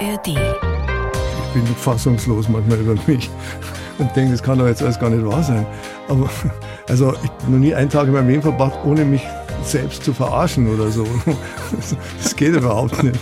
ARD. 0.00 0.28
Ich 0.28 1.54
bin 1.54 1.66
fassungslos 1.76 2.48
manchmal 2.48 2.78
über 2.78 2.94
mich 3.06 3.30
und 3.98 4.14
denke, 4.16 4.32
das 4.32 4.42
kann 4.42 4.58
doch 4.58 4.66
jetzt 4.66 4.82
alles 4.82 4.98
gar 4.98 5.10
nicht 5.10 5.24
wahr 5.24 5.42
sein. 5.42 5.66
Aber 6.08 6.30
also 6.88 7.12
ich 7.22 7.30
habe 7.30 7.52
noch 7.52 7.58
nie 7.58 7.74
einen 7.74 7.90
Tag 7.90 8.06
in 8.06 8.12
meinem 8.12 8.28
Leben 8.28 8.42
verbracht, 8.42 8.78
ohne 8.84 9.04
mich 9.04 9.22
selbst 9.64 10.04
zu 10.04 10.14
verarschen 10.14 10.72
oder 10.72 10.90
so. 10.90 11.06
Das 12.22 12.34
geht 12.34 12.54
überhaupt 12.54 13.02
nicht. 13.02 13.18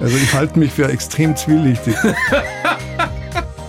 Also 0.00 0.16
ich 0.16 0.34
halte 0.34 0.58
mich 0.58 0.72
für 0.72 0.88
extrem 0.88 1.34
zwielichtig. 1.36 1.94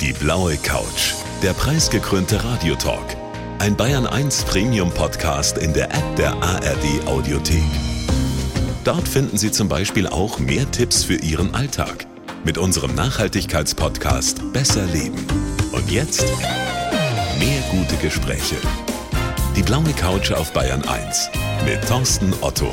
Die 0.02 0.12
blaue 0.14 0.58
Couch, 0.58 1.14
der 1.42 1.54
preisgekrönte 1.54 2.44
Radiotalk. 2.44 3.16
Ein 3.60 3.76
Bayern 3.76 4.06
1 4.06 4.44
Premium 4.44 4.92
Podcast 4.92 5.58
in 5.58 5.74
der 5.74 5.86
App 5.86 6.16
der 6.18 6.34
ARD 6.34 7.08
Audiothek. 7.08 7.64
Dort 8.86 9.08
finden 9.08 9.36
Sie 9.40 9.52
zum 9.52 9.68
Beispiel 9.68 10.06
auch 10.06 10.38
mehr 10.38 10.70
Tipps 10.70 11.04
für 11.04 11.16
Ihren 11.16 11.56
Alltag 11.56 12.06
mit 12.44 12.60
unserem 12.60 12.94
Nachhaltigkeitspodcast 12.94 14.54
Besser 14.54 14.86
Leben. 14.86 15.26
Und 15.72 15.90
jetzt 15.90 16.24
mehr 17.40 17.62
gute 17.72 17.96
Gespräche. 17.96 18.58
Die 19.56 19.64
blaue 19.64 19.92
Couch 19.94 20.32
auf 20.34 20.54
Bayern 20.54 20.84
1 20.84 21.32
mit 21.66 21.84
Thorsten 21.88 22.32
Otto. 22.42 22.72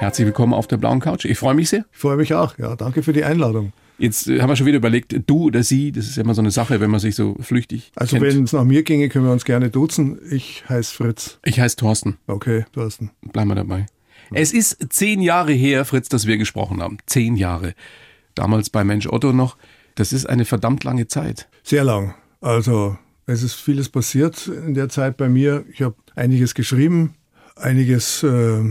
Herzlich 0.00 0.26
willkommen 0.26 0.52
auf 0.52 0.66
der 0.66 0.76
blauen 0.76 1.00
Couch. 1.00 1.24
Ich 1.24 1.38
freue 1.38 1.54
mich 1.54 1.70
sehr. 1.70 1.86
Ich 1.90 1.98
freue 1.98 2.18
mich 2.18 2.34
auch. 2.34 2.58
Ja, 2.58 2.76
danke 2.76 3.02
für 3.02 3.14
die 3.14 3.24
Einladung. 3.24 3.72
Jetzt 3.98 4.28
äh, 4.28 4.40
haben 4.40 4.48
wir 4.48 4.56
schon 4.56 4.66
wieder 4.66 4.76
überlegt, 4.76 5.14
du 5.26 5.44
oder 5.44 5.62
sie, 5.62 5.92
das 5.92 6.06
ist 6.06 6.16
ja 6.16 6.22
immer 6.22 6.34
so 6.34 6.42
eine 6.42 6.50
Sache, 6.50 6.80
wenn 6.80 6.90
man 6.90 7.00
sich 7.00 7.14
so 7.14 7.36
flüchtig 7.40 7.92
Also 7.94 8.20
wenn 8.20 8.44
es 8.44 8.52
nach 8.52 8.64
mir 8.64 8.82
ginge, 8.82 9.08
können 9.08 9.24
wir 9.24 9.32
uns 9.32 9.44
gerne 9.44 9.70
duzen. 9.70 10.18
Ich 10.30 10.64
heiße 10.68 10.94
Fritz. 10.94 11.38
Ich 11.44 11.60
heiße 11.60 11.76
Thorsten. 11.76 12.18
Okay, 12.26 12.64
Thorsten. 12.72 13.10
Bleiben 13.22 13.50
wir 13.50 13.54
dabei. 13.54 13.86
Es 14.32 14.52
ist 14.52 14.92
zehn 14.92 15.20
Jahre 15.20 15.52
her, 15.52 15.84
Fritz, 15.84 16.08
dass 16.08 16.26
wir 16.26 16.36
gesprochen 16.36 16.82
haben. 16.82 16.98
Zehn 17.06 17.36
Jahre. 17.36 17.74
Damals 18.34 18.70
bei 18.70 18.84
Mensch 18.84 19.06
Otto 19.06 19.32
noch. 19.32 19.56
Das 19.94 20.12
ist 20.12 20.26
eine 20.26 20.44
verdammt 20.44 20.84
lange 20.84 21.06
Zeit. 21.06 21.48
Sehr 21.62 21.84
lang. 21.84 22.14
Also 22.40 22.98
es 23.26 23.42
ist 23.42 23.54
vieles 23.54 23.88
passiert 23.88 24.46
in 24.48 24.74
der 24.74 24.88
Zeit 24.88 25.16
bei 25.16 25.28
mir. 25.28 25.64
Ich 25.72 25.82
habe 25.82 25.96
einiges 26.14 26.54
geschrieben. 26.54 27.14
Einiges 27.54 28.22
äh, 28.22 28.62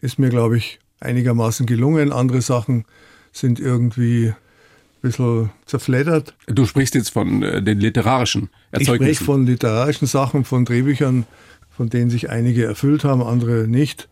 ist 0.00 0.18
mir, 0.18 0.28
glaube 0.28 0.56
ich, 0.56 0.78
einigermaßen 1.00 1.66
gelungen. 1.66 2.12
Andere 2.12 2.42
Sachen 2.42 2.84
sind 3.32 3.58
irgendwie 3.58 4.32
bisschen 5.00 5.50
zerfleddert. 5.66 6.34
Du 6.46 6.66
sprichst 6.66 6.94
jetzt 6.94 7.10
von 7.10 7.42
äh, 7.42 7.62
den 7.62 7.80
literarischen 7.80 8.50
Ich 8.72 8.80
Erzeugnissen. 8.80 9.14
spreche 9.14 9.24
von 9.24 9.46
literarischen 9.46 10.06
Sachen, 10.08 10.44
von 10.44 10.64
Drehbüchern, 10.64 11.24
von 11.70 11.88
denen 11.88 12.10
sich 12.10 12.30
einige 12.30 12.64
erfüllt 12.64 13.04
haben, 13.04 13.22
andere 13.22 13.68
nicht, 13.68 14.08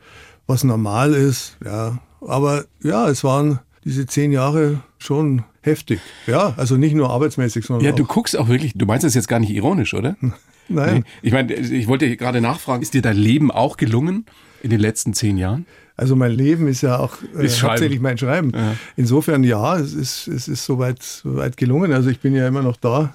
was 0.46 0.64
normal 0.64 1.12
ist. 1.14 1.56
Ja, 1.64 1.98
aber 2.20 2.64
ja, 2.82 3.08
es 3.08 3.24
waren 3.24 3.58
diese 3.84 4.06
zehn 4.06 4.32
Jahre 4.32 4.80
schon 4.98 5.42
heftig. 5.62 6.00
Ja, 6.26 6.54
also 6.56 6.76
nicht 6.76 6.94
nur 6.94 7.10
arbeitsmäßig, 7.10 7.64
sondern 7.66 7.84
ja, 7.84 7.92
du 7.92 8.04
auch. 8.04 8.08
guckst 8.08 8.36
auch 8.38 8.48
wirklich, 8.48 8.72
du 8.74 8.86
meinst 8.86 9.04
das 9.04 9.14
jetzt 9.14 9.28
gar 9.28 9.40
nicht 9.40 9.50
ironisch, 9.50 9.94
oder? 9.94 10.16
Nein, 10.68 11.04
Ich 11.22 11.32
meine, 11.32 11.54
ich 11.54 11.86
wollte 11.86 12.16
gerade 12.16 12.40
nachfragen, 12.40 12.82
ist 12.82 12.94
dir 12.94 13.02
dein 13.02 13.16
Leben 13.16 13.52
auch 13.52 13.76
gelungen 13.76 14.26
in 14.62 14.70
den 14.70 14.80
letzten 14.80 15.14
zehn 15.14 15.38
Jahren? 15.38 15.64
Also 15.96 16.16
mein 16.16 16.32
Leben 16.32 16.68
ist 16.68 16.82
ja 16.82 16.98
auch 16.98 17.16
äh, 17.38 17.46
Ist 17.46 17.62
hauptsächlich 17.62 18.00
mein 18.00 18.18
Schreiben. 18.18 18.52
Insofern 18.96 19.44
ja, 19.44 19.76
es 19.76 19.94
ist 19.94 20.28
es 20.28 20.48
ist 20.48 20.64
soweit 20.64 21.02
soweit 21.02 21.56
gelungen. 21.56 21.92
Also 21.92 22.10
ich 22.10 22.20
bin 22.20 22.34
ja 22.34 22.46
immer 22.46 22.62
noch 22.62 22.76
da. 22.76 23.14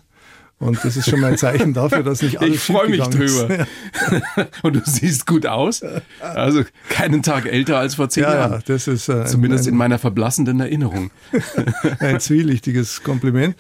Und 0.62 0.78
das 0.86 0.96
ist 0.96 1.10
schon 1.10 1.20
mal 1.20 1.32
ein 1.32 1.38
Zeichen 1.40 1.74
dafür, 1.74 2.04
dass 2.04 2.22
nicht 2.22 2.40
alles 2.40 2.54
Ich 2.54 2.60
freue 2.62 2.88
mich 2.88 3.02
drüber. 3.02 3.66
Und 4.62 4.76
du 4.76 4.82
siehst 4.86 5.26
gut 5.26 5.48
aus. 5.48 5.82
Also 6.20 6.64
keinen 6.88 7.24
Tag 7.24 7.48
älter 7.48 7.80
als 7.80 7.96
vor 7.96 8.10
zehn 8.10 8.24
Ja, 8.24 8.34
ja, 8.34 8.40
Jahren. 8.42 8.64
das 8.68 8.88
ist 8.88 9.10
äh, 9.10 9.26
Zumindest 9.26 9.66
ein, 9.66 9.72
in 9.72 9.78
meiner 9.78 9.98
verblassenden 9.98 10.60
Erinnerung. 10.60 11.10
ein 12.00 12.20
zwielichtiges 12.20 13.02
Kompliment. 13.02 13.56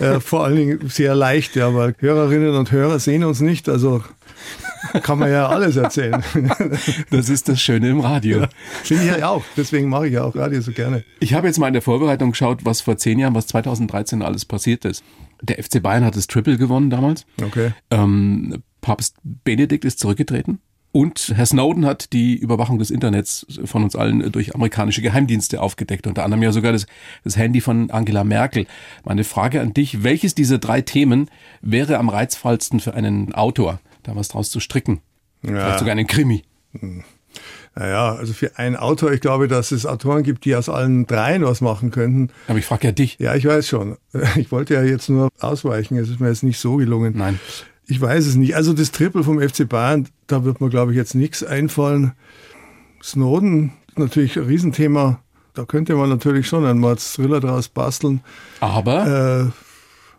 äh, 0.00 0.18
vor 0.18 0.44
allen 0.44 0.56
Dingen 0.56 0.88
sehr 0.88 1.14
leicht, 1.14 1.54
ja, 1.54 1.72
weil 1.76 1.94
Hörerinnen 1.98 2.56
und 2.56 2.72
Hörer 2.72 2.98
sehen 2.98 3.22
uns 3.22 3.40
nicht, 3.40 3.68
also 3.68 4.02
kann 5.02 5.18
man 5.18 5.30
ja 5.30 5.48
alles 5.48 5.76
erzählen. 5.76 6.22
Das 7.10 7.28
ist 7.28 7.48
das 7.48 7.60
Schöne 7.60 7.90
im 7.90 8.00
Radio. 8.00 8.46
Finde 8.82 9.04
ich 9.04 9.16
ja 9.16 9.28
auch. 9.28 9.44
Deswegen 9.56 9.88
mache 9.88 10.06
ich 10.06 10.14
ja 10.14 10.24
auch 10.24 10.34
Radio 10.34 10.60
so 10.60 10.72
gerne. 10.72 11.04
Ich 11.20 11.34
habe 11.34 11.46
jetzt 11.46 11.58
mal 11.58 11.66
in 11.66 11.72
der 11.72 11.82
Vorbereitung 11.82 12.30
geschaut, 12.30 12.64
was 12.64 12.80
vor 12.80 12.96
zehn 12.96 13.18
Jahren, 13.18 13.34
was 13.34 13.46
2013 13.48 14.22
alles 14.22 14.44
passiert 14.44 14.84
ist. 14.84 15.04
Der 15.42 15.62
FC 15.62 15.82
Bayern 15.82 16.04
hat 16.04 16.16
das 16.16 16.26
Triple 16.26 16.56
gewonnen 16.56 16.90
damals. 16.90 17.26
Okay. 17.42 17.72
Ähm, 17.90 18.62
Papst 18.80 19.16
Benedikt 19.22 19.84
ist 19.84 19.98
zurückgetreten. 19.98 20.60
Und 20.92 21.32
Herr 21.34 21.46
Snowden 21.46 21.86
hat 21.86 22.12
die 22.12 22.36
Überwachung 22.36 22.78
des 22.78 22.90
Internets 22.90 23.46
von 23.64 23.82
uns 23.82 23.96
allen 23.96 24.30
durch 24.30 24.54
amerikanische 24.54 25.00
Geheimdienste 25.00 25.62
aufgedeckt. 25.62 26.06
Unter 26.06 26.22
anderem 26.22 26.42
ja 26.42 26.52
sogar 26.52 26.72
das, 26.72 26.86
das 27.24 27.38
Handy 27.38 27.62
von 27.62 27.90
Angela 27.90 28.24
Merkel. 28.24 28.66
Meine 29.02 29.24
Frage 29.24 29.62
an 29.62 29.72
dich, 29.72 30.02
welches 30.02 30.34
dieser 30.34 30.58
drei 30.58 30.82
Themen 30.82 31.30
wäre 31.62 31.96
am 31.96 32.10
reizvollsten 32.10 32.78
für 32.78 32.92
einen 32.92 33.34
Autor, 33.34 33.80
da 34.02 34.16
was 34.16 34.28
draus 34.28 34.50
zu 34.50 34.60
stricken? 34.60 35.00
Vielleicht 35.42 35.78
sogar 35.80 35.92
einen 35.92 36.06
Krimi. 36.06 36.44
Naja, 37.74 38.14
also 38.14 38.32
für 38.34 38.58
einen 38.58 38.76
Autor, 38.76 39.12
ich 39.12 39.20
glaube, 39.22 39.48
dass 39.48 39.72
es 39.72 39.86
Autoren 39.86 40.22
gibt, 40.22 40.44
die 40.44 40.54
aus 40.54 40.68
allen 40.68 41.06
dreien 41.06 41.42
was 41.44 41.60
machen 41.62 41.90
könnten. 41.90 42.28
Aber 42.46 42.58
ich 42.58 42.66
frage 42.66 42.88
ja 42.88 42.92
dich. 42.92 43.18
Ja, 43.18 43.34
ich 43.34 43.46
weiß 43.46 43.66
schon. 43.66 43.96
Ich 44.36 44.52
wollte 44.52 44.74
ja 44.74 44.82
jetzt 44.82 45.08
nur 45.08 45.30
ausweichen. 45.40 45.96
Es 45.96 46.08
ist 46.10 46.20
mir 46.20 46.28
jetzt 46.28 46.42
nicht 46.42 46.58
so 46.58 46.76
gelungen. 46.76 47.14
Nein. 47.16 47.40
Ich 47.86 48.00
weiß 48.00 48.26
es 48.26 48.34
nicht. 48.36 48.54
Also 48.56 48.72
das 48.74 48.92
Triple 48.92 49.24
vom 49.24 49.40
FC 49.40 49.68
Bayern, 49.68 50.08
da 50.26 50.44
wird 50.44 50.60
mir, 50.60 50.68
glaube 50.68 50.92
ich, 50.92 50.96
jetzt 50.96 51.14
nichts 51.14 51.42
einfallen. 51.42 52.12
Snowden, 53.02 53.72
natürlich 53.96 54.38
ein 54.38 54.44
Riesenthema. 54.44 55.20
Da 55.54 55.64
könnte 55.64 55.94
man 55.96 56.08
natürlich 56.08 56.46
schon 56.46 56.64
einen 56.64 56.78
Mordsthriller 56.78 57.40
draus 57.40 57.68
basteln. 57.68 58.22
Aber 58.60 59.50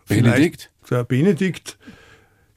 Äh, 0.09 0.13
Benedikt? 0.13 0.71
Der 0.89 1.03
Benedikt, 1.03 1.77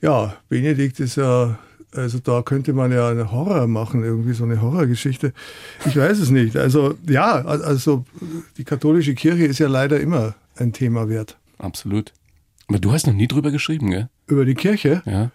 ja, 0.01 0.37
Benedikt 0.49 1.01
ist 1.01 1.17
ja, 1.17 1.59
also 1.93 2.19
da 2.19 2.43
könnte 2.43 2.73
man 2.73 2.93
ja 2.93 3.09
eine 3.09 3.33
Horror 3.33 3.67
machen, 3.67 4.05
irgendwie 4.05 4.34
so 4.34 4.45
eine 4.45 4.61
Horrorgeschichte. 4.61 5.33
Ich 5.87 5.97
weiß 5.97 6.19
es 6.19 6.31
nicht. 6.31 6.57
Also 6.57 6.95
ja, 7.09 7.45
also 7.45 8.05
die 8.57 8.65
katholische 8.65 9.15
Kirche 9.15 9.45
ist 9.45 9.59
ja 9.59 9.69
leider 9.69 10.01
immer 10.01 10.34
ein 10.57 10.73
Thema 10.73 11.09
wert. 11.09 11.37
Absolut. 11.59 12.12
Aber 12.69 12.79
du 12.79 12.93
hast 12.93 13.07
noch 13.07 13.15
nie 13.15 13.29
drüber 13.29 13.51
geschrieben, 13.51 13.91
gell? 13.91 14.09
Über 14.27 14.45
die 14.45 14.55
Kirche? 14.55 15.03
Ja. 15.07 15.31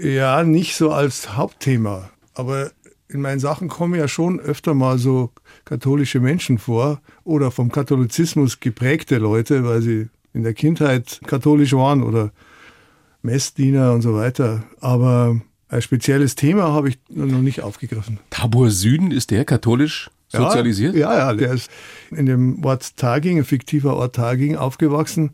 Ja, 0.00 0.44
nicht 0.44 0.76
so 0.76 0.92
als 0.92 1.36
Hauptthema. 1.36 2.10
Aber 2.34 2.70
in 3.08 3.20
meinen 3.20 3.38
Sachen 3.38 3.68
kommen 3.68 3.94
ja 3.94 4.08
schon 4.08 4.40
öfter 4.40 4.74
mal 4.74 4.98
so 4.98 5.30
katholische 5.64 6.20
Menschen 6.20 6.58
vor 6.58 7.00
oder 7.22 7.50
vom 7.50 7.70
Katholizismus 7.70 8.60
geprägte 8.60 9.18
Leute, 9.18 9.64
weil 9.64 9.82
sie 9.82 10.08
in 10.32 10.42
der 10.42 10.54
Kindheit 10.54 11.20
katholisch 11.26 11.72
waren 11.74 12.02
oder 12.02 12.32
Messdiener 13.24 13.92
und 13.92 14.02
so 14.02 14.14
weiter. 14.14 14.64
Aber 14.80 15.40
ein 15.68 15.82
spezielles 15.82 16.34
Thema 16.34 16.72
habe 16.72 16.90
ich 16.90 16.98
noch 17.08 17.40
nicht 17.40 17.62
aufgegriffen. 17.62 18.20
Tabor 18.30 18.70
Süden, 18.70 19.10
ist 19.10 19.30
der 19.30 19.44
katholisch 19.44 20.10
sozialisiert? 20.28 20.94
Ja, 20.94 21.16
ja, 21.16 21.32
der 21.32 21.52
ist 21.52 21.70
in 22.10 22.26
dem 22.26 22.64
Ort 22.64 22.96
Taging, 22.96 23.38
ein 23.38 23.44
fiktiver 23.44 23.96
Ort 23.96 24.14
Taging, 24.14 24.56
aufgewachsen, 24.56 25.30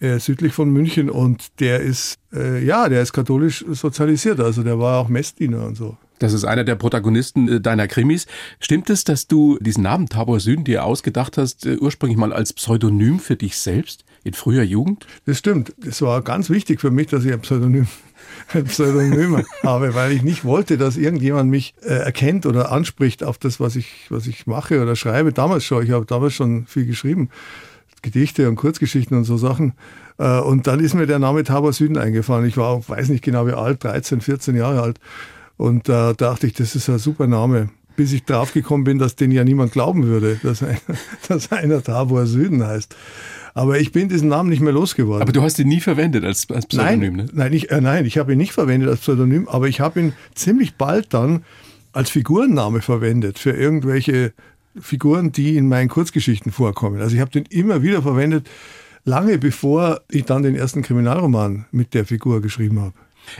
äh, 0.00 0.18
südlich 0.18 0.54
von 0.54 0.70
München. 0.70 1.10
Und 1.10 1.60
der 1.60 1.80
ist, 1.80 2.16
äh, 2.32 2.64
ja, 2.64 2.88
der 2.88 3.02
ist 3.02 3.12
katholisch 3.12 3.64
sozialisiert. 3.70 4.40
Also 4.40 4.62
der 4.62 4.78
war 4.78 4.98
auch 4.98 5.08
Messdiener 5.08 5.66
und 5.66 5.76
so. 5.76 5.96
Das 6.18 6.32
ist 6.32 6.44
einer 6.44 6.64
der 6.64 6.76
Protagonisten 6.76 7.48
äh, 7.48 7.60
deiner 7.60 7.86
Krimis. 7.86 8.26
Stimmt 8.60 8.88
es, 8.88 9.04
dass 9.04 9.26
du 9.26 9.58
diesen 9.60 9.82
Namen 9.82 10.08
Tabor 10.08 10.40
Süden 10.40 10.64
dir 10.64 10.84
ausgedacht 10.84 11.36
hast, 11.36 11.66
äh, 11.66 11.76
ursprünglich 11.76 12.16
mal 12.16 12.32
als 12.32 12.54
Pseudonym 12.54 13.20
für 13.20 13.36
dich 13.36 13.58
selbst 13.58 14.05
in 14.26 14.34
früher 14.34 14.62
Jugend? 14.62 15.06
Das 15.24 15.38
stimmt. 15.38 15.72
Das 15.78 16.02
war 16.02 16.20
ganz 16.22 16.50
wichtig 16.50 16.80
für 16.80 16.90
mich, 16.90 17.06
dass 17.06 17.24
ich 17.24 17.32
ein 17.32 17.40
Pseudonym, 17.40 17.86
ein 18.52 18.64
Pseudonym 18.64 19.44
habe, 19.62 19.94
weil 19.94 20.12
ich 20.12 20.22
nicht 20.22 20.44
wollte, 20.44 20.76
dass 20.76 20.96
irgendjemand 20.96 21.48
mich 21.48 21.74
äh, 21.82 21.94
erkennt 21.94 22.44
oder 22.44 22.72
anspricht 22.72 23.22
auf 23.22 23.38
das, 23.38 23.60
was 23.60 23.76
ich, 23.76 24.06
was 24.10 24.26
ich 24.26 24.46
mache 24.46 24.82
oder 24.82 24.96
schreibe. 24.96 25.32
Damals 25.32 25.64
schon. 25.64 25.84
Ich 25.84 25.92
habe 25.92 26.04
damals 26.06 26.34
schon 26.34 26.66
viel 26.66 26.86
geschrieben. 26.86 27.30
Gedichte 28.02 28.48
und 28.48 28.56
Kurzgeschichten 28.56 29.16
und 29.16 29.24
so 29.24 29.36
Sachen. 29.36 29.74
Äh, 30.18 30.40
und 30.40 30.66
dann 30.66 30.80
ist 30.80 30.94
mir 30.94 31.06
der 31.06 31.20
Name 31.20 31.44
Tabor 31.44 31.72
Süden 31.72 31.96
eingefallen. 31.96 32.46
Ich 32.46 32.56
war, 32.56 32.86
weiß 32.88 33.08
nicht 33.08 33.22
genau 33.24 33.46
wie 33.46 33.52
alt, 33.52 33.84
13, 33.84 34.20
14 34.20 34.56
Jahre 34.56 34.82
alt. 34.82 34.98
Und 35.56 35.88
da 35.88 36.12
dachte 36.12 36.46
ich, 36.48 36.52
das 36.52 36.74
ist 36.74 36.88
ein 36.88 36.98
super 36.98 37.26
Name. 37.28 37.70
Bis 37.96 38.12
ich 38.12 38.24
drauf 38.24 38.52
gekommen 38.52 38.84
bin, 38.84 38.98
dass 38.98 39.16
den 39.16 39.30
ja 39.30 39.42
niemand 39.42 39.72
glauben 39.72 40.04
würde, 40.04 40.38
dass, 40.42 40.62
ein, 40.62 40.76
dass 41.28 41.50
einer 41.50 41.82
Tabor 41.82 42.26
Süden 42.26 42.64
heißt. 42.64 42.94
Aber 43.54 43.80
ich 43.80 43.90
bin 43.90 44.10
diesen 44.10 44.28
Namen 44.28 44.50
nicht 44.50 44.60
mehr 44.60 44.72
losgeworden. 44.72 45.22
Aber 45.22 45.32
du 45.32 45.40
hast 45.40 45.58
ihn 45.58 45.68
nie 45.68 45.80
verwendet 45.80 46.24
als, 46.24 46.50
als 46.50 46.66
Pseudonym, 46.66 47.16
nein, 47.16 47.26
ne? 47.26 47.32
nein, 47.32 47.52
ich, 47.54 47.70
äh, 47.70 47.80
nein, 47.80 48.04
ich 48.04 48.18
habe 48.18 48.32
ihn 48.32 48.38
nicht 48.38 48.52
verwendet 48.52 48.90
als 48.90 49.00
Pseudonym, 49.00 49.48
aber 49.48 49.66
ich 49.66 49.80
habe 49.80 49.98
ihn 49.98 50.12
ziemlich 50.34 50.74
bald 50.74 51.14
dann 51.14 51.42
als 51.92 52.10
Figurenname 52.10 52.82
verwendet 52.82 53.38
für 53.38 53.52
irgendwelche 53.52 54.34
Figuren, 54.78 55.32
die 55.32 55.56
in 55.56 55.68
meinen 55.68 55.88
Kurzgeschichten 55.88 56.52
vorkommen. 56.52 57.00
Also 57.00 57.14
ich 57.14 57.20
habe 57.22 57.30
den 57.30 57.46
immer 57.46 57.82
wieder 57.82 58.02
verwendet, 58.02 58.46
lange 59.04 59.38
bevor 59.38 60.02
ich 60.10 60.24
dann 60.24 60.42
den 60.42 60.54
ersten 60.54 60.82
Kriminalroman 60.82 61.64
mit 61.70 61.94
der 61.94 62.04
Figur 62.04 62.42
geschrieben 62.42 62.80
habe. 62.80 62.94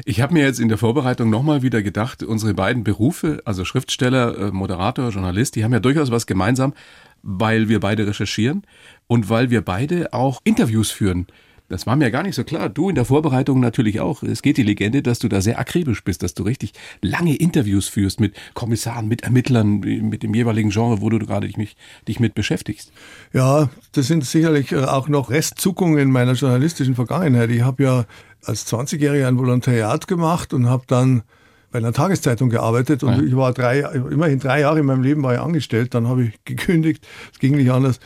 Ich 0.05 0.21
habe 0.21 0.35
mir 0.35 0.45
jetzt 0.45 0.61
in 0.61 0.69
der 0.69 0.79
Vorbereitung 0.79 1.31
nochmal 1.31 1.63
wieder 1.63 1.83
gedacht, 1.83 2.23
unsere 2.23 2.55
beiden 2.55 2.85
Berufe, 2.85 3.41
also 3.45 3.65
Schriftsteller, 3.65 4.39
äh, 4.39 4.51
Moderator, 4.51 5.11
Journalist, 5.11 5.57
die 5.57 5.65
haben 5.65 5.73
ja 5.73 5.81
durchaus 5.81 6.11
was 6.11 6.27
gemeinsam, 6.27 6.75
weil 7.23 7.69
wir 7.69 7.81
beide 7.81 8.07
recherchieren 8.07 8.63
und 9.07 9.29
weil 9.29 9.51
wir 9.51 9.63
beide 9.63 10.13
auch 10.13 10.41
Interviews 10.45 10.91
führen. 10.91 11.27
Das 11.69 11.87
war 11.87 11.97
mir 11.97 12.13
gar 12.13 12.23
nicht 12.23 12.37
so 12.37 12.45
klar. 12.45 12.69
Du 12.69 12.89
in 12.89 12.95
der 12.95 13.05
Vorbereitung 13.05 13.59
natürlich 13.59 13.99
auch. 13.99 14.23
Es 14.23 14.43
geht 14.43 14.57
die 14.57 14.63
Legende, 14.63 15.03
dass 15.03 15.19
du 15.19 15.29
da 15.29 15.41
sehr 15.41 15.59
akribisch 15.59 16.05
bist, 16.05 16.23
dass 16.23 16.35
du 16.35 16.45
richtig 16.45 16.73
lange 17.03 17.35
Interviews 17.35 17.89
führst 17.89 18.21
mit 18.21 18.37
Kommissaren, 18.55 19.09
mit 19.09 19.25
Ermittlern, 19.25 19.81
mit 19.81 20.23
dem 20.23 20.33
jeweiligen 20.33 20.71
Genre, 20.71 21.01
wo 21.01 21.11
du 21.11 21.19
gerade 21.19 21.49
dich, 21.49 21.77
dich 22.07 22.21
mit 22.21 22.35
beschäftigst. 22.35 22.93
Ja, 23.33 23.69
das 23.93 24.07
sind 24.07 24.25
sicherlich 24.25 24.77
auch 24.77 25.09
noch 25.09 25.31
Restzuckungen 25.31 26.13
meiner 26.13 26.35
journalistischen 26.35 26.95
Vergangenheit. 26.95 27.51
Ich 27.51 27.63
habe 27.63 27.83
ja 27.83 28.05
als 28.45 28.67
20-Jähriger 28.73 29.27
ein 29.27 29.39
Volontariat 29.39 30.07
gemacht 30.07 30.55
und 30.55 30.69
habe 30.69 30.85
dann 30.87 31.23
bei 31.71 31.79
einer 31.79 31.93
Tageszeitung 31.93 32.49
gearbeitet 32.49 33.03
und 33.03 33.13
ja. 33.13 33.23
ich 33.23 33.37
war 33.37 33.53
drei, 33.53 33.81
immerhin 33.81 34.39
drei 34.39 34.61
Jahre 34.61 34.81
in 34.81 34.87
meinem 34.87 35.03
Leben 35.03 35.23
war 35.23 35.35
ich 35.35 35.41
angestellt, 35.41 35.95
dann 35.95 36.07
habe 36.07 36.25
ich 36.25 36.45
gekündigt, 36.45 37.07
es 37.33 37.39
ging 37.39 37.57
nicht 37.57 37.71
anders 37.71 37.99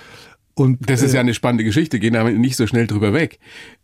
und, 0.54 0.90
das 0.90 1.00
ist 1.00 1.12
ja 1.12 1.18
äh, 1.18 1.20
eine 1.20 1.32
spannende 1.34 1.64
Geschichte, 1.64 1.98
gehen 1.98 2.16
aber 2.16 2.30
nicht 2.32 2.56
so 2.56 2.66
schnell 2.66 2.86
drüber 2.86 3.14
weg. 3.14 3.38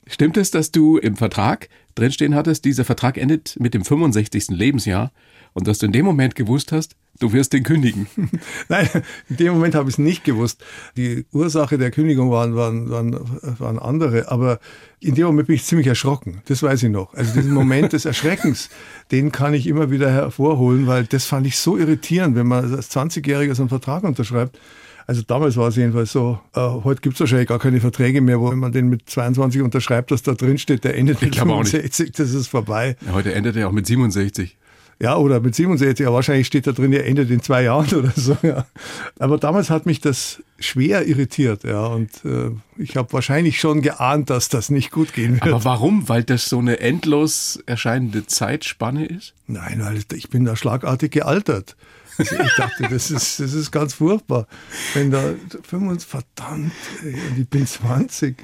Stimmt 0.06 0.36
es, 0.36 0.50
dass 0.50 0.72
du 0.72 0.98
im 0.98 1.16
Vertrag 1.16 1.68
drinstehen 1.94 2.34
hattest, 2.34 2.64
dieser 2.66 2.84
Vertrag 2.84 3.16
endet 3.16 3.58
mit 3.58 3.72
dem 3.72 3.84
65. 3.84 4.48
Lebensjahr 4.48 5.10
und 5.54 5.66
dass 5.66 5.78
du 5.78 5.86
in 5.86 5.92
dem 5.92 6.04
Moment 6.04 6.34
gewusst 6.34 6.72
hast, 6.72 6.96
du 7.18 7.32
wirst 7.32 7.52
den 7.52 7.62
kündigen? 7.62 8.06
Nein, 8.68 8.88
in 9.28 9.36
dem 9.36 9.54
Moment 9.54 9.74
habe 9.74 9.88
ich 9.88 9.94
es 9.94 9.98
nicht 9.98 10.24
gewusst. 10.24 10.64
Die 10.96 11.26
Ursache 11.32 11.78
der 11.78 11.90
Kündigung 11.90 12.30
waren, 12.30 12.56
waren, 12.56 12.90
waren, 12.90 13.18
waren 13.58 13.78
andere, 13.78 14.30
aber 14.30 14.58
in 15.00 15.14
dem 15.14 15.26
Moment 15.26 15.48
bin 15.48 15.56
ich 15.56 15.64
ziemlich 15.64 15.86
erschrocken. 15.86 16.42
Das 16.46 16.62
weiß 16.62 16.82
ich 16.84 16.90
noch. 16.90 17.14
Also 17.14 17.34
diesen 17.34 17.52
Moment 17.52 17.92
des 17.92 18.04
Erschreckens, 18.04 18.70
den 19.10 19.32
kann 19.32 19.54
ich 19.54 19.66
immer 19.66 19.90
wieder 19.90 20.10
hervorholen, 20.10 20.86
weil 20.86 21.04
das 21.04 21.26
fand 21.26 21.46
ich 21.46 21.58
so 21.58 21.76
irritierend, 21.76 22.36
wenn 22.36 22.46
man 22.46 22.74
als 22.74 22.90
20-Jähriger 22.90 23.54
so 23.54 23.62
einen 23.62 23.68
Vertrag 23.68 24.04
unterschreibt 24.04 24.58
also 25.06 25.22
damals 25.22 25.56
war 25.56 25.68
es 25.68 25.76
jedenfalls 25.76 26.10
so. 26.10 26.40
Äh, 26.54 26.60
heute 26.60 27.00
gibt 27.00 27.14
es 27.14 27.20
wahrscheinlich 27.20 27.48
gar 27.48 27.60
keine 27.60 27.80
Verträge 27.80 28.20
mehr, 28.20 28.40
wo 28.40 28.50
man 28.52 28.72
den 28.72 28.88
mit 28.88 29.08
22 29.08 29.62
unterschreibt, 29.62 30.10
dass 30.10 30.22
da 30.22 30.34
drin 30.34 30.58
steht, 30.58 30.84
der 30.84 30.96
endet 30.96 31.22
mit 31.22 31.36
65, 31.36 32.12
das 32.12 32.32
ist 32.32 32.48
vorbei. 32.48 32.96
Ja, 33.06 33.12
heute 33.12 33.32
endet 33.32 33.56
er 33.56 33.68
auch 33.68 33.72
mit 33.72 33.86
67. 33.86 34.56
Ja, 34.98 35.16
oder 35.16 35.40
mit 35.40 35.54
67, 35.54 36.04
ja, 36.04 36.12
wahrscheinlich 36.12 36.46
steht 36.46 36.66
da 36.66 36.72
drin, 36.72 36.92
er 36.92 37.06
endet 37.06 37.30
in 37.30 37.42
zwei 37.42 37.64
Jahren 37.64 37.92
oder 37.94 38.12
so. 38.16 38.36
Ja. 38.42 38.66
Aber 39.18 39.36
damals 39.36 39.68
hat 39.68 39.84
mich 39.84 40.00
das 40.00 40.42
schwer 40.58 41.06
irritiert, 41.06 41.64
ja. 41.64 41.86
Und 41.86 42.10
äh, 42.24 42.50
ich 42.78 42.96
habe 42.96 43.12
wahrscheinlich 43.12 43.60
schon 43.60 43.82
geahnt, 43.82 44.30
dass 44.30 44.48
das 44.48 44.70
nicht 44.70 44.90
gut 44.90 45.12
gehen 45.12 45.34
wird. 45.34 45.42
Aber 45.42 45.64
warum? 45.64 46.08
Weil 46.08 46.24
das 46.24 46.46
so 46.46 46.58
eine 46.58 46.80
endlos 46.80 47.62
erscheinende 47.66 48.26
Zeitspanne 48.26 49.04
ist? 49.04 49.34
Nein, 49.46 49.80
weil 49.82 49.98
ich 50.14 50.30
bin 50.30 50.44
da 50.46 50.56
schlagartig 50.56 51.12
gealtert. 51.12 51.76
Also 52.18 52.36
ich 52.36 52.54
dachte, 52.56 52.88
das 52.88 53.10
ist, 53.10 53.40
das 53.40 53.52
ist 53.52 53.70
ganz 53.70 53.94
furchtbar. 53.94 54.46
Wenn 54.94 55.10
da 55.10 55.34
25, 55.62 56.08
verdammt, 56.08 56.72
ich 57.36 57.46
bin 57.48 57.66
20. 57.66 58.36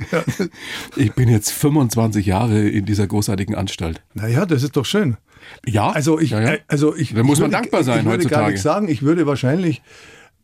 Ich 0.96 1.14
bin 1.14 1.28
jetzt 1.28 1.50
25 1.52 2.26
Jahre 2.26 2.68
in 2.68 2.84
dieser 2.84 3.06
großartigen 3.06 3.54
Anstalt. 3.54 4.02
Naja, 4.14 4.44
das 4.44 4.62
ist 4.62 4.76
doch 4.76 4.84
schön. 4.84 5.16
Ja, 5.66 5.90
also 5.90 6.18
ich, 6.18 6.30
ja, 6.30 6.40
ja. 6.40 6.58
also 6.68 6.94
ich, 6.96 7.14
da 7.14 7.22
muss 7.22 7.38
man 7.38 7.50
würde, 7.50 7.62
dankbar 7.62 7.84
sein 7.84 8.00
ich 8.00 8.04
würde 8.04 8.16
heutzutage. 8.18 8.40
gar 8.40 8.48
nichts 8.48 8.62
sagen. 8.62 8.88
Ich 8.88 9.02
würde 9.02 9.26
wahrscheinlich, 9.26 9.82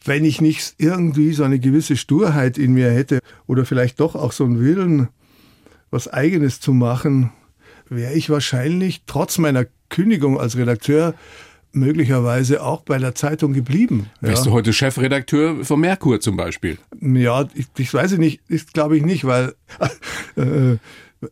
wenn 0.05 0.25
ich 0.25 0.41
nicht 0.41 0.75
irgendwie 0.79 1.33
so 1.33 1.45
eine 1.45 1.59
gewisse 1.59 1.97
Sturheit 1.97 2.59
in 2.59 2.73
mir 2.73 2.91
hätte 2.91 3.21
oder 3.47 3.65
vielleicht 3.65 4.01
doch 4.01 4.15
auch 4.15 4.33
so 4.33 4.45
einen 4.45 4.61
Willen, 4.61 5.09
was 5.91 6.09
Eigenes 6.09 6.61
zu 6.61 6.73
machen, 6.73 7.33
wäre 7.89 8.15
ich 8.15 8.31
wahrscheinlich 8.31 9.03
trotz 9.07 9.39
meiner 9.39 9.67
Kündigung 9.89 10.39
als 10.39 10.57
Redakteur 10.57 11.15
möglicherweise 11.73 12.63
auch 12.63 12.83
bei 12.83 12.99
der 12.99 13.15
Zeitung 13.15 13.53
geblieben. 13.53 14.11
Wärst 14.21 14.45
ja. 14.45 14.51
du 14.51 14.53
heute 14.53 14.73
Chefredakteur 14.73 15.65
von 15.65 15.81
Merkur 15.81 16.21
zum 16.21 16.37
Beispiel? 16.37 16.79
Ja, 17.01 17.47
ich, 17.55 17.67
ich 17.77 17.93
weiß 17.93 18.13
nicht, 18.19 18.41
ist 18.49 18.75
glaube 18.75 18.97
ich 18.97 19.05
nicht, 19.05 19.25
weil 19.25 19.55
äh, 20.37 20.77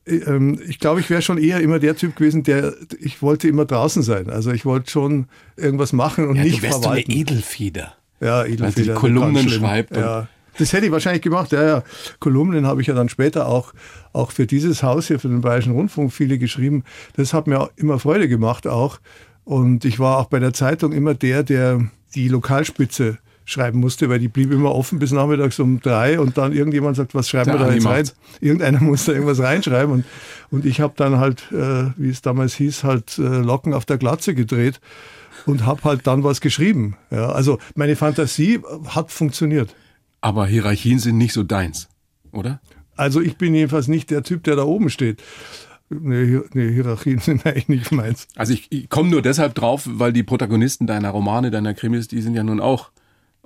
ich 0.04 0.80
glaube, 0.80 1.00
ich 1.00 1.10
wäre 1.10 1.22
schon 1.22 1.38
eher 1.38 1.60
immer 1.60 1.78
der 1.78 1.96
Typ 1.96 2.16
gewesen, 2.16 2.42
der 2.42 2.74
ich 2.98 3.22
wollte 3.22 3.48
immer 3.48 3.64
draußen 3.64 4.02
sein. 4.02 4.30
Also 4.30 4.50
ich 4.50 4.64
wollte 4.64 4.90
schon 4.90 5.28
irgendwas 5.56 5.92
machen 5.92 6.28
und 6.28 6.36
ja, 6.36 6.42
nicht 6.42 6.58
du 6.58 6.62
wärst 6.62 6.82
verwalten. 6.82 7.12
eine 7.12 7.20
Edelfeder. 7.20 7.94
Ja, 8.20 8.44
Edelfeder. 8.44 8.94
die 8.94 8.98
Kolumnen 8.98 9.48
schreibt. 9.48 9.96
Ja. 9.96 10.28
Das 10.58 10.72
hätte 10.72 10.86
ich 10.86 10.92
wahrscheinlich 10.92 11.22
gemacht, 11.22 11.52
ja, 11.52 11.62
ja. 11.62 11.82
Kolumnen 12.18 12.66
habe 12.66 12.80
ich 12.80 12.86
ja 12.86 12.94
dann 12.94 13.10
später 13.10 13.46
auch, 13.46 13.74
auch 14.12 14.32
für 14.32 14.46
dieses 14.46 14.82
Haus 14.82 15.08
hier, 15.08 15.20
für 15.20 15.28
den 15.28 15.42
Bayerischen 15.42 15.72
Rundfunk 15.72 16.12
viele 16.12 16.38
geschrieben. 16.38 16.82
Das 17.14 17.34
hat 17.34 17.46
mir 17.46 17.70
immer 17.76 17.98
Freude 17.98 18.28
gemacht 18.28 18.66
auch. 18.66 18.98
Und 19.44 19.84
ich 19.84 19.98
war 19.98 20.18
auch 20.18 20.26
bei 20.26 20.40
der 20.40 20.54
Zeitung 20.54 20.92
immer 20.92 21.14
der, 21.14 21.42
der 21.42 21.88
die 22.14 22.28
Lokalspitze 22.28 23.18
schreiben 23.46 23.78
musste, 23.78 24.10
weil 24.10 24.18
die 24.18 24.28
blieb 24.28 24.52
immer 24.52 24.74
offen 24.74 24.98
bis 24.98 25.12
nachmittags 25.12 25.58
um 25.60 25.80
drei 25.80 26.20
und 26.20 26.36
dann 26.36 26.52
irgendjemand 26.52 26.96
sagt, 26.96 27.14
was 27.14 27.30
schreiben 27.30 27.52
der 27.52 27.60
wir 27.60 27.66
da 27.66 27.72
jetzt 27.72 27.86
rein? 27.86 28.10
Irgendeiner 28.40 28.80
muss 28.82 29.06
da 29.06 29.12
irgendwas 29.12 29.40
reinschreiben 29.40 29.92
und, 29.92 30.04
und 30.50 30.66
ich 30.66 30.80
habe 30.80 30.92
dann 30.96 31.18
halt, 31.18 31.50
äh, 31.52 31.90
wie 31.96 32.10
es 32.10 32.20
damals 32.20 32.54
hieß, 32.56 32.84
halt 32.84 33.16
äh, 33.18 33.22
Locken 33.22 33.72
auf 33.72 33.86
der 33.86 33.98
Glatze 33.98 34.34
gedreht 34.34 34.80
und 35.46 35.64
habe 35.64 35.84
halt 35.84 36.06
dann 36.06 36.24
was 36.24 36.40
geschrieben. 36.40 36.96
Ja, 37.10 37.30
also 37.30 37.58
meine 37.76 37.94
Fantasie 37.96 38.60
hat 38.88 39.12
funktioniert. 39.12 39.74
Aber 40.20 40.46
Hierarchien 40.46 40.98
sind 40.98 41.16
nicht 41.16 41.32
so 41.32 41.44
deins, 41.44 41.88
oder? 42.32 42.60
Also 42.96 43.20
ich 43.20 43.36
bin 43.36 43.54
jedenfalls 43.54 43.86
nicht 43.86 44.10
der 44.10 44.24
Typ, 44.24 44.42
der 44.42 44.56
da 44.56 44.64
oben 44.64 44.90
steht. 44.90 45.22
Nee, 45.88 46.40
nee, 46.52 46.72
Hierarchien 46.72 47.18
sind 47.20 47.46
eigentlich 47.46 47.68
nicht 47.68 47.92
meins. 47.92 48.26
Also 48.34 48.52
ich, 48.52 48.66
ich 48.70 48.88
komme 48.88 49.08
nur 49.08 49.22
deshalb 49.22 49.54
drauf, 49.54 49.84
weil 49.86 50.12
die 50.12 50.24
Protagonisten 50.24 50.88
deiner 50.88 51.10
Romane, 51.10 51.52
deiner 51.52 51.74
Krimis, 51.74 52.08
die 52.08 52.22
sind 52.22 52.34
ja 52.34 52.42
nun 52.42 52.60
auch 52.60 52.90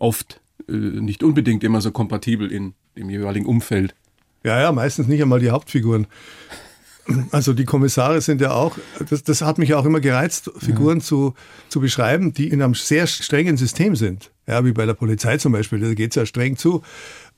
oft 0.00 0.40
äh, 0.68 0.72
nicht 0.72 1.22
unbedingt 1.22 1.62
immer 1.62 1.80
so 1.80 1.92
kompatibel 1.92 2.50
in 2.50 2.74
dem 2.96 3.10
jeweiligen 3.10 3.46
Umfeld. 3.46 3.94
Ja, 4.42 4.60
ja, 4.60 4.72
meistens 4.72 5.06
nicht 5.06 5.22
einmal 5.22 5.40
die 5.40 5.50
Hauptfiguren. 5.50 6.06
Also 7.32 7.54
die 7.54 7.64
Kommissare 7.64 8.20
sind 8.20 8.40
ja 8.40 8.52
auch, 8.52 8.78
das, 9.08 9.22
das 9.24 9.42
hat 9.42 9.58
mich 9.58 9.74
auch 9.74 9.84
immer 9.84 10.00
gereizt, 10.00 10.50
Figuren 10.58 10.98
ja. 10.98 11.04
zu, 11.04 11.34
zu 11.68 11.80
beschreiben, 11.80 12.32
die 12.32 12.48
in 12.48 12.62
einem 12.62 12.74
sehr 12.74 13.06
strengen 13.06 13.56
System 13.56 13.96
sind. 13.96 14.30
Ja, 14.50 14.64
wie 14.64 14.72
bei 14.72 14.86
der 14.86 14.94
Polizei 14.94 15.36
zum 15.36 15.52
Beispiel, 15.52 15.80
da 15.80 15.94
geht 15.94 16.10
es 16.10 16.16
ja 16.16 16.26
streng 16.26 16.56
zu 16.56 16.82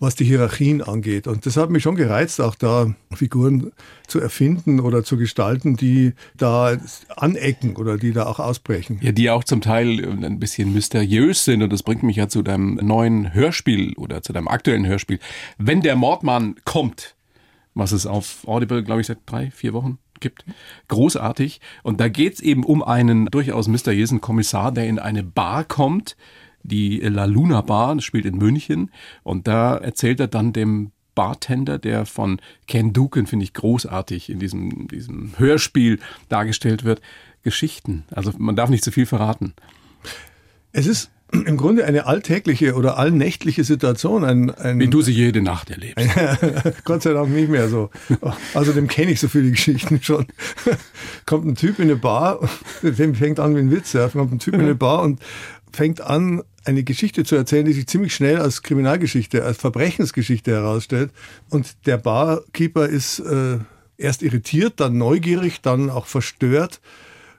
was 0.03 0.17
die 0.17 0.25
Hierarchien 0.25 0.83
angeht. 0.83 1.29
Und 1.29 1.47
das 1.47 1.57
hat 1.57 1.71
mich 1.71 1.85
schon 1.85 1.95
gereizt, 1.95 2.41
auch 2.41 2.57
da 2.57 2.93
Figuren 3.15 3.73
zu 4.09 4.19
erfinden 4.19 4.81
oder 4.81 5.05
zu 5.05 5.17
gestalten, 5.17 5.77
die 5.77 6.15
da 6.37 6.77
anecken 7.17 7.77
oder 7.77 7.97
die 7.97 8.13
da 8.13 8.27
auch 8.27 8.41
ausbrechen. 8.41 8.99
Ja, 9.01 9.13
die 9.13 9.31
auch 9.31 9.45
zum 9.45 9.61
Teil 9.61 10.05
ein 10.25 10.41
bisschen 10.41 10.73
mysteriös 10.73 11.45
sind. 11.45 11.63
Und 11.63 11.73
das 11.73 11.85
bringt 11.85 12.03
mich 12.03 12.17
ja 12.17 12.29
zu 12.29 12.43
deinem 12.43 12.75
neuen 12.83 13.33
Hörspiel 13.33 13.95
oder 13.95 14.23
zu 14.23 14.33
deinem 14.33 14.49
aktuellen 14.49 14.87
Hörspiel. 14.87 15.21
Wenn 15.57 15.83
der 15.83 15.95
Mordmann 15.95 16.57
kommt, 16.65 17.15
was 17.75 17.93
es 17.93 18.05
auf 18.05 18.47
Audible, 18.47 18.83
glaube 18.83 19.03
ich, 19.03 19.07
seit 19.07 19.19
drei, 19.25 19.53
vier 19.53 19.73
Wochen 19.73 19.99
gibt. 20.19 20.45
Großartig. 20.89 21.61
Und 21.85 22.01
da 22.01 22.09
geht 22.09 22.35
es 22.35 22.41
eben 22.41 22.65
um 22.65 22.83
einen 22.83 23.27
durchaus 23.27 23.69
mysteriösen 23.69 24.21
Kommissar, 24.21 24.73
der 24.73 24.87
in 24.87 24.99
eine 24.99 25.23
Bar 25.23 25.63
kommt, 25.63 26.17
die 26.63 26.99
La 27.01 27.25
Luna 27.25 27.61
Bar, 27.61 27.95
das 27.95 28.05
spielt 28.05 28.25
in 28.25 28.37
München. 28.37 28.91
Und 29.23 29.47
da 29.47 29.77
erzählt 29.77 30.21
er 30.21 30.29
dann 30.29 30.53
dem 30.53 30.93
Bartender, 31.15 31.79
der 31.79 32.07
von 32.07 32.41
Ken 32.67 32.93
Duken, 32.93 33.27
finde 33.27 33.45
ich 33.45 33.53
großartig, 33.53 34.31
in 34.31 34.39
diesem, 34.39 34.89
diesem 34.89 35.33
Hörspiel 35.37 35.99
dargestellt 36.29 36.85
wird, 36.85 37.03
Geschichten. 37.43 38.05
Also 38.11 38.33
man 38.39 38.57
darf 38.57 38.71
nicht 38.71 38.85
zu 38.85 38.93
viel 38.93 39.07
verraten. 39.07 39.53
Es 40.73 40.87
ist 40.87 41.11
im 41.33 41.57
Grunde 41.57 41.87
eine 41.87 42.07
alltägliche 42.07 42.75
oder 42.75 42.99
allnächtliche 42.99 43.65
Situation. 43.65 44.25
Ein, 44.25 44.51
ein 44.51 44.79
Wie 44.79 44.89
du 44.89 45.01
sie 45.01 45.13
jede 45.13 45.41
Nacht 45.41 45.71
erlebst. 45.71 46.07
Gott 46.85 47.03
sei 47.03 47.15
Dank 47.15 47.31
nicht 47.31 47.49
mehr 47.49 47.69
so. 47.69 47.91
Außerdem 48.55 48.87
kenne 48.87 49.13
ich 49.13 49.21
so 49.21 49.29
viele 49.29 49.51
Geschichten 49.51 50.03
schon. 50.03 50.27
kommt 51.25 51.47
ein 51.47 51.55
Typ 51.55 51.79
in 51.79 51.87
eine 51.87 51.97
Bar, 51.97 52.49
dem 52.83 53.15
fängt 53.15 53.41
an 53.41 53.57
wie 53.57 53.61
ein 53.61 53.71
Witz, 53.71 53.95
ja. 53.95 54.09
kommt 54.09 54.33
ein 54.33 54.39
Typ 54.39 54.55
in 54.55 54.61
eine 54.61 54.75
Bar 54.75 55.03
und 55.03 55.21
fängt 55.73 56.03
an, 56.03 56.43
eine 56.65 56.85
Geschichte 56.85 57.25
zu 57.25 57.37
erzählen, 57.37 57.65
die 57.65 57.73
sich 57.73 57.87
ziemlich 57.87 58.15
schnell 58.15 58.39
als 58.39 58.63
Kriminalgeschichte, 58.63 59.45
als 59.45 59.59
Verbrechensgeschichte 59.59 60.53
herausstellt. 60.53 61.11
Und 61.51 61.87
der 61.87 61.99
Barkeeper 61.99 62.89
ist 62.89 63.21
äh, 63.21 63.59
erst 63.99 64.23
irritiert, 64.23 64.75
dann 64.79 64.99
neugierig, 64.99 65.61
dann 65.61 65.91
auch 65.91 66.07
verstört, 66.07 66.81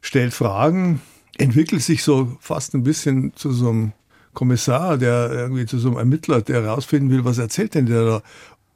stellt 0.02 0.34
Fragen, 0.34 1.02
entwickelt 1.38 1.82
sich 1.82 2.04
so 2.04 2.38
fast 2.40 2.74
ein 2.74 2.84
bisschen 2.84 3.34
zu 3.36 3.52
so 3.52 3.70
einem 3.70 3.94
Kommissar, 4.34 4.98
der 4.98 5.32
irgendwie 5.32 5.66
zu 5.66 5.78
so 5.78 5.90
einem 5.90 5.98
Ermittler, 5.98 6.42
der 6.42 6.64
herausfinden 6.64 7.10
will, 7.10 7.24
was 7.26 7.38
erzählt 7.38 7.76
denn 7.76 7.86
der 7.86 8.06
da? 8.06 8.22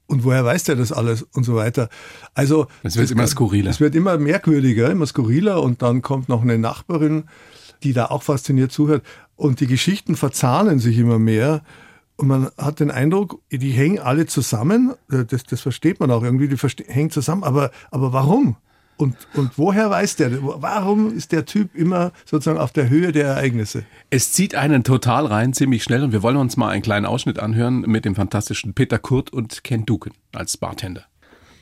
Und 0.06 0.24
woher 0.24 0.46
weiß 0.46 0.64
der 0.66 0.76
das 0.76 0.94
alles 0.94 1.24
und 1.34 1.44
so 1.44 1.56
weiter? 1.56 1.90
Also 2.34 2.68
es 2.84 2.96
wird 2.96 3.12
immer 3.12 3.28
skurriler. 3.28 3.70
Es 3.70 3.82
wird 3.82 3.94
immer 3.94 4.18
merkwürdiger, 4.18 4.90
immer 4.90 5.06
skurriler 5.06 5.62
und 5.62 5.82
dann 5.82 6.02
kommt 6.02 6.30
noch 6.30 6.44
eine 6.44 6.58
Nachbarin, 6.58 7.26
die 7.84 7.92
da 7.92 8.06
auch 8.06 8.24
fasziniert 8.24 8.72
zuhört. 8.72 9.04
Und 9.38 9.62
die 9.62 9.68
Geschichten 9.68 10.18
verzahnen 10.18 10.80
sich 10.80 10.98
immer 10.98 11.20
mehr. 11.20 11.62
Und 12.18 12.28
man 12.28 12.50
hat 12.58 12.80
den 12.80 12.92
Eindruck, 12.92 13.40
die 13.52 13.72
hängen 13.72 14.00
alle 14.00 14.26
zusammen. 14.26 14.94
Das, 15.08 15.44
das 15.44 15.62
versteht 15.62 16.00
man 16.00 16.12
auch 16.12 16.24
irgendwie, 16.24 16.50
die 16.50 16.58
hängen 16.88 17.12
zusammen. 17.12 17.44
Aber, 17.44 17.72
aber 17.92 18.12
warum? 18.12 18.58
Und, 18.98 19.16
und 19.36 19.60
woher 19.60 19.92
weiß 19.92 20.16
der? 20.16 20.42
Warum 20.42 21.16
ist 21.16 21.32
der 21.32 21.46
Typ 21.46 21.76
immer 21.76 22.12
sozusagen 22.26 22.58
auf 22.58 22.74
der 22.74 22.90
Höhe 22.90 23.12
der 23.12 23.28
Ereignisse? 23.28 23.86
Es 24.10 24.34
zieht 24.34 24.56
einen 24.56 24.84
total 24.84 25.28
rein, 25.28 25.54
ziemlich 25.54 25.84
schnell. 25.84 26.04
Und 26.04 26.12
wir 26.12 26.24
wollen 26.24 26.38
uns 26.38 26.58
mal 26.58 26.70
einen 26.70 26.82
kleinen 26.82 27.06
Ausschnitt 27.06 27.38
anhören 27.38 27.82
mit 27.82 28.06
dem 28.06 28.16
fantastischen 28.16 28.74
Peter 28.74 28.98
Kurt 28.98 29.32
und 29.32 29.64
Ken 29.64 29.86
Duken 29.86 30.14
als 30.34 30.58
Bartender. 30.58 31.06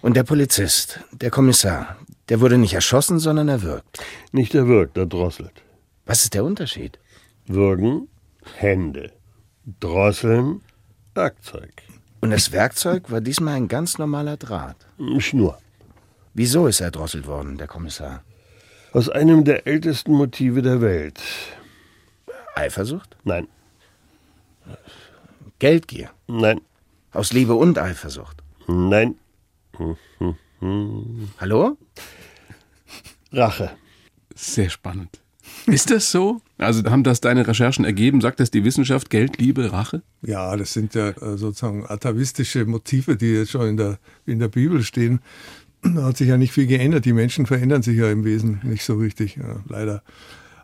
Und 0.01 0.15
der 0.15 0.23
Polizist, 0.23 1.01
der 1.11 1.29
Kommissar, 1.29 1.97
der 2.29 2.39
wurde 2.39 2.57
nicht 2.57 2.73
erschossen, 2.73 3.19
sondern 3.19 3.49
erwürgt. 3.49 3.99
Nicht 4.31 4.55
erwürgt, 4.55 4.97
erdrosselt. 4.97 5.63
Was 6.05 6.23
ist 6.23 6.35
der 6.35 6.45
Unterschied? 6.45 6.99
Würgen, 7.47 8.07
Hände. 8.57 9.11
Drosseln, 9.79 10.61
Werkzeug. 11.13 11.73
Und 12.21 12.31
das 12.31 12.51
Werkzeug 12.51 13.09
war 13.11 13.21
diesmal 13.21 13.55
ein 13.55 13.67
ganz 13.67 13.97
normaler 13.97 14.37
Draht. 14.37 14.77
Schnur. 15.19 15.57
Wieso 16.33 16.67
ist 16.67 16.79
er 16.81 16.87
erdrosselt 16.87 17.27
worden, 17.27 17.57
der 17.57 17.67
Kommissar? 17.67 18.23
Aus 18.93 19.09
einem 19.09 19.43
der 19.43 19.67
ältesten 19.67 20.13
Motive 20.13 20.61
der 20.61 20.81
Welt. 20.81 21.21
Eifersucht? 22.55 23.15
Nein, 23.23 23.47
Geldgier? 25.59 26.09
nein, 26.27 26.61
Aus 27.11 27.33
Liebe 27.33 27.53
und 27.55 27.77
Eifersucht? 27.77 28.41
nein. 28.67 29.15
Hallo? 31.39 31.77
Rache. 33.31 33.71
Sehr 34.33 34.69
spannend. 34.69 35.21
Ist 35.65 35.91
das 35.91 36.11
so? 36.11 36.41
Also 36.57 36.83
haben 36.85 37.03
das 37.03 37.21
deine 37.21 37.47
Recherchen 37.47 37.85
ergeben? 37.85 38.21
Sagt 38.21 38.39
das 38.39 38.51
die 38.51 38.63
Wissenschaft? 38.63 39.09
Geld, 39.09 39.37
Liebe, 39.39 39.71
Rache? 39.71 40.01
Ja, 40.21 40.55
das 40.55 40.73
sind 40.73 40.95
ja 40.95 41.09
äh, 41.09 41.37
sozusagen 41.37 41.85
atavistische 41.85 42.65
Motive, 42.65 43.17
die 43.17 43.33
jetzt 43.33 43.51
schon 43.51 43.69
in 43.69 43.77
der, 43.77 43.97
in 44.25 44.39
der 44.39 44.47
Bibel 44.47 44.83
stehen. 44.83 45.19
Da 45.81 46.03
hat 46.03 46.17
sich 46.17 46.29
ja 46.29 46.37
nicht 46.37 46.51
viel 46.51 46.67
geändert. 46.67 47.05
Die 47.05 47.13
Menschen 47.13 47.45
verändern 47.45 47.81
sich 47.81 47.97
ja 47.97 48.09
im 48.09 48.23
Wesen 48.23 48.61
nicht 48.63 48.83
so 48.83 48.95
richtig, 48.95 49.35
ja, 49.35 49.57
leider. 49.67 50.01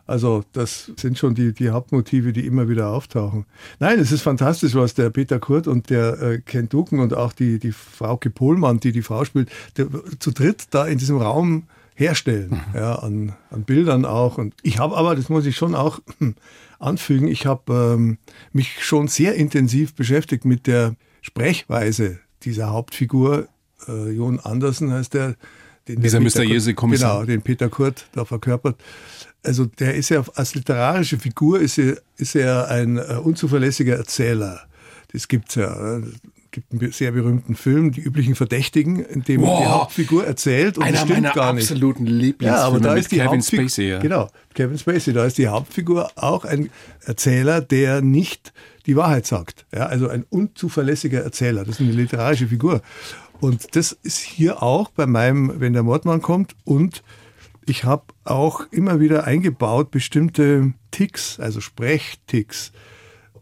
Also 0.06 0.44
das 0.52 0.90
sind 0.96 1.16
schon 1.16 1.34
die, 1.34 1.52
die 1.52 1.70
Hauptmotive, 1.70 2.32
die 2.32 2.46
immer 2.46 2.68
wieder 2.68 2.88
auftauchen. 2.88 3.46
Nein, 3.78 4.00
es 4.00 4.10
ist 4.10 4.22
fantastisch, 4.22 4.74
was 4.74 4.94
der 4.94 5.10
Peter 5.10 5.38
Kurt 5.38 5.68
und 5.68 5.90
der 5.90 6.20
äh, 6.20 6.38
Ken 6.40 6.68
Duken 6.68 6.98
und 6.98 7.14
auch 7.14 7.32
die, 7.32 7.58
die 7.58 7.72
Frau 7.72 8.16
Pohlmann, 8.16 8.80
die 8.80 8.92
die 8.92 9.02
Frau 9.02 9.24
spielt, 9.24 9.50
der, 9.76 9.86
zu 10.18 10.32
dritt 10.32 10.66
da 10.70 10.86
in 10.86 10.98
diesem 10.98 11.18
Raum 11.18 11.64
herstellen, 11.94 12.60
ja, 12.74 12.96
an, 12.96 13.34
an 13.50 13.64
Bildern 13.64 14.04
auch. 14.04 14.38
Und 14.38 14.54
ich 14.62 14.78
habe 14.78 14.96
aber, 14.96 15.14
das 15.14 15.28
muss 15.28 15.46
ich 15.46 15.56
schon 15.56 15.74
auch 15.74 16.00
anfügen, 16.78 17.28
ich 17.28 17.46
habe 17.46 17.94
ähm, 17.96 18.18
mich 18.52 18.84
schon 18.84 19.08
sehr 19.08 19.34
intensiv 19.34 19.94
beschäftigt 19.94 20.44
mit 20.44 20.66
der 20.66 20.96
Sprechweise 21.20 22.18
dieser 22.42 22.70
Hauptfigur. 22.70 23.48
Äh, 23.88 24.10
Jon 24.10 24.40
Andersen 24.40 24.92
heißt 24.92 25.14
der. 25.14 25.36
Den 25.88 26.00
Dieser. 26.00 26.20
Peter 26.20 26.42
Kurt- 26.42 26.48
Jese-Kommissar. 26.48 27.14
Genau, 27.14 27.26
den 27.26 27.42
Peter 27.42 27.68
Kurt 27.68 28.06
da 28.12 28.24
verkörpert. 28.24 28.80
Also 29.42 29.66
der 29.66 29.94
ist 29.96 30.10
ja 30.10 30.24
als 30.36 30.54
literarische 30.54 31.18
Figur 31.18 31.60
ist 31.60 31.76
er, 31.76 32.00
ist 32.16 32.36
er 32.36 32.68
ein 32.68 32.98
äh, 32.98 33.18
unzuverlässiger 33.20 33.96
Erzähler. 33.96 34.60
Das 35.12 35.26
gibt's 35.26 35.56
ja. 35.56 36.00
Gibt 36.52 36.70
einen 36.72 36.92
sehr 36.92 37.10
berühmten 37.12 37.56
Film, 37.56 37.90
Die 37.92 38.00
üblichen 38.00 38.34
Verdächtigen, 38.34 39.04
in 39.04 39.22
dem 39.24 39.40
die 39.40 39.46
Wow. 39.46 39.64
Hauptfigur 39.66 40.24
erzählt 40.26 40.78
und 40.78 40.84
das 40.84 40.88
Einer 40.90 40.98
stimmt 40.98 41.22
meiner 41.22 41.34
gar 41.34 41.52
nicht. 41.52 41.64
absoluten 41.64 42.06
Ja, 42.06 42.12
Lieblingsfilme 42.12 42.66
aber 42.66 42.80
da 42.80 42.94
ist 42.94 43.10
die 43.10 43.16
Kevin 43.16 43.30
Hauptfigur, 43.30 43.68
Spacey. 43.68 43.88
Ja. 43.88 43.98
genau, 43.98 44.28
Kevin 44.54 44.78
Spacey, 44.78 45.12
da 45.12 45.24
ist 45.24 45.38
die 45.38 45.48
Hauptfigur 45.48 46.10
auch 46.16 46.44
ein 46.44 46.70
Erzähler, 47.04 47.60
der 47.60 48.02
nicht 48.02 48.52
die 48.86 48.96
Wahrheit 48.96 49.26
sagt. 49.26 49.66
Ja, 49.74 49.86
also 49.86 50.08
ein 50.08 50.24
unzuverlässiger 50.28 51.22
Erzähler. 51.22 51.64
Das 51.64 51.76
ist 51.76 51.80
eine 51.80 51.92
literarische 51.92 52.46
Figur. 52.46 52.82
Und 53.40 53.74
das 53.74 53.92
ist 53.92 54.18
hier 54.18 54.62
auch 54.62 54.90
bei 54.90 55.06
meinem, 55.06 55.54
wenn 55.58 55.72
der 55.72 55.82
Mordmann 55.82 56.22
kommt. 56.22 56.54
Und 56.64 57.02
ich 57.66 57.84
habe 57.84 58.04
auch 58.24 58.66
immer 58.70 59.00
wieder 59.00 59.24
eingebaut 59.24 59.90
bestimmte 59.90 60.74
Ticks, 60.90 61.40
also 61.40 61.60
Sprechticks 61.60 62.72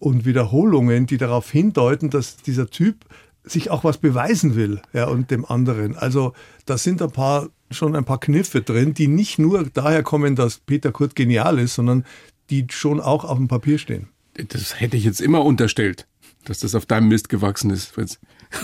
und 0.01 0.25
Wiederholungen, 0.25 1.07
die 1.07 1.19
darauf 1.19 1.51
hindeuten, 1.51 2.11
dass 2.11 2.39
dieser 2.39 2.69
Typ 2.69 3.05
sich 3.45 3.71
auch 3.71 3.85
was 3.85 3.99
beweisen 3.99 4.55
will, 4.57 4.83
ja, 4.93 5.07
und 5.07 5.31
dem 5.31 5.45
anderen. 5.45 5.97
Also 5.97 6.33
da 6.67 6.77
sind 6.77 7.01
ein 7.01 7.11
paar, 7.11 7.49
schon 7.71 7.95
ein 7.95 8.05
paar 8.05 8.21
Kniffe 8.21 8.63
drin, 8.63 8.95
die 8.95 9.07
nicht 9.07 9.39
nur 9.39 9.65
daher 9.73 10.03
kommen, 10.03 10.37
dass 10.37 10.59
Peter 10.59 10.91
Kurt 10.93 11.15
genial 11.15 11.59
ist, 11.59 11.75
sondern 11.75 12.05
die 12.51 12.67
schon 12.71 13.01
auch 13.01 13.25
auf 13.25 13.37
dem 13.37 13.49
Papier 13.49 13.79
stehen. 13.79 14.09
Das 14.35 14.81
hätte 14.81 14.97
ich 14.97 15.05
jetzt 15.05 15.21
immer 15.21 15.45
unterstellt, 15.45 16.07
dass 16.45 16.61
das 16.61 16.75
auf 16.75 16.87
deinem 16.87 17.09
Mist 17.09 17.29
gewachsen 17.29 17.71
ist, 17.71 17.87
Fritz. 17.87 18.19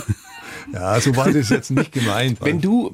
Ja, 0.73 1.01
so 1.01 1.15
war 1.15 1.31
das 1.31 1.49
jetzt 1.49 1.71
nicht 1.71 1.93
gemeint. 1.93 2.39
Wenn 2.41 2.61
du, 2.61 2.93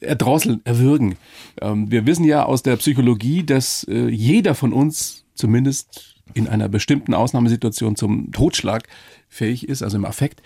erdrosseln, 0.00 0.60
erwürgen. 0.64 1.16
Ähm, 1.62 1.90
wir 1.90 2.04
wissen 2.04 2.24
ja 2.24 2.44
aus 2.44 2.62
der 2.62 2.76
Psychologie, 2.76 3.42
dass 3.42 3.84
äh, 3.84 4.08
jeder 4.08 4.54
von 4.54 4.74
uns 4.74 5.24
zumindest 5.34 6.15
in 6.34 6.48
einer 6.48 6.68
bestimmten 6.68 7.14
Ausnahmesituation 7.14 7.96
zum 7.96 8.32
Totschlag 8.32 8.88
fähig 9.28 9.68
ist, 9.68 9.82
also 9.82 9.96
im 9.96 10.04
Affekt. 10.04 10.42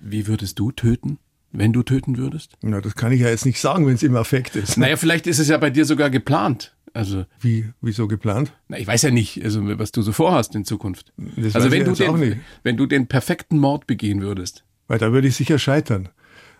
Wie 0.00 0.26
würdest 0.26 0.58
du 0.58 0.72
töten, 0.72 1.18
wenn 1.52 1.72
du 1.72 1.82
töten 1.82 2.16
würdest? 2.16 2.54
Na, 2.62 2.80
das 2.80 2.94
kann 2.94 3.12
ich 3.12 3.20
ja 3.20 3.28
jetzt 3.28 3.46
nicht 3.46 3.60
sagen, 3.60 3.86
wenn 3.86 3.94
es 3.94 4.02
im 4.02 4.16
Affekt 4.16 4.56
ist. 4.56 4.76
Naja, 4.76 4.96
vielleicht 4.96 5.26
ist 5.26 5.38
es 5.38 5.48
ja 5.48 5.58
bei 5.58 5.70
dir 5.70 5.84
sogar 5.84 6.10
geplant. 6.10 6.74
Also, 6.92 7.24
Wie, 7.38 7.66
wieso 7.80 8.08
geplant? 8.08 8.52
na, 8.68 8.78
ich 8.78 8.86
weiß 8.86 9.02
ja 9.02 9.10
nicht, 9.10 9.44
also, 9.44 9.78
was 9.78 9.92
du 9.92 10.02
so 10.02 10.10
vorhast 10.10 10.54
in 10.56 10.64
Zukunft. 10.64 11.12
Das 11.36 11.54
also 11.54 11.70
wenn 11.70 11.84
du, 11.84 11.92
den, 11.92 12.18
nicht. 12.18 12.36
wenn 12.64 12.76
du 12.76 12.86
den 12.86 13.06
perfekten 13.06 13.58
Mord 13.58 13.86
begehen 13.86 14.22
würdest, 14.22 14.64
Weil 14.88 14.98
da 14.98 15.12
würde 15.12 15.28
ich 15.28 15.36
sicher 15.36 15.58
scheitern. 15.58 16.08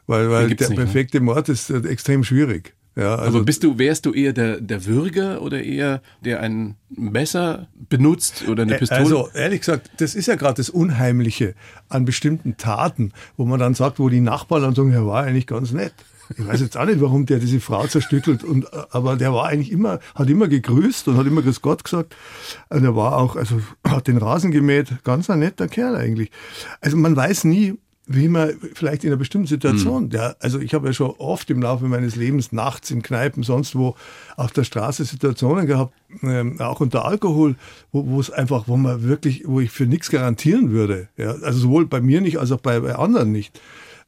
Weil, 0.07 0.31
weil 0.31 0.49
der 0.49 0.69
nicht, 0.69 0.71
ne? 0.71 0.85
perfekte 0.85 1.21
Mord 1.21 1.49
ist 1.49 1.71
äh, 1.71 1.81
extrem 1.89 2.23
schwierig. 2.25 2.75
Ja, 2.97 3.15
also 3.15 3.39
aber 3.39 3.45
bist 3.45 3.63
du, 3.63 3.79
wärst 3.79 4.05
du 4.07 4.13
eher 4.13 4.33
der, 4.33 4.61
der 4.61 4.85
Würger 4.85 5.43
oder 5.43 5.63
eher 5.63 6.03
der 6.25 6.41
ein 6.41 6.77
Messer 6.89 7.69
benutzt 7.89 8.49
oder 8.49 8.65
eine 8.65 8.77
Pistole? 8.77 9.01
Also 9.01 9.29
ehrlich 9.33 9.61
gesagt, 9.61 9.91
das 9.99 10.15
ist 10.15 10.27
ja 10.27 10.35
gerade 10.35 10.55
das 10.55 10.71
Unheimliche 10.71 11.55
an 11.89 12.05
bestimmten 12.05 12.57
Taten, 12.57 13.13
wo 13.37 13.45
man 13.45 13.61
dann 13.61 13.75
sagt, 13.75 14.01
wo 14.01 14.09
die 14.09 14.21
Nachbarn 14.21 14.63
dann 14.63 14.75
sagen, 14.75 14.93
er 14.93 15.07
war 15.07 15.23
eigentlich 15.23 15.47
ganz 15.47 15.73
nett. 15.73 15.95
Ich 16.37 16.47
weiß 16.47 16.61
jetzt 16.61 16.77
auch 16.77 16.85
nicht, 16.85 17.01
warum 17.01 17.27
der 17.27 17.39
diese 17.39 17.61
Frau 17.61 17.87
zerstückelt, 17.87 18.45
und, 18.45 18.65
äh, 18.67 18.83
aber 18.91 19.17
der 19.17 19.33
war 19.33 19.47
eigentlich 19.47 19.73
immer, 19.73 19.99
hat 20.15 20.29
immer 20.29 20.49
gegrüßt 20.49 21.09
und 21.09 21.17
hat 21.17 21.27
immer 21.27 21.43
Grüß 21.43 21.61
Gott 21.61 21.85
gesagt. 21.85 22.15
Und 22.69 22.85
er 22.85 22.95
war 22.95 23.17
auch, 23.17 23.37
also 23.37 23.61
hat 23.87 24.07
den 24.07 24.17
Rasen 24.17 24.51
gemäht, 24.51 25.03
ganz 25.05 25.29
ein 25.29 25.41
netter 25.41 25.69
Kerl 25.69 25.97
eigentlich. 25.97 26.31
Also 26.81 26.97
man 26.97 27.17
weiß 27.17 27.45
nie, 27.45 27.79
wie 28.13 28.27
man 28.27 28.55
vielleicht 28.75 29.05
in 29.05 29.11
einer 29.11 29.17
bestimmten 29.17 29.47
Situation, 29.47 30.11
ja, 30.11 30.35
also 30.41 30.59
ich 30.59 30.75
habe 30.75 30.89
ja 30.89 30.93
schon 30.93 31.11
oft 31.11 31.49
im 31.49 31.63
Laufe 31.63 31.85
meines 31.85 32.17
Lebens 32.17 32.51
nachts 32.51 32.91
in 32.91 33.03
Kneipen, 33.03 33.45
sonst 33.45 33.77
wo 33.77 33.95
auf 34.37 34.51
der 34.51 34.65
Straße 34.65 35.05
Situationen 35.05 35.69
gehabt, 35.69 35.95
ähm, 36.25 36.61
auch 36.61 36.81
unter 36.81 37.05
Alkohol, 37.05 37.55
wo, 37.93 38.09
wo 38.09 38.19
es 38.19 38.29
einfach, 38.33 38.67
wo 38.67 38.77
man 38.77 39.05
wirklich, 39.05 39.45
wo 39.47 39.61
ich 39.61 39.71
für 39.71 39.87
nichts 39.87 40.11
garantieren 40.11 40.73
würde. 40.73 41.07
Ja, 41.17 41.31
also 41.31 41.61
sowohl 41.61 41.87
bei 41.87 42.01
mir 42.01 42.21
nicht 42.21 42.41
als 42.41 42.51
auch 42.51 42.59
bei, 42.59 42.81
bei 42.81 42.97
anderen 42.97 43.31
nicht. 43.31 43.61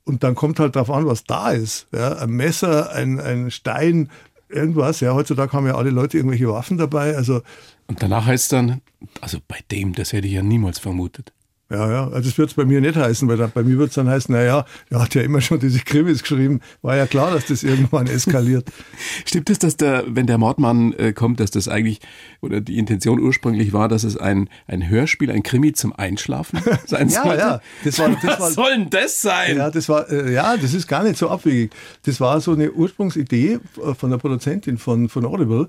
Und 0.03 0.25
dann 0.25 0.35
kommt 0.35 0.59
halt 0.59 0.75
drauf 0.75 0.91
an, 0.91 1.07
was 1.07 1.23
da 1.23 1.53
ist. 1.53 1.87
Ja, 1.93 2.17
ein 2.17 2.31
Messer, 2.31 2.91
ein, 2.91 3.21
ein 3.21 3.53
Stein, 3.53 4.11
irgendwas. 4.49 4.99
Ja, 4.99 5.15
heutzutage 5.15 5.53
haben 5.53 5.67
ja 5.67 5.77
alle 5.77 5.91
Leute 5.91 6.17
irgendwelche 6.17 6.49
Waffen 6.49 6.77
dabei. 6.77 7.17
Also 7.17 7.43
Und 7.87 8.03
danach 8.03 8.27
heißt 8.27 8.45
es 8.45 8.49
dann, 8.49 8.81
also 9.21 9.39
bei 9.47 9.61
dem, 9.71 9.93
das 9.93 10.13
hätte 10.13 10.27
ich 10.27 10.33
ja 10.33 10.43
niemals 10.43 10.81
vermutet. 10.81 11.33
Ja, 11.73 11.91
ja, 11.91 12.05
also 12.09 12.29
das 12.29 12.37
wird 12.37 12.51
es 12.51 12.55
bei 12.55 12.67
mir 12.67 12.83
nicht 12.83 12.97
heißen, 12.97 13.27
weil 13.29 13.39
dann, 13.39 13.51
bei 13.51 13.63
mir 13.63 13.79
wird 13.79 13.89
es 13.89 13.95
dann 13.95 14.07
heißen, 14.07 14.35
naja, 14.35 14.67
er 14.91 15.01
hat 15.01 15.15
ja 15.15 15.23
immer 15.23 15.41
schon 15.41 15.59
diese 15.59 15.79
Krimis 15.81 16.21
geschrieben, 16.21 16.61
war 16.83 16.97
ja 16.97 17.07
klar, 17.07 17.31
dass 17.31 17.47
das 17.47 17.63
irgendwann 17.63 18.09
eskaliert. 18.09 18.69
Stimmt 19.25 19.49
es, 19.49 19.59
dass 19.59 19.79
der, 19.79 20.05
wenn 20.07 20.27
der 20.27 20.37
Mordmann 20.37 20.93
äh, 20.93 21.15
kommt, 21.15 21.41
dass 21.41 21.51
das 21.51 21.69
eigentlich, 21.69 22.01
oder 22.43 22.61
die 22.61 22.77
Intention 22.77 23.21
ursprünglich 23.21 23.73
war, 23.73 23.89
dass 23.89 24.05
es 24.05 24.19
ein, 24.19 24.51
ein 24.67 24.87
Hörspiel, 24.89 25.31
ein 25.31 25.43
Krimi 25.43 25.73
zum 25.73 25.95
Einschlafen 25.95 26.61
sein 26.87 27.09
Ja, 27.09 27.23
sollte? 27.23 27.39
ja, 27.39 27.61
das 27.85 27.99
war- 27.99 28.09
das 28.11 28.23
Was 28.25 28.41
war- 28.41 28.51
soll 28.51 28.71
denn 28.73 28.91
das 28.91 29.23
sein? 29.23 29.57
Ja, 29.57 29.71
das 29.71 29.89
war, 29.89 30.11
äh, 30.11 30.31
ja, 30.33 30.59
das 30.59 30.75
ist 30.75 30.87
gar 30.89 31.05
nicht 31.05 31.17
so 31.17 31.31
abwegig. 31.31 31.73
Das 32.05 32.21
war 32.21 32.39
so 32.43 32.53
eine 32.53 32.71
Ursprungsidee 32.73 33.61
äh, 33.83 33.95
von 33.95 34.11
der 34.11 34.19
Produzentin 34.19 34.77
von, 34.77 35.09
von 35.09 35.25
Audible, 35.25 35.69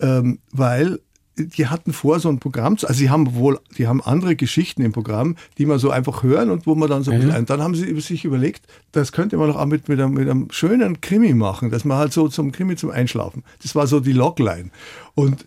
ähm, 0.00 0.40
weil 0.50 0.98
die 1.38 1.66
hatten 1.66 1.92
vor, 1.92 2.18
so 2.18 2.28
ein 2.28 2.38
Programm 2.38 2.78
zu, 2.78 2.88
also 2.88 2.98
sie 2.98 3.10
haben 3.10 3.34
wohl, 3.34 3.60
die 3.76 3.86
haben 3.86 4.00
andere 4.00 4.36
Geschichten 4.36 4.82
im 4.82 4.92
Programm, 4.92 5.36
die 5.58 5.66
man 5.66 5.78
so 5.78 5.90
einfach 5.90 6.22
hören 6.22 6.50
und 6.50 6.66
wo 6.66 6.74
man 6.74 6.88
dann 6.88 7.02
so, 7.02 7.10
ein 7.10 7.20
bisschen- 7.20 7.36
und 7.36 7.50
dann 7.50 7.62
haben 7.62 7.74
sie 7.74 8.00
sich 8.00 8.24
überlegt, 8.24 8.66
das 8.92 9.12
könnte 9.12 9.36
man 9.36 9.48
doch 9.48 9.56
auch 9.56 9.66
mit, 9.66 9.88
mit, 9.88 10.00
einem, 10.00 10.14
mit 10.14 10.28
einem 10.28 10.48
schönen 10.50 11.00
Krimi 11.00 11.34
machen, 11.34 11.70
dass 11.70 11.84
man 11.84 11.98
halt 11.98 12.12
so 12.12 12.28
zum 12.28 12.52
Krimi 12.52 12.76
zum 12.76 12.90
Einschlafen. 12.90 13.44
Das 13.62 13.74
war 13.74 13.86
so 13.86 14.00
die 14.00 14.12
Logline. 14.12 14.70
Und 15.14 15.46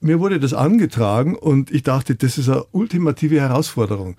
mir 0.00 0.20
wurde 0.20 0.40
das 0.40 0.52
angetragen 0.52 1.36
und 1.36 1.70
ich 1.70 1.82
dachte, 1.82 2.14
das 2.14 2.38
ist 2.38 2.48
eine 2.48 2.64
ultimative 2.72 3.40
Herausforderung. 3.40 4.16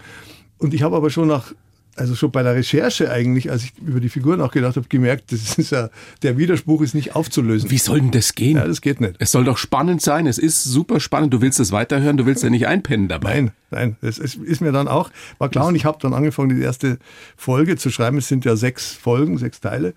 Und 0.58 0.74
ich 0.74 0.84
habe 0.84 0.96
aber 0.96 1.10
schon 1.10 1.28
nach, 1.28 1.54
also 2.01 2.15
schon 2.15 2.31
bei 2.31 2.41
der 2.41 2.55
Recherche 2.55 3.12
eigentlich, 3.12 3.51
als 3.51 3.63
ich 3.63 3.74
über 3.79 4.00
die 4.00 4.10
Figur 4.10 4.36
nachgedacht 4.36 4.75
habe, 4.75 4.88
gemerkt, 4.89 5.31
das 5.31 5.60
ist 5.60 5.72
ja, 5.72 5.91
der 6.24 6.36
Widerspruch 6.36 6.81
ist 6.81 6.96
nicht 6.96 7.15
aufzulösen. 7.15 7.70
Wie 7.70 7.77
soll 7.77 8.01
denn 8.01 8.10
das 8.10 8.34
gehen? 8.34 8.58
Ja, 8.58 8.65
das 8.65 8.81
geht 8.81 9.00
nicht. 9.00 9.17
es 9.20 9.31
soll 9.31 9.43
doch 9.43 9.60
spannend 9.60 10.01
sein. 10.01 10.25
Es 10.25 10.39
ist 10.39 10.63
super 10.63 11.00
spannend. 11.00 11.31
Du 11.31 11.41
willst 11.41 11.60
es 11.60 11.72
weiterhören. 11.72 12.17
Du 12.17 12.25
willst 12.25 12.43
ja 12.43 12.50
nicht 12.50 12.65
einpennen 12.65 13.08
dabei. 13.08 13.36
Nein, 13.36 13.51
nein, 13.70 13.98
das 14.01 14.17
ist, 14.17 14.36
ist 14.36 14.62
mir 14.62 14.72
dann 14.72 14.88
auch, 14.88 15.12
war 15.38 15.50
klar 15.50 15.67
und 15.67 15.75
ich 15.75 15.86
habe 15.86 16.00
dann 16.01 16.15
angefangen, 16.15 16.58
die 16.58 16.63
erste 16.63 16.98
Folge 17.38 17.77
zu 17.77 17.91
schreiben. 17.91 18.17
Es 18.17 18.27
sind 18.27 18.43
ja 18.46 18.55
sechs 18.55 18.91
Folgen, 18.93 19.38
sechs 19.38 19.62
Teile. 19.62 19.93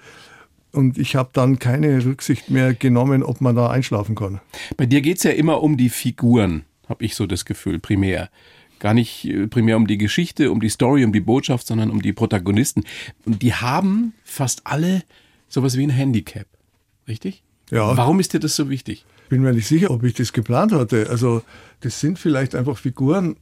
und 0.72 0.98
ich 0.98 1.16
habe 1.16 1.30
dann 1.32 1.58
keine 1.58 2.04
Rücksicht 2.04 2.50
mehr 2.50 2.74
genommen, 2.74 3.22
ob 3.22 3.40
man 3.40 3.56
da 3.56 3.70
einschlafen 3.70 4.14
kann. 4.14 4.40
Bei 4.76 4.84
dir 4.84 5.00
geht's 5.00 5.22
ja 5.22 5.30
immer 5.30 5.62
um 5.62 5.78
die 5.78 5.88
Figuren, 5.88 6.64
habe 6.88 7.04
ich 7.04 7.14
so 7.14 7.26
das 7.26 7.46
Gefühl, 7.46 7.78
primär. 7.78 8.28
Gar 8.84 8.92
nicht 8.92 9.24
äh, 9.24 9.46
primär 9.46 9.78
um 9.78 9.86
die 9.86 9.96
Geschichte, 9.96 10.50
um 10.50 10.60
die 10.60 10.68
Story, 10.68 11.06
um 11.06 11.12
die 11.14 11.20
Botschaft, 11.20 11.66
sondern 11.66 11.88
um 11.88 12.02
die 12.02 12.12
Protagonisten. 12.12 12.84
Und 13.24 13.40
die 13.40 13.54
haben 13.54 14.12
fast 14.24 14.66
alle 14.66 15.04
sowas 15.48 15.78
wie 15.78 15.84
ein 15.84 15.88
Handicap. 15.88 16.46
Richtig? 17.08 17.42
Ja. 17.70 17.96
Warum 17.96 18.20
ist 18.20 18.34
dir 18.34 18.40
das 18.40 18.56
so 18.56 18.68
wichtig? 18.68 19.06
Bin 19.30 19.40
mir 19.40 19.54
nicht 19.54 19.68
sicher, 19.68 19.90
ob 19.90 20.04
ich 20.04 20.12
das 20.12 20.34
geplant 20.34 20.72
hatte. 20.72 21.08
Also 21.08 21.40
das 21.80 21.98
sind 21.98 22.18
vielleicht 22.18 22.54
einfach 22.54 22.76
Figuren, 22.76 23.36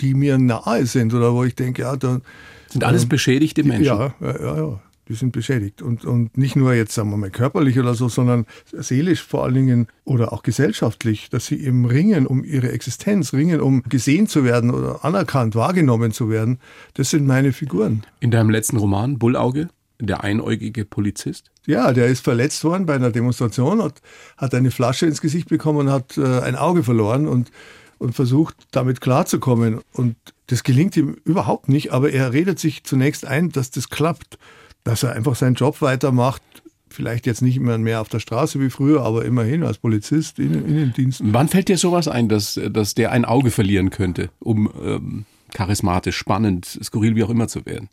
die 0.00 0.12
mir 0.12 0.38
nahe 0.38 0.84
sind 0.86 1.14
oder 1.14 1.34
wo 1.34 1.44
ich 1.44 1.54
denke, 1.54 1.82
ja, 1.82 1.94
da 1.94 2.20
Sind 2.68 2.82
alles 2.82 3.04
ähm, 3.04 3.10
beschädigte 3.10 3.62
Menschen. 3.62 3.84
Ja, 3.84 4.14
ja, 4.20 4.56
ja, 4.56 4.80
die 5.10 5.16
sind 5.16 5.32
beschädigt. 5.32 5.82
Und, 5.82 6.04
und 6.04 6.38
nicht 6.38 6.54
nur 6.54 6.72
jetzt, 6.72 6.94
sagen 6.94 7.10
wir 7.10 7.16
mal, 7.16 7.30
körperlich 7.30 7.78
oder 7.78 7.94
so, 7.94 8.08
sondern 8.08 8.46
seelisch 8.72 9.22
vor 9.22 9.44
allen 9.44 9.54
Dingen 9.54 9.88
oder 10.04 10.32
auch 10.32 10.42
gesellschaftlich, 10.42 11.28
dass 11.30 11.46
sie 11.46 11.62
eben 11.62 11.84
ringen 11.84 12.26
um 12.26 12.44
ihre 12.44 12.70
Existenz, 12.70 13.32
ringen 13.32 13.60
um 13.60 13.82
gesehen 13.82 14.28
zu 14.28 14.44
werden 14.44 14.70
oder 14.70 15.04
anerkannt, 15.04 15.56
wahrgenommen 15.56 16.12
zu 16.12 16.30
werden. 16.30 16.60
Das 16.94 17.10
sind 17.10 17.26
meine 17.26 17.52
Figuren. 17.52 18.04
In 18.20 18.30
deinem 18.30 18.50
letzten 18.50 18.76
Roman, 18.76 19.18
Bullauge, 19.18 19.68
der 19.98 20.22
einäugige 20.22 20.84
Polizist. 20.84 21.50
Ja, 21.66 21.92
der 21.92 22.06
ist 22.06 22.22
verletzt 22.22 22.62
worden 22.62 22.86
bei 22.86 22.94
einer 22.94 23.10
Demonstration, 23.10 23.82
hat, 23.82 24.00
hat 24.36 24.54
eine 24.54 24.70
Flasche 24.70 25.06
ins 25.06 25.20
Gesicht 25.20 25.48
bekommen 25.48 25.80
und 25.80 25.90
hat 25.90 26.16
äh, 26.16 26.40
ein 26.40 26.54
Auge 26.54 26.84
verloren 26.84 27.26
und, 27.26 27.50
und 27.98 28.14
versucht, 28.14 28.54
damit 28.70 29.00
klarzukommen. 29.00 29.80
Und 29.92 30.16
das 30.46 30.62
gelingt 30.62 30.96
ihm 30.96 31.16
überhaupt 31.24 31.68
nicht, 31.68 31.92
aber 31.92 32.12
er 32.12 32.32
redet 32.32 32.60
sich 32.60 32.84
zunächst 32.84 33.26
ein, 33.26 33.50
dass 33.50 33.72
das 33.72 33.90
klappt, 33.90 34.38
dass 34.84 35.02
er 35.02 35.12
einfach 35.12 35.34
seinen 35.34 35.54
Job 35.54 35.80
weitermacht. 35.82 36.42
Vielleicht 36.88 37.26
jetzt 37.26 37.40
nicht 37.40 37.56
immer 37.56 37.78
mehr 37.78 38.00
auf 38.00 38.08
der 38.08 38.18
Straße 38.18 38.58
wie 38.60 38.70
früher, 38.70 39.02
aber 39.02 39.24
immerhin 39.24 39.62
als 39.62 39.78
Polizist 39.78 40.38
in, 40.40 40.54
in 40.66 40.74
den 40.76 40.92
Diensten. 40.92 41.32
Wann 41.32 41.48
fällt 41.48 41.68
dir 41.68 41.78
sowas 41.78 42.08
ein, 42.08 42.28
dass, 42.28 42.60
dass 42.70 42.94
der 42.94 43.12
ein 43.12 43.24
Auge 43.24 43.52
verlieren 43.52 43.90
könnte, 43.90 44.30
um 44.40 44.72
ähm, 44.82 45.24
charismatisch, 45.54 46.16
spannend, 46.16 46.66
skurril 46.82 47.14
wie 47.14 47.22
auch 47.22 47.30
immer 47.30 47.46
zu 47.46 47.64
werden? 47.64 47.88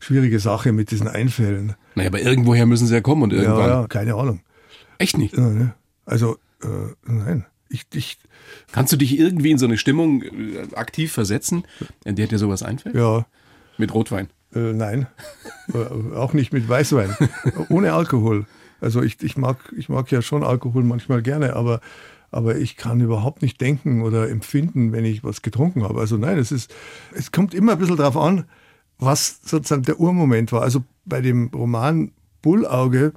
Schwierige 0.00 0.40
Sache 0.40 0.72
mit 0.72 0.90
diesen 0.90 1.08
Einfällen. 1.08 1.74
Naja, 1.94 2.08
aber 2.08 2.22
irgendwoher 2.22 2.64
müssen 2.64 2.86
sie 2.86 2.94
ja 2.94 3.00
kommen 3.00 3.24
und 3.24 3.32
irgendwann. 3.32 3.68
Ja, 3.68 3.80
ja, 3.82 3.86
keine 3.86 4.14
Ahnung. 4.14 4.40
Echt 4.98 5.18
nicht. 5.18 5.36
Ne? 5.36 5.74
Also, 6.06 6.38
äh, 6.62 6.94
nein. 7.04 7.44
Ich, 7.68 7.82
ich, 7.92 8.18
Kannst 8.72 8.92
du 8.92 8.96
dich 8.96 9.18
irgendwie 9.18 9.50
in 9.50 9.58
so 9.58 9.66
eine 9.66 9.76
Stimmung 9.76 10.22
äh, 10.22 10.74
aktiv 10.74 11.12
versetzen, 11.12 11.64
in 12.04 12.16
der 12.16 12.26
dir 12.26 12.38
sowas 12.38 12.62
einfällt? 12.62 12.94
ja, 12.94 13.26
Mit 13.76 13.92
Rotwein. 13.92 14.28
Äh, 14.54 14.72
nein, 14.72 15.06
äh, 15.74 16.14
auch 16.14 16.32
nicht 16.32 16.52
mit 16.52 16.68
Weißwein, 16.68 17.14
ohne 17.68 17.92
Alkohol. 17.92 18.46
Also 18.80 19.02
ich, 19.02 19.22
ich, 19.22 19.36
mag, 19.36 19.58
ich 19.76 19.88
mag 19.88 20.10
ja 20.10 20.22
schon 20.22 20.42
Alkohol 20.42 20.84
manchmal 20.84 21.22
gerne, 21.22 21.54
aber, 21.56 21.80
aber 22.30 22.56
ich 22.56 22.76
kann 22.76 23.00
überhaupt 23.00 23.42
nicht 23.42 23.60
denken 23.60 24.02
oder 24.02 24.30
empfinden, 24.30 24.92
wenn 24.92 25.04
ich 25.04 25.24
was 25.24 25.42
getrunken 25.42 25.82
habe. 25.82 26.00
Also 26.00 26.16
nein, 26.16 26.38
es, 26.38 26.52
ist, 26.52 26.74
es 27.12 27.32
kommt 27.32 27.54
immer 27.54 27.72
ein 27.72 27.78
bisschen 27.78 27.96
drauf 27.96 28.16
an, 28.16 28.44
was 28.98 29.40
sozusagen 29.44 29.82
der 29.82 30.00
Urmoment 30.00 30.52
war. 30.52 30.62
Also 30.62 30.84
bei 31.04 31.20
dem 31.20 31.48
Roman 31.48 32.12
Bullauge 32.40 33.12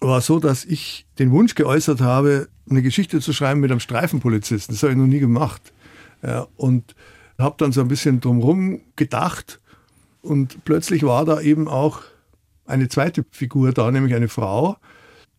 war 0.00 0.20
so, 0.20 0.38
dass 0.38 0.64
ich 0.64 1.06
den 1.18 1.30
Wunsch 1.32 1.54
geäußert 1.54 2.00
habe, 2.00 2.48
eine 2.68 2.82
Geschichte 2.82 3.20
zu 3.20 3.32
schreiben 3.32 3.60
mit 3.60 3.70
einem 3.70 3.80
Streifenpolizisten. 3.80 4.74
Das 4.74 4.82
habe 4.82 4.92
ich 4.92 4.98
noch 4.98 5.06
nie 5.06 5.20
gemacht. 5.20 5.72
Ja, 6.22 6.46
und 6.56 6.94
habe 7.38 7.56
dann 7.58 7.72
so 7.72 7.80
ein 7.80 7.88
bisschen 7.88 8.20
drumherum 8.20 8.80
gedacht 8.96 9.60
und 10.22 10.64
plötzlich 10.64 11.02
war 11.02 11.24
da 11.24 11.40
eben 11.40 11.68
auch 11.68 12.00
eine 12.64 12.88
zweite 12.88 13.24
Figur 13.30 13.72
da, 13.72 13.90
nämlich 13.90 14.14
eine 14.14 14.28
Frau, 14.28 14.76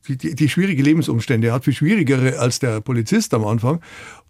die, 0.08 0.18
die, 0.18 0.36
die 0.36 0.50
schwierige 0.50 0.84
Lebensumstände 0.84 1.52
hat, 1.52 1.64
viel 1.64 1.74
schwierigere 1.74 2.38
als 2.40 2.60
der 2.60 2.82
Polizist 2.82 3.34
am 3.34 3.46
Anfang. 3.46 3.80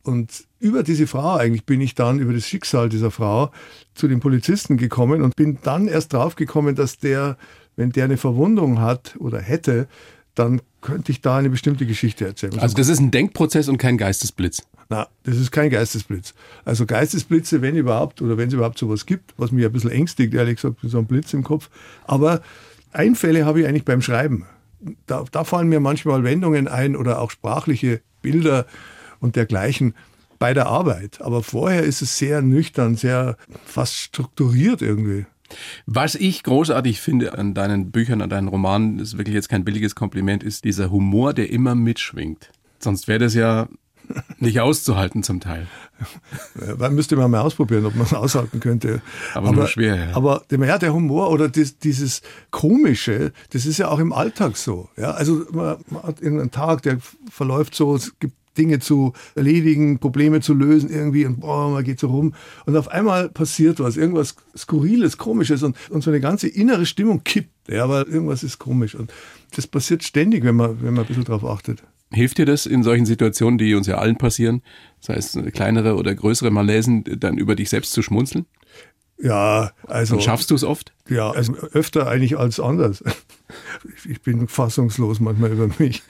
Und 0.04 0.46
über 0.60 0.84
diese 0.84 1.08
Frau 1.08 1.36
eigentlich 1.36 1.66
bin 1.66 1.82
ich 1.82 1.96
dann, 1.96 2.20
über 2.20 2.34
das 2.34 2.48
Schicksal 2.48 2.90
dieser 2.90 3.10
Frau, 3.10 3.52
zu 3.96 4.08
den 4.08 4.20
Polizisten 4.20 4.78
gekommen 4.78 5.22
und 5.22 5.36
bin 5.36 5.58
dann 5.64 5.88
erst 5.88 6.14
drauf 6.14 6.36
gekommen, 6.36 6.76
dass 6.76 6.98
der, 6.98 7.38
wenn 7.76 7.92
der 7.92 8.06
eine 8.06 8.18
Verwundung 8.18 8.80
hat 8.80 9.16
oder 9.18 9.40
hätte, 9.40 9.88
dann 10.36 10.62
könnte 10.82 11.12
ich 11.12 11.22
da 11.22 11.38
eine 11.38 11.50
bestimmte 11.50 11.86
Geschichte 11.86 12.26
erzählen. 12.26 12.60
Also 12.60 12.76
das 12.76 12.90
ist 12.90 13.00
ein 13.00 13.12
Denkprozess 13.12 13.70
und 13.70 13.78
kein 13.78 13.98
Geistesblitz. 13.98 14.64
Na, 14.90 15.08
das 15.24 15.38
ist 15.38 15.52
kein 15.52 15.70
Geistesblitz. 15.70 16.34
Also 16.66 16.86
Geistesblitze, 16.86 17.62
wenn 17.62 17.76
überhaupt, 17.76 18.22
oder 18.22 18.38
wenn 18.38 18.48
es 18.48 18.54
überhaupt 18.54 18.78
sowas 18.78 19.06
gibt, 19.06 19.34
was 19.38 19.52
mich 19.52 19.66
ein 19.66 19.72
bisschen 19.72 19.92
ängstigt, 19.92 20.34
ehrlich 20.34 20.58
gesagt, 20.58 20.78
so 20.84 20.98
ein 20.98 21.08
Blitz 21.08 21.34
im 21.34 21.44
Kopf. 21.44 21.70
Aber 22.06 22.42
Einfälle 22.92 23.46
habe 23.46 23.62
ich 23.62 23.68
eigentlich 23.68 23.86
beim 23.86 24.02
Schreiben. 24.02 24.46
Da, 25.08 25.24
da 25.32 25.44
fallen 25.44 25.70
mir 25.70 25.80
manchmal 25.80 26.24
Wendungen 26.24 26.68
ein 26.68 26.96
oder 26.96 27.20
auch 27.20 27.32
sprachliche 27.32 28.02
Bilder 28.22 28.66
und 29.20 29.36
dergleichen 29.36 29.94
bei 30.40 30.54
der 30.54 30.68
Arbeit. 30.68 31.22
Aber 31.22 31.42
vorher 31.42 31.84
ist 31.84 32.02
es 32.02 32.18
sehr 32.18 32.42
nüchtern, 32.42 32.96
sehr 32.96 33.38
fast 33.66 33.96
strukturiert 33.96 34.82
irgendwie. 34.82 35.26
Was 35.86 36.16
ich 36.16 36.44
großartig 36.44 37.00
finde 37.00 37.38
an 37.38 37.54
deinen 37.54 37.92
Büchern, 37.92 38.22
an 38.22 38.30
deinen 38.30 38.48
Romanen, 38.48 39.00
ist 39.00 39.18
wirklich 39.18 39.36
jetzt 39.36 39.50
kein 39.50 39.64
billiges 39.64 39.96
Kompliment, 39.96 40.44
ist 40.44 40.64
dieser 40.64 40.92
Humor, 40.92 41.34
der 41.34 41.50
immer 41.50 41.76
mitschwingt. 41.76 42.52
Sonst 42.80 43.08
wäre 43.08 43.20
das 43.20 43.34
ja 43.34 43.68
nicht 44.40 44.60
auszuhalten 44.60 45.24
zum 45.24 45.40
Teil. 45.40 45.68
Äh, 46.60 46.90
müsste 46.90 47.16
man 47.16 47.32
mal 47.32 47.42
ausprobieren, 47.42 47.86
ob 47.86 47.96
man 47.96 48.06
es 48.06 48.14
aushalten 48.14 48.60
könnte. 48.60 49.02
Aber 49.34 49.54
nur 49.54 49.68
schwer, 49.68 49.96
ja. 49.96 50.16
Aber 50.16 50.44
ja, 50.52 50.78
der 50.78 50.94
Humor 50.94 51.30
oder 51.30 51.48
das, 51.48 51.80
dieses 51.80 52.22
Komische, 52.52 53.32
das 53.52 53.66
ist 53.66 53.78
ja 53.78 53.88
auch 53.88 54.00
im 54.00 54.12
Alltag 54.12 54.58
so. 54.58 54.90
Ja, 54.98 55.12
also 55.12 55.46
man, 55.52 55.78
man 55.90 56.04
hat 56.04 56.22
irgendeinen 56.22 56.52
Tag, 56.52 56.82
der 56.82 56.98
verläuft 57.30 57.74
so, 57.74 57.96
es 57.96 58.20
gibt 58.20 58.34
Dinge 58.58 58.80
zu 58.80 59.14
erledigen, 59.36 60.00
Probleme 60.00 60.42
zu 60.42 60.54
lösen 60.54 60.90
irgendwie 60.90 61.26
und 61.26 61.40
boah, 61.40 61.70
man 61.70 61.84
geht 61.84 62.00
so 62.00 62.08
rum 62.08 62.34
und 62.66 62.76
auf 62.78 62.88
einmal 62.88 63.30
passiert 63.30 63.80
was, 63.80 63.98
irgendwas 63.98 64.36
Skurriles, 64.56 65.18
Komisches 65.18 65.64
und, 65.64 65.76
und 65.90 66.04
so 66.04 66.12
eine 66.12 66.20
ganze 66.20 66.48
innere 66.48 66.86
Stimmung 66.86 67.24
kippt. 67.24 67.50
Ja, 67.68 67.84
aber 67.84 68.08
irgendwas 68.08 68.44
ist 68.44 68.60
komisch 68.60 68.96
und 68.96 69.12
das 69.56 69.68
passiert 69.68 70.04
ständig, 70.04 70.44
wenn 70.44 70.56
man, 70.56 70.82
wenn 70.82 70.94
man 70.94 71.04
ein 71.04 71.08
bisschen 71.08 71.24
drauf 71.24 71.46
achtet. 71.46 71.84
Hilft 72.14 72.38
dir 72.38 72.46
das 72.46 72.66
in 72.66 72.84
solchen 72.84 73.06
Situationen, 73.06 73.58
die 73.58 73.74
uns 73.76 73.88
ja 73.88 73.98
allen 73.98 74.18
passieren, 74.18 74.62
sei 75.00 75.16
es 75.16 75.38
kleinere 75.54 75.96
oder 75.96 76.14
größere 76.14 76.52
Malaisen, 76.52 77.04
dann 77.20 77.38
über 77.38 77.56
dich 77.56 77.70
selbst 77.70 77.92
zu 77.92 78.02
schmunzeln? 78.02 78.46
Ja, 79.18 79.72
also. 79.88 80.16
Und 80.16 80.24
schaffst 80.24 80.52
du 80.52 80.56
es 80.56 80.64
oft? 80.64 80.94
Ja, 81.08 81.32
also 81.32 81.54
öfter 81.74 82.08
eigentlich 82.08 82.38
als 82.38 82.60
anders. 82.60 83.04
Ich 84.10 84.22
bin 84.22 84.48
fassungslos 84.48 85.20
manchmal 85.20 85.52
über 85.52 85.70
mich 85.78 86.02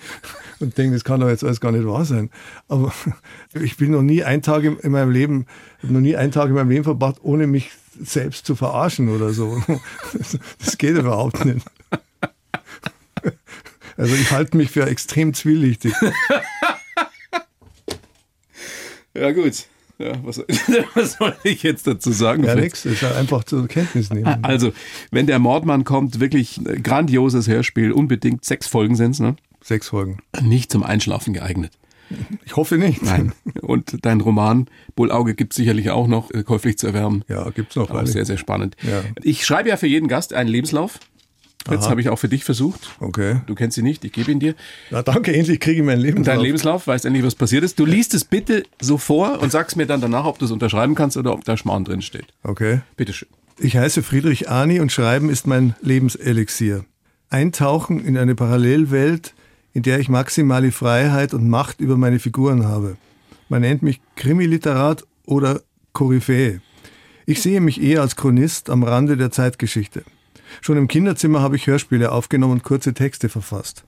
und 0.60 0.78
denke, 0.78 0.96
das 0.96 1.04
kann 1.04 1.20
doch 1.20 1.28
jetzt 1.28 1.44
alles 1.44 1.60
gar 1.60 1.72
nicht 1.72 1.86
wahr 1.86 2.06
sein. 2.06 2.30
Aber 2.68 2.94
ich 3.54 3.78
bin 3.78 3.92
noch 3.92 4.02
nie 4.02 4.24
einen 4.24 4.42
Tag 4.42 4.64
in 4.64 4.92
meinem 4.92 5.12
Leben, 5.12 5.46
noch 5.82 6.00
nie 6.00 6.16
einen 6.16 6.32
Tag 6.32 6.48
in 6.48 6.54
meinem 6.54 6.70
Leben 6.70 6.84
verbracht, 6.86 7.18
ohne 7.22 7.48
mich 7.48 7.72
selbst 8.02 8.46
zu 8.46 8.56
verarschen 8.56 9.10
oder 9.10 9.34
so. 9.34 9.62
Das, 10.18 10.38
das 10.60 10.78
geht 10.78 10.98
überhaupt 10.98 11.44
nicht. 11.46 11.66
Also 13.98 14.16
ich 14.16 14.32
halte 14.32 14.58
mich 14.58 14.72
für 14.72 14.86
extrem 14.88 15.34
zwielichtig. 15.34 15.94
Ja, 19.14 19.32
gut. 19.32 19.66
Ja, 20.00 20.14
was, 20.24 20.40
was 20.96 21.14
soll 21.14 21.36
ich 21.44 21.64
jetzt 21.64 21.86
dazu 21.86 22.12
sagen? 22.12 22.44
Ja, 22.44 22.56
nichts, 22.56 22.84
ist 22.86 23.04
halt 23.04 23.16
einfach 23.16 23.44
zur 23.44 23.68
Kenntnis 23.68 24.10
nehmen. 24.10 24.44
Also, 24.44 24.74
wenn 25.12 25.28
der 25.28 25.40
Mordmann 25.40 25.84
kommt, 25.84 26.20
wirklich 26.20 26.58
ein 26.58 26.82
grandioses 26.82 27.48
Hörspiel, 27.48 27.92
unbedingt 27.92 28.44
sechs 28.44 28.68
Folgen 28.68 28.96
sind's, 28.96 29.20
ne? 29.20 29.36
Sechs 29.62 29.90
Folgen. 29.90 30.18
Nicht 30.42 30.72
zum 30.72 30.84
Einschlafen 30.84 31.34
geeignet. 31.34 31.72
Ich 32.46 32.56
hoffe 32.56 32.78
nicht. 32.78 33.02
Nein. 33.02 33.34
Und 33.62 34.06
dein 34.06 34.20
Roman 34.22 34.68
Bullauge 34.96 35.36
gibt 35.36 35.54
sicherlich 35.54 35.90
auch 35.90 36.08
noch 36.08 36.32
äh, 36.32 36.44
käuflich 36.44 36.78
zu 36.78 36.88
erwärmen. 36.88 37.24
Ja, 37.28 37.50
gibt's 37.50 37.76
noch. 37.76 37.90
Auch 37.90 37.96
alle. 37.96 38.08
sehr, 38.08 38.26
sehr 38.26 38.38
spannend. 38.38 38.76
Ja. 38.82 39.04
Ich 39.22 39.46
schreibe 39.46 39.70
ja 39.70 39.78
für 39.78 39.88
jeden 39.88 40.08
Gast 40.08 40.34
einen 40.34 40.50
Lebenslauf. 40.50 41.00
Jetzt 41.70 41.90
habe 41.90 42.02
ich 42.02 42.10
auch 42.10 42.18
für 42.18 42.28
dich 42.28 42.44
versucht. 42.44 42.92
Okay. 43.00 43.42
Du 43.46 43.56
kennst 43.56 43.78
ihn 43.78 43.86
nicht, 43.86 44.04
ich 44.04 44.12
gebe 44.12 44.32
ihn 44.32 44.40
dir. 44.40 44.54
Na 44.92 45.02
danke, 45.02 45.34
endlich 45.34 45.60
kriege 45.60 45.80
ich 45.80 45.86
mein 45.86 46.00
Leben. 46.00 46.24
Dein 46.24 46.40
Lebenslauf, 46.40 46.88
weißt 46.88 47.06
endlich, 47.06 47.24
was 47.24 47.36
passiert 47.36 47.64
ist. 47.64 47.80
Du 47.80 47.86
liest 47.86 48.14
es 48.14 48.26
bitte 48.26 48.64
so 48.82 48.98
vor 48.98 49.42
und 49.42 49.52
sagst 49.52 49.78
mir 49.78 49.86
dann 49.86 50.02
danach, 50.02 50.26
ob 50.26 50.40
du 50.40 50.46
es 50.46 50.52
unterschreiben 50.52 50.96
kannst 50.96 51.16
oder 51.16 51.34
ob 51.34 51.46
da 51.46 51.56
Schmarrn 51.56 51.86
drin 51.86 52.02
steht. 52.02 52.28
Okay. 52.44 52.82
Bitteschön. 52.98 53.30
Ich 53.60 53.78
heiße 53.78 54.04
Friedrich 54.04 54.50
Arni 54.50 54.80
und 54.80 54.92
Schreiben 54.92 55.30
ist 55.30 55.48
mein 55.48 55.76
Lebenselixier. 55.82 56.86
Eintauchen 57.30 58.04
in 58.04 58.18
eine 58.18 58.36
Parallelwelt, 58.36 59.34
in 59.74 59.84
der 59.84 60.00
ich 60.00 60.10
maximale 60.10 60.72
Freiheit 60.72 61.34
und 61.34 61.48
Macht 61.50 61.80
über 61.80 61.98
meine 61.98 62.20
Figuren 62.20 62.66
habe. 62.66 62.98
Man 63.50 63.62
nennt 63.62 63.84
mich 63.84 64.02
Krimiliterat 64.16 65.06
oder 65.26 65.62
Koryphäe. 65.94 66.62
Ich 67.26 67.42
sehe 67.42 67.62
mich 67.62 67.82
eher 67.82 68.02
als 68.02 68.16
Chronist 68.16 68.70
am 68.70 68.84
Rande 68.84 69.16
der 69.16 69.32
Zeitgeschichte. 69.32 70.04
Schon 70.62 70.78
im 70.78 70.88
Kinderzimmer 70.88 71.42
habe 71.42 71.56
ich 71.56 71.68
Hörspiele 71.68 72.12
aufgenommen 72.12 72.54
und 72.54 72.64
kurze 72.64 72.94
Texte 72.94 73.30
verfasst. 73.30 73.86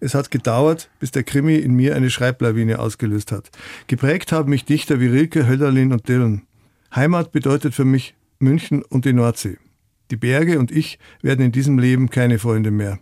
Es 0.00 0.14
hat 0.14 0.30
gedauert, 0.30 0.90
bis 1.00 1.10
der 1.10 1.24
Krimi 1.24 1.56
in 1.56 1.74
mir 1.74 1.96
eine 1.96 2.10
Schreiblawine 2.10 2.78
ausgelöst 2.78 3.32
hat. 3.32 3.50
Geprägt 3.88 4.30
haben 4.30 4.50
mich 4.50 4.64
Dichter 4.64 5.00
wie 5.00 5.08
Rilke, 5.08 5.48
Hölderlin 5.48 5.92
und 5.92 6.08
Dylan. 6.08 6.42
Heimat 6.94 7.32
bedeutet 7.32 7.74
für 7.74 7.84
mich 7.84 8.14
München 8.38 8.82
und 8.82 9.04
die 9.04 9.12
Nordsee. 9.12 9.58
Die 10.10 10.16
Berge 10.16 10.58
und 10.58 10.70
ich 10.70 10.98
werden 11.20 11.44
in 11.44 11.52
diesem 11.52 11.78
Leben 11.78 12.10
keine 12.10 12.38
Freunde 12.38 12.70
mehr. 12.70 12.98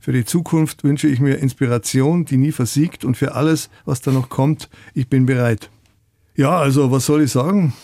Für 0.00 0.12
die 0.12 0.24
Zukunft 0.24 0.82
wünsche 0.82 1.08
ich 1.08 1.20
mir 1.20 1.36
Inspiration, 1.36 2.24
die 2.24 2.36
nie 2.36 2.52
versiegt 2.52 3.04
und 3.04 3.16
für 3.16 3.34
alles, 3.34 3.70
was 3.84 4.00
da 4.00 4.10
noch 4.10 4.28
kommt, 4.28 4.68
ich 4.94 5.08
bin 5.08 5.26
bereit. 5.26 5.70
Ja, 6.34 6.58
also 6.58 6.90
was 6.90 7.06
soll 7.06 7.22
ich 7.22 7.30
sagen? 7.30 7.74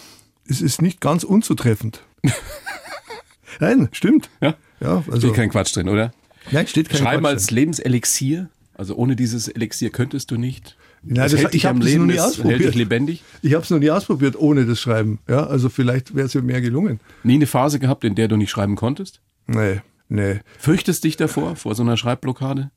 Es 0.49 0.61
ist 0.61 0.83
nicht 0.83 1.01
ganz 1.01 1.25
unzutreffend. 1.25 2.03
Nein, 3.61 3.89
stimmt. 3.93 4.31
Ja? 4.41 4.55
Ja, 4.81 5.03
also 5.11 5.19
Steht 5.29 5.35
kein 5.35 5.51
Quatsch 5.51 5.75
drin, 5.77 5.89
oder? 5.89 6.13
Nein, 6.51 6.67
steht 6.67 6.89
kein 6.89 6.99
Schreiben 7.01 7.23
Quatsch 7.23 7.33
als 7.33 7.47
drin. 7.47 7.57
Lebenselixier. 7.57 8.49
Also 8.75 8.95
ohne 8.97 9.17
dieses 9.17 9.49
Elixier 9.49 9.91
könntest 9.91 10.31
du 10.31 10.37
nicht. 10.37 10.77
Nein, 11.03 11.15
Das 11.17 11.33
das, 11.33 11.41
hält 11.43 11.55
ich 11.55 11.65
habe 11.67 11.79
das 11.81 11.95
noch 11.95 12.05
nie 12.05 12.15
das 12.17 12.25
hält 12.25 12.37
dich 12.37 12.45
ausprobiert. 12.45 12.75
lebendig. 12.75 13.23
Ich 13.43 13.55
habe 13.55 13.65
es 13.65 13.71
noch 13.71 13.79
nie 13.79 13.91
ausprobiert 13.91 14.37
ohne 14.39 14.67
das 14.67 14.81
Schreiben. 14.81 15.19
Ja, 15.29 15.47
also 15.47 15.69
vielleicht 15.71 16.15
wäre 16.15 16.27
es 16.27 16.35
ja 16.35 16.43
mehr 16.43 16.61
gelungen. 16.61 17.01
Nie 17.23 17.35
eine 17.37 17.47
Phase 17.47 17.79
gehabt, 17.79 18.05
in 18.05 18.15
der 18.15 18.29
du 18.29 18.37
nicht 18.37 18.51
schreiben 18.51 18.77
konntest? 18.77 19.21
Nee, 19.47 19.81
nee, 20.09 20.41
Fürchtest 20.59 21.05
dich 21.05 21.17
davor, 21.17 21.57
vor 21.57 21.75
so 21.75 21.83
einer 21.83 21.97
Schreibblockade? 21.97 22.71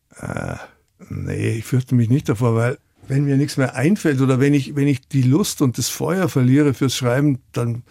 nee, 1.09 1.57
ich 1.57 1.65
fürchte 1.65 1.95
mich 1.95 2.09
nicht 2.09 2.29
davor, 2.29 2.55
weil 2.55 2.77
wenn 3.07 3.25
mir 3.25 3.37
nichts 3.37 3.57
mehr 3.57 3.75
einfällt 3.75 4.21
oder 4.21 4.39
wenn 4.39 4.53
ich, 4.53 4.75
wenn 4.75 4.87
ich 4.87 5.01
die 5.07 5.23
Lust 5.23 5.61
und 5.61 5.77
das 5.77 5.89
Feuer 5.89 6.29
verliere 6.29 6.73
fürs 6.73 6.95
Schreiben, 6.95 7.39
dann 7.53 7.83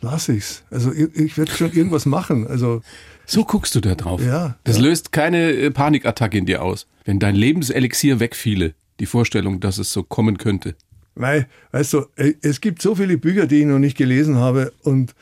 lasse 0.00 0.34
ich's. 0.34 0.62
Also 0.70 0.92
ich, 0.92 1.14
ich 1.16 1.38
werde 1.38 1.50
schon 1.52 1.72
irgendwas 1.72 2.06
machen. 2.06 2.46
Also 2.46 2.82
So 3.26 3.44
guckst 3.44 3.74
du 3.74 3.80
da 3.80 3.94
drauf. 3.94 4.24
Ja, 4.24 4.56
Das 4.64 4.76
ja. 4.78 4.82
löst 4.84 5.12
keine 5.12 5.50
äh, 5.52 5.70
Panikattacke 5.70 6.38
in 6.38 6.46
dir 6.46 6.62
aus. 6.62 6.86
Wenn 7.04 7.18
dein 7.18 7.34
Lebenselixier 7.34 8.20
wegfiele, 8.20 8.74
die 9.00 9.06
Vorstellung, 9.06 9.60
dass 9.60 9.78
es 9.78 9.92
so 9.92 10.02
kommen 10.02 10.38
könnte. 10.38 10.74
Weil, 11.14 11.48
weißt 11.72 11.92
du, 11.94 12.06
äh, 12.16 12.34
es 12.42 12.60
gibt 12.60 12.80
so 12.82 12.94
viele 12.94 13.18
Bücher, 13.18 13.46
die 13.46 13.60
ich 13.60 13.66
noch 13.66 13.78
nicht 13.78 13.96
gelesen 13.96 14.36
habe 14.36 14.72
und 14.82 15.14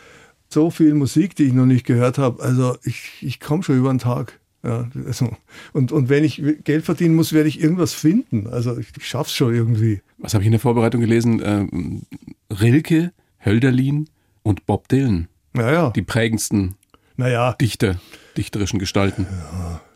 so 0.48 0.70
viel 0.70 0.94
Musik, 0.94 1.34
die 1.36 1.44
ich 1.44 1.52
noch 1.52 1.66
nicht 1.66 1.86
gehört 1.86 2.18
habe. 2.18 2.42
Also 2.42 2.76
ich, 2.84 3.10
ich 3.22 3.40
komme 3.40 3.62
schon 3.62 3.78
über 3.78 3.90
den 3.92 3.98
Tag. 3.98 4.38
Ja, 4.64 4.88
also, 5.06 5.36
und, 5.72 5.92
und 5.92 6.08
wenn 6.08 6.24
ich 6.24 6.42
Geld 6.64 6.84
verdienen 6.84 7.14
muss, 7.14 7.32
werde 7.32 7.48
ich 7.48 7.60
irgendwas 7.60 7.92
finden. 7.92 8.46
Also 8.48 8.76
ich, 8.78 8.88
ich 8.96 9.06
schaff's 9.08 9.32
schon 9.32 9.54
irgendwie. 9.54 10.00
Was 10.18 10.34
habe 10.34 10.42
ich 10.42 10.46
in 10.46 10.52
der 10.52 10.60
Vorbereitung 10.60 11.00
gelesen? 11.00 11.40
Ähm, 11.44 12.02
Rilke, 12.50 13.12
Hölderlin 13.44 14.08
und 14.46 14.64
Bob 14.66 14.88
Dylan. 14.88 15.28
Naja, 15.52 15.90
Die 15.90 16.02
prägendsten 16.02 16.76
naja, 17.16 17.54
Dichter, 17.54 17.98
dichterischen 18.36 18.78
Gestalten. 18.78 19.26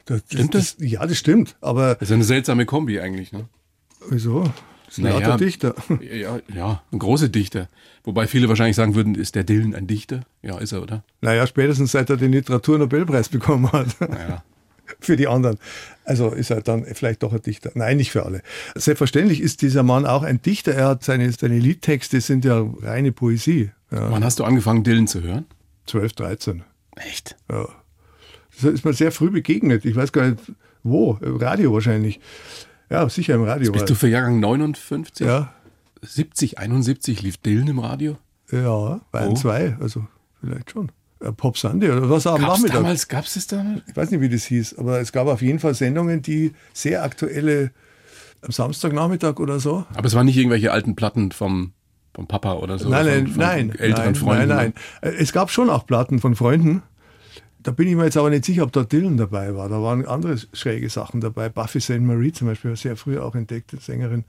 das, 0.06 0.22
Stimmt 0.28 0.54
das? 0.54 0.76
Ja, 0.80 1.06
das 1.06 1.18
stimmt. 1.18 1.56
Aber 1.60 1.94
Das 1.94 2.08
ist 2.08 2.12
eine 2.14 2.24
seltsame 2.24 2.66
Kombi 2.66 2.98
eigentlich, 3.00 3.30
ne? 3.32 3.48
wieso? 4.08 4.42
Das 4.86 4.98
ist 4.98 4.98
ein 4.98 5.04
Naja. 5.04 5.36
Dichter. 5.36 5.74
Ja, 6.00 6.40
ja, 6.52 6.82
ein 6.90 6.98
großer 6.98 7.28
Dichter. 7.28 7.68
Wobei 8.02 8.26
viele 8.26 8.48
wahrscheinlich 8.48 8.74
sagen 8.74 8.94
würden, 8.96 9.14
ist 9.14 9.34
der 9.36 9.44
Dylan 9.44 9.74
ein 9.74 9.86
Dichter? 9.86 10.22
Ja, 10.42 10.58
ist 10.58 10.72
er, 10.72 10.82
oder? 10.82 11.04
Naja, 11.20 11.46
spätestens 11.46 11.92
seit 11.92 12.10
er 12.10 12.16
den 12.16 12.32
Literaturnobelpreis 12.32 13.28
bekommen 13.28 13.70
hat. 13.70 14.00
Naja. 14.00 14.42
für 14.98 15.16
die 15.16 15.28
anderen. 15.28 15.58
Also 16.04 16.30
ist 16.30 16.50
er 16.50 16.62
dann 16.62 16.84
vielleicht 16.86 17.22
doch 17.22 17.32
ein 17.32 17.42
Dichter. 17.42 17.70
Nein, 17.74 17.98
nicht 17.98 18.10
für 18.10 18.24
alle. 18.24 18.42
Selbstverständlich 18.74 19.40
ist 19.40 19.62
dieser 19.62 19.84
Mann 19.84 20.06
auch 20.06 20.24
ein 20.24 20.42
Dichter. 20.42 20.74
Er 20.74 20.88
hat 20.88 21.04
seine, 21.04 21.30
seine 21.30 21.58
Liedtexte 21.58 22.20
sind 22.20 22.44
ja 22.44 22.66
reine 22.82 23.12
Poesie. 23.12 23.70
Ja, 23.90 24.10
Wann 24.10 24.24
hast 24.24 24.38
du 24.38 24.44
angefangen, 24.44 24.84
Dylan 24.84 25.06
zu 25.06 25.22
hören? 25.22 25.46
12, 25.86 26.12
13. 26.14 26.62
Echt? 26.96 27.36
Ja. 27.50 27.66
Das 28.60 28.64
ist 28.72 28.84
mir 28.84 28.92
sehr 28.92 29.10
früh 29.12 29.30
begegnet. 29.30 29.84
Ich 29.84 29.96
weiß 29.96 30.12
gar 30.12 30.28
nicht 30.30 30.40
wo. 30.82 31.18
Im 31.22 31.36
Radio 31.36 31.72
wahrscheinlich. 31.72 32.20
Ja, 32.90 33.08
sicher 33.08 33.34
im 33.34 33.44
Radio. 33.44 33.72
Bist 33.72 33.88
du 33.88 33.94
für 33.94 34.08
Jahrgang 34.08 34.40
59? 34.40 35.26
ja, 35.26 35.52
70, 36.02 36.58
71 36.58 37.22
lief 37.22 37.36
Dylan 37.38 37.68
im 37.68 37.78
Radio? 37.78 38.16
ja, 38.50 39.00
Bayern 39.12 39.30
Oh. 39.32 39.34
2. 39.34 39.76
Also 39.80 40.06
vielleicht 40.40 40.70
schon. 40.72 40.90
Pop 41.36 41.58
Sunday 41.58 41.90
oder 41.90 42.08
was 42.08 42.26
am 42.26 42.40
Gab's 42.40 42.48
Nachmittag. 42.54 42.76
damals, 42.78 43.06
gab's 43.08 43.36
es 43.36 43.46
damals? 43.46 43.82
ich 43.86 43.94
weiß 43.94 44.10
nicht, 44.10 44.20
wie 44.22 44.30
das 44.30 44.44
hieß, 44.44 44.78
aber 44.78 45.00
es 45.00 45.12
gab 45.12 45.26
auf 45.26 45.42
jeden 45.42 45.58
Fall 45.58 45.74
Sendungen, 45.74 46.22
die 46.22 46.52
sehr 46.72 47.02
aktuelle 47.04 47.72
am 48.40 48.50
Samstagnachmittag 48.52 49.38
oder 49.38 49.60
so. 49.60 49.84
Aber 49.94 50.06
es 50.06 50.14
waren 50.14 50.24
nicht 50.24 50.38
irgendwelche 50.38 50.72
alten 50.72 50.96
Platten 50.96 51.30
vom, 51.30 51.74
vom 52.14 52.26
Papa 52.26 52.54
oder 52.54 52.78
so? 52.78 52.88
nein, 52.88 53.04
von, 53.04 53.12
nein, 53.12 53.28
von 53.28 53.38
nein, 53.38 53.70
älteren 53.70 54.04
nein, 54.04 54.14
Freunden? 54.14 54.48
nein, 54.48 54.72
nein. 55.00 55.14
Es 55.18 55.32
gab 55.32 55.50
schon 55.50 55.70
auch 55.70 55.86
Platten 55.86 56.18
von 56.18 56.34
Freunden. 56.34 56.82
Da 57.62 57.72
bin 57.72 57.88
ich 57.88 57.94
mir 57.94 58.04
jetzt 58.04 58.16
aber 58.16 58.30
nicht 58.30 58.44
sicher, 58.46 58.62
ob 58.62 58.72
da 58.72 58.84
Dylan 58.84 59.18
dabei 59.18 59.54
war. 59.54 59.68
Da 59.68 59.82
waren 59.82 60.06
andere 60.06 60.36
schräge 60.54 60.88
Sachen 60.88 61.20
dabei. 61.20 61.50
Buffy 61.50 61.80
St. 61.80 62.00
Marie 62.00 62.32
zum 62.32 62.46
Beispiel, 62.48 62.74
sehr 62.74 62.96
früh 62.96 63.18
auch 63.18 63.34
entdeckte 63.34 63.76
Sängerin. 63.76 64.24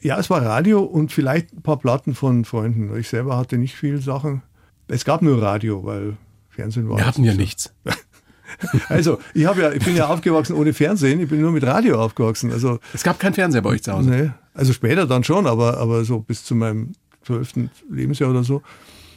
Ja, 0.00 0.18
es 0.18 0.28
war 0.30 0.42
Radio 0.42 0.82
und 0.82 1.12
vielleicht 1.12 1.52
ein 1.52 1.62
paar 1.62 1.78
Platten 1.78 2.14
von 2.14 2.44
Freunden. 2.44 2.96
Ich 2.98 3.08
selber 3.08 3.36
hatte 3.36 3.58
nicht 3.58 3.74
viel 3.76 4.00
Sachen. 4.00 4.42
Es 4.88 5.04
gab 5.04 5.22
nur 5.22 5.40
Radio, 5.40 5.84
weil 5.84 6.16
Fernsehen 6.50 6.88
war. 6.88 6.98
Wir 6.98 7.06
hatten 7.06 7.24
ja 7.24 7.32
so. 7.32 7.38
nichts. 7.38 7.72
Also, 8.88 9.18
ich, 9.34 9.42
ja, 9.42 9.52
ich 9.72 9.84
bin 9.84 9.94
ja 9.94 10.06
aufgewachsen 10.08 10.56
ohne 10.56 10.72
Fernsehen. 10.72 11.20
Ich 11.20 11.28
bin 11.28 11.42
nur 11.42 11.52
mit 11.52 11.64
Radio 11.64 12.00
aufgewachsen. 12.00 12.50
Also, 12.50 12.78
Es 12.94 13.02
gab 13.02 13.20
keinen 13.20 13.34
Fernseher 13.34 13.60
bei 13.60 13.68
euch 13.68 13.82
zu 13.82 13.92
Hause. 13.92 14.08
Nee. 14.08 14.30
Also 14.58 14.72
später 14.72 15.06
dann 15.06 15.22
schon, 15.22 15.46
aber, 15.46 15.78
aber 15.78 16.04
so 16.04 16.18
bis 16.18 16.42
zu 16.44 16.56
meinem 16.56 16.92
zwölften 17.22 17.70
Lebensjahr 17.88 18.28
oder 18.30 18.42
so. 18.42 18.60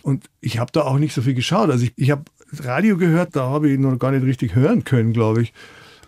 Und 0.04 0.30
ich 0.40 0.60
habe 0.60 0.72
da 0.72 0.84
auch 0.84 1.00
nicht 1.00 1.16
so 1.16 1.24
viel 1.24 1.34
geschaut. 1.34 1.72
Also 1.72 1.84
ich, 1.84 1.94
ich 1.96 2.12
habe 2.12 2.24
Radio 2.60 2.96
gehört, 2.96 3.36
da 3.36 3.50
habe 3.50 3.70
ich 3.72 3.80
noch 3.80 3.98
gar 3.98 4.12
nicht 4.12 4.24
richtig 4.24 4.54
hören 4.54 4.84
können, 4.84 5.14
glaube 5.14 5.42
ich, 5.42 5.54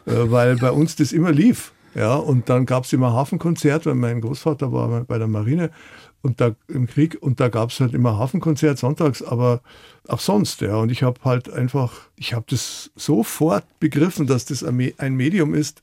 äh, 0.06 0.30
weil 0.30 0.58
bei 0.58 0.69
uns 0.69 0.96
das 0.96 1.12
immer 1.12 1.32
lief. 1.32 1.72
Ja, 1.96 2.15
und 2.15 2.48
dann 2.48 2.67
gab 2.67 2.86
es 2.86 2.93
immer 2.93 3.13
Hafenkonzert, 3.13 3.88
weil 3.88 3.96
mein 3.96 4.22
Großvater 4.22 4.72
war 4.72 5.04
bei 5.04 5.17
der 5.17 5.28
Marine 5.28 5.72
und 6.22 6.39
da 6.39 6.56
im 6.67 6.86
Krieg 6.86 7.17
und 7.19 7.39
da 7.39 7.50
gab 7.50 7.72
es 7.72 7.80
halt 7.80 7.93
immer 7.96 8.17
Hafenkonzert 8.19 8.78
sonntags, 8.78 9.24
aber 9.24 9.62
auch 10.08 10.19
sonst, 10.19 10.62
ja. 10.62 10.76
Und 10.76 10.91
ich 10.91 11.02
habe 11.02 11.19
halt 11.24 11.52
einfach, 11.52 11.93
ich 12.17 12.36
habe 12.36 12.46
das 12.50 12.91
sofort 12.96 13.63
begriffen, 13.80 14.28
dass 14.28 14.46
das 14.46 14.63
ein 14.63 14.76
Me- 14.76 14.93
ein 14.98 15.15
Medium 15.15 15.56
ist, 15.56 15.82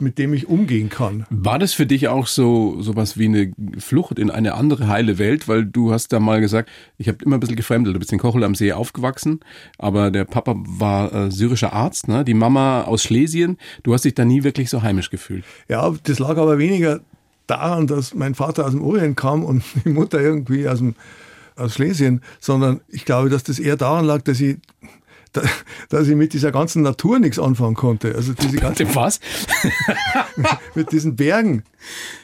mit 0.00 0.18
dem 0.18 0.34
ich 0.34 0.48
umgehen 0.48 0.88
kann. 0.88 1.26
War 1.30 1.58
das 1.58 1.74
für 1.74 1.86
dich 1.86 2.08
auch 2.08 2.26
so 2.26 2.80
sowas 2.80 3.18
wie 3.18 3.26
eine 3.26 3.52
Flucht 3.78 4.18
in 4.18 4.30
eine 4.30 4.54
andere 4.54 4.88
heile 4.88 5.18
Welt? 5.18 5.48
Weil 5.48 5.64
du 5.64 5.92
hast 5.92 6.12
da 6.12 6.20
mal 6.20 6.40
gesagt, 6.40 6.70
ich 6.98 7.08
habe 7.08 7.18
immer 7.24 7.36
ein 7.36 7.40
bisschen 7.40 7.56
gefremdelt. 7.56 7.94
Du 7.94 8.00
bist 8.00 8.12
in 8.12 8.18
Kochel 8.18 8.44
am 8.44 8.54
See 8.54 8.72
aufgewachsen, 8.72 9.40
aber 9.78 10.10
der 10.10 10.24
Papa 10.24 10.54
war 10.56 11.12
äh, 11.12 11.30
syrischer 11.30 11.72
Arzt, 11.72 12.08
ne? 12.08 12.24
die 12.24 12.34
Mama 12.34 12.82
aus 12.82 13.02
Schlesien. 13.02 13.58
Du 13.82 13.92
hast 13.92 14.04
dich 14.04 14.14
da 14.14 14.24
nie 14.24 14.44
wirklich 14.44 14.70
so 14.70 14.82
heimisch 14.82 15.10
gefühlt. 15.10 15.44
Ja, 15.68 15.92
das 16.04 16.18
lag 16.18 16.36
aber 16.36 16.58
weniger 16.58 17.00
daran, 17.46 17.86
dass 17.86 18.14
mein 18.14 18.34
Vater 18.34 18.66
aus 18.66 18.72
dem 18.72 18.82
Orient 18.82 19.16
kam 19.16 19.44
und 19.44 19.62
die 19.84 19.90
Mutter 19.90 20.20
irgendwie 20.20 20.68
aus, 20.68 20.78
dem, 20.78 20.94
aus 21.56 21.74
Schlesien, 21.74 22.22
sondern 22.40 22.80
ich 22.88 23.04
glaube, 23.04 23.28
dass 23.28 23.44
das 23.44 23.58
eher 23.58 23.76
daran 23.76 24.04
lag, 24.04 24.22
dass 24.22 24.40
ich, 24.40 24.56
da- 25.32 25.42
dass 25.88 26.08
ich 26.08 26.14
mit 26.16 26.32
dieser 26.32 26.52
ganzen 26.52 26.82
Natur 26.82 27.18
nichts 27.18 27.38
anfangen 27.38 27.74
konnte. 27.74 28.14
Also 28.14 28.32
diese 28.34 28.56
ganzen, 28.58 28.94
Was? 28.94 29.20
mit 30.74 30.92
diesen 30.92 31.16
Bergen. 31.16 31.62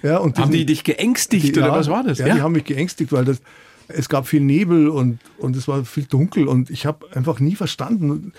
Ja, 0.02 0.18
und 0.18 0.38
Haben 0.38 0.50
diesen- 0.50 0.60
die 0.60 0.66
dich 0.66 0.84
geängstigt 0.84 1.46
die- 1.56 1.58
oder 1.58 1.68
ja, 1.68 1.72
was 1.72 1.88
war 1.88 2.04
das? 2.04 2.18
Ja, 2.18 2.34
die 2.34 2.40
haben 2.42 2.52
mich 2.52 2.64
geängstigt, 2.64 3.12
weil 3.12 3.24
das, 3.24 3.40
es 3.88 4.08
gab 4.08 4.26
viel 4.26 4.40
Nebel 4.40 4.88
und, 4.88 5.18
und 5.38 5.56
es 5.56 5.66
war 5.68 5.84
viel 5.84 6.04
dunkel 6.04 6.46
und 6.48 6.70
ich 6.70 6.86
habe 6.86 7.06
einfach 7.14 7.40
nie 7.40 7.54
verstanden. 7.54 8.32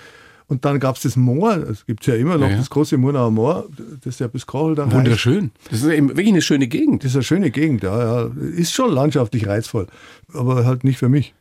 Und 0.47 0.65
dann 0.65 0.79
gab 0.79 0.95
es 0.95 1.03
das 1.03 1.15
Moor, 1.15 1.57
es 1.57 1.85
gibt 1.85 2.07
ja 2.07 2.15
immer 2.15 2.35
noch 2.39 2.47
Ja, 2.47 2.53
ja. 2.53 2.57
das 2.57 2.71
große 2.71 2.97
Murnauer 2.97 3.29
Moor, 3.29 3.67
das 4.03 4.17
ja 4.17 4.25
bis 4.27 4.47
Kochel 4.47 4.73
dann. 4.73 4.91
Wunderschön. 4.91 5.51
Das 5.69 5.83
ist 5.83 5.87
eben 5.91 6.09
wirklich 6.09 6.29
eine 6.29 6.41
schöne 6.41 6.67
Gegend. 6.67 7.03
Das 7.03 7.11
ist 7.11 7.15
eine 7.17 7.23
schöne 7.23 7.51
Gegend, 7.51 7.83
ja, 7.83 8.23
ja. 8.25 8.31
Ist 8.55 8.73
schon 8.73 8.91
landschaftlich 8.91 9.45
reizvoll, 9.45 9.85
aber 10.33 10.65
halt 10.65 10.83
nicht 10.83 10.97
für 10.97 11.07
mich. 11.09 11.35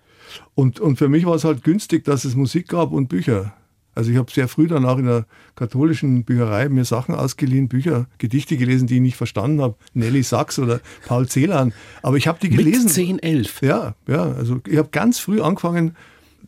Und, 0.55 0.81
und 0.81 0.97
für 0.97 1.09
mich 1.09 1.27
war 1.27 1.35
es 1.35 1.45
halt 1.45 1.65
günstig, 1.65 2.05
dass 2.05 2.25
es 2.25 2.35
Musik 2.35 2.69
gab 2.69 2.93
und 2.93 3.09
Bücher. 3.09 3.53
Also 3.99 4.13
ich 4.13 4.17
habe 4.17 4.31
sehr 4.31 4.47
früh 4.47 4.69
dann 4.69 4.85
auch 4.85 4.99
in 4.99 5.07
der 5.07 5.27
katholischen 5.57 6.23
Bücherei 6.23 6.69
mir 6.69 6.85
Sachen 6.85 7.17
ausgeliehen, 7.17 7.67
Bücher, 7.67 8.07
Gedichte 8.19 8.57
gelesen, 8.57 8.87
die 8.87 8.95
ich 8.95 9.01
nicht 9.01 9.17
verstanden 9.17 9.61
habe. 9.61 9.75
Nelly 9.93 10.23
Sachs 10.23 10.61
oder 10.61 10.81
Paul 11.07 11.29
Celan. 11.29 11.73
Aber 12.03 12.17
ich 12.17 12.29
habe 12.29 12.39
die 12.41 12.49
gelesen. 12.49 12.85
Mit 12.85 12.93
10, 12.93 13.19
11. 13.19 13.63
Ja, 13.63 13.97
ja. 14.07 14.23
Also 14.23 14.61
ich 14.69 14.79
habe 14.79 14.91
ganz 14.93 15.19
früh 15.19 15.41
angefangen, 15.41 15.97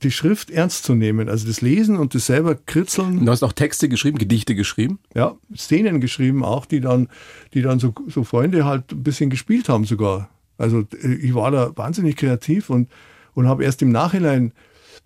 die 0.02 0.12
Schrift 0.12 0.52
ernst 0.52 0.84
zu 0.84 0.94
nehmen. 0.94 1.28
Also 1.28 1.48
das 1.48 1.60
Lesen 1.60 1.96
und 1.96 2.14
das 2.14 2.26
selber 2.26 2.54
kritzeln. 2.54 3.24
Du 3.26 3.32
hast 3.32 3.42
auch 3.42 3.52
Texte 3.52 3.88
geschrieben, 3.88 4.18
Gedichte 4.18 4.54
geschrieben. 4.54 5.00
Ja, 5.16 5.34
Szenen 5.56 6.00
geschrieben 6.00 6.44
auch, 6.44 6.66
die 6.66 6.80
dann, 6.80 7.08
die 7.52 7.62
dann 7.62 7.80
so, 7.80 7.92
so 8.06 8.22
Freunde 8.22 8.64
halt 8.64 8.92
ein 8.92 9.02
bisschen 9.02 9.28
gespielt 9.28 9.68
haben 9.68 9.86
sogar. 9.86 10.30
Also 10.56 10.84
äh, 11.02 11.14
ich 11.14 11.34
war 11.34 11.50
da 11.50 11.76
wahnsinnig 11.76 12.14
kreativ 12.14 12.70
und, 12.70 12.88
und 13.34 13.46
habe 13.48 13.64
erst 13.64 13.82
im 13.82 13.90
Nachhinein 13.90 14.52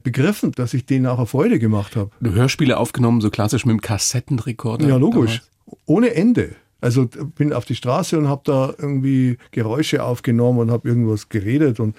begriffen, 0.03 0.53
dass 0.53 0.75
ich 0.75 0.87
denen 0.87 1.07
auch 1.07 1.19
eine 1.19 1.27
Freude 1.27 1.59
gemacht 1.59 1.97
habe. 1.97 2.11
Du 2.21 2.33
Hörspiele 2.33 2.77
aufgenommen, 2.77 3.21
so 3.21 3.31
klassisch 3.31 3.65
mit 3.65 3.73
dem 3.73 3.81
Kassettenrekorder. 3.81 4.87
Ja, 4.87 4.97
logisch. 4.97 5.43
damals. 5.67 5.81
Ohne 5.87 6.15
Ende. 6.15 6.57
Also 6.81 7.07
bin 7.07 7.55
auf 7.55 7.65
die 7.65 7.75
Straße 7.75 8.19
und 8.19 8.29
habe 8.29 8.43
da 8.45 8.75
irgendwie 8.77 9.39
Geräusche 9.53 10.05
aufgenommen 10.05 10.59
und 10.59 10.71
habe 10.71 10.87
irgendwas 10.87 11.31
geredet 11.31 11.81
und 11.81 11.97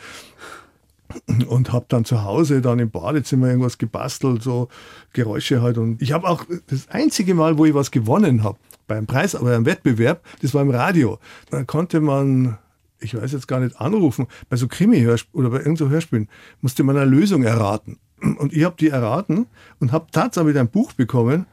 und 1.48 1.72
habe 1.72 1.86
dann 1.88 2.06
zu 2.06 2.24
Hause 2.24 2.62
dann 2.62 2.80
im 2.80 2.90
Badezimmer 2.90 3.48
irgendwas 3.48 3.78
gebastelt, 3.78 4.44
so 4.44 4.70
Geräusche 5.14 5.62
halt. 5.62 5.78
Und 5.78 6.02
ich 6.02 6.12
habe 6.12 6.28
auch 6.28 6.46
das 6.68 6.90
einzige 6.90 7.34
Mal, 7.36 7.58
wo 7.58 7.66
ich 7.66 7.74
was 7.74 7.92
gewonnen 7.92 8.44
habe, 8.44 8.58
beim 8.88 9.06
Preis, 9.06 9.36
aber 9.36 9.52
beim 9.52 9.66
Wettbewerb, 9.66 10.24
das 10.42 10.54
war 10.54 10.62
im 10.62 10.72
Radio. 10.72 11.20
Da 11.50 11.64
konnte 11.64 12.02
man, 12.02 12.58
ich 13.00 13.16
weiß 13.16 13.32
jetzt 13.32 13.48
gar 13.48 13.60
nicht, 13.60 13.80
anrufen, 13.80 14.28
bei 14.50 14.58
so 14.58 14.68
Krimi-Hörspielen 14.68 15.40
oder 15.40 15.50
bei 15.50 15.58
irgendeinem 15.58 15.88
so 15.88 15.90
Hörspielen, 15.90 16.30
musste 16.62 16.84
man 16.84 16.98
eine 16.98 17.10
Lösung 17.10 17.44
erraten. 17.44 17.98
Und 18.22 18.54
ich 18.54 18.64
habe 18.64 18.76
die 18.80 18.90
erraten 18.90 19.48
und 19.80 19.92
habe 19.92 20.08
tatsächlich 20.12 20.58
ein 20.58 20.70
Buch 20.70 20.94
bekommen, 20.94 21.46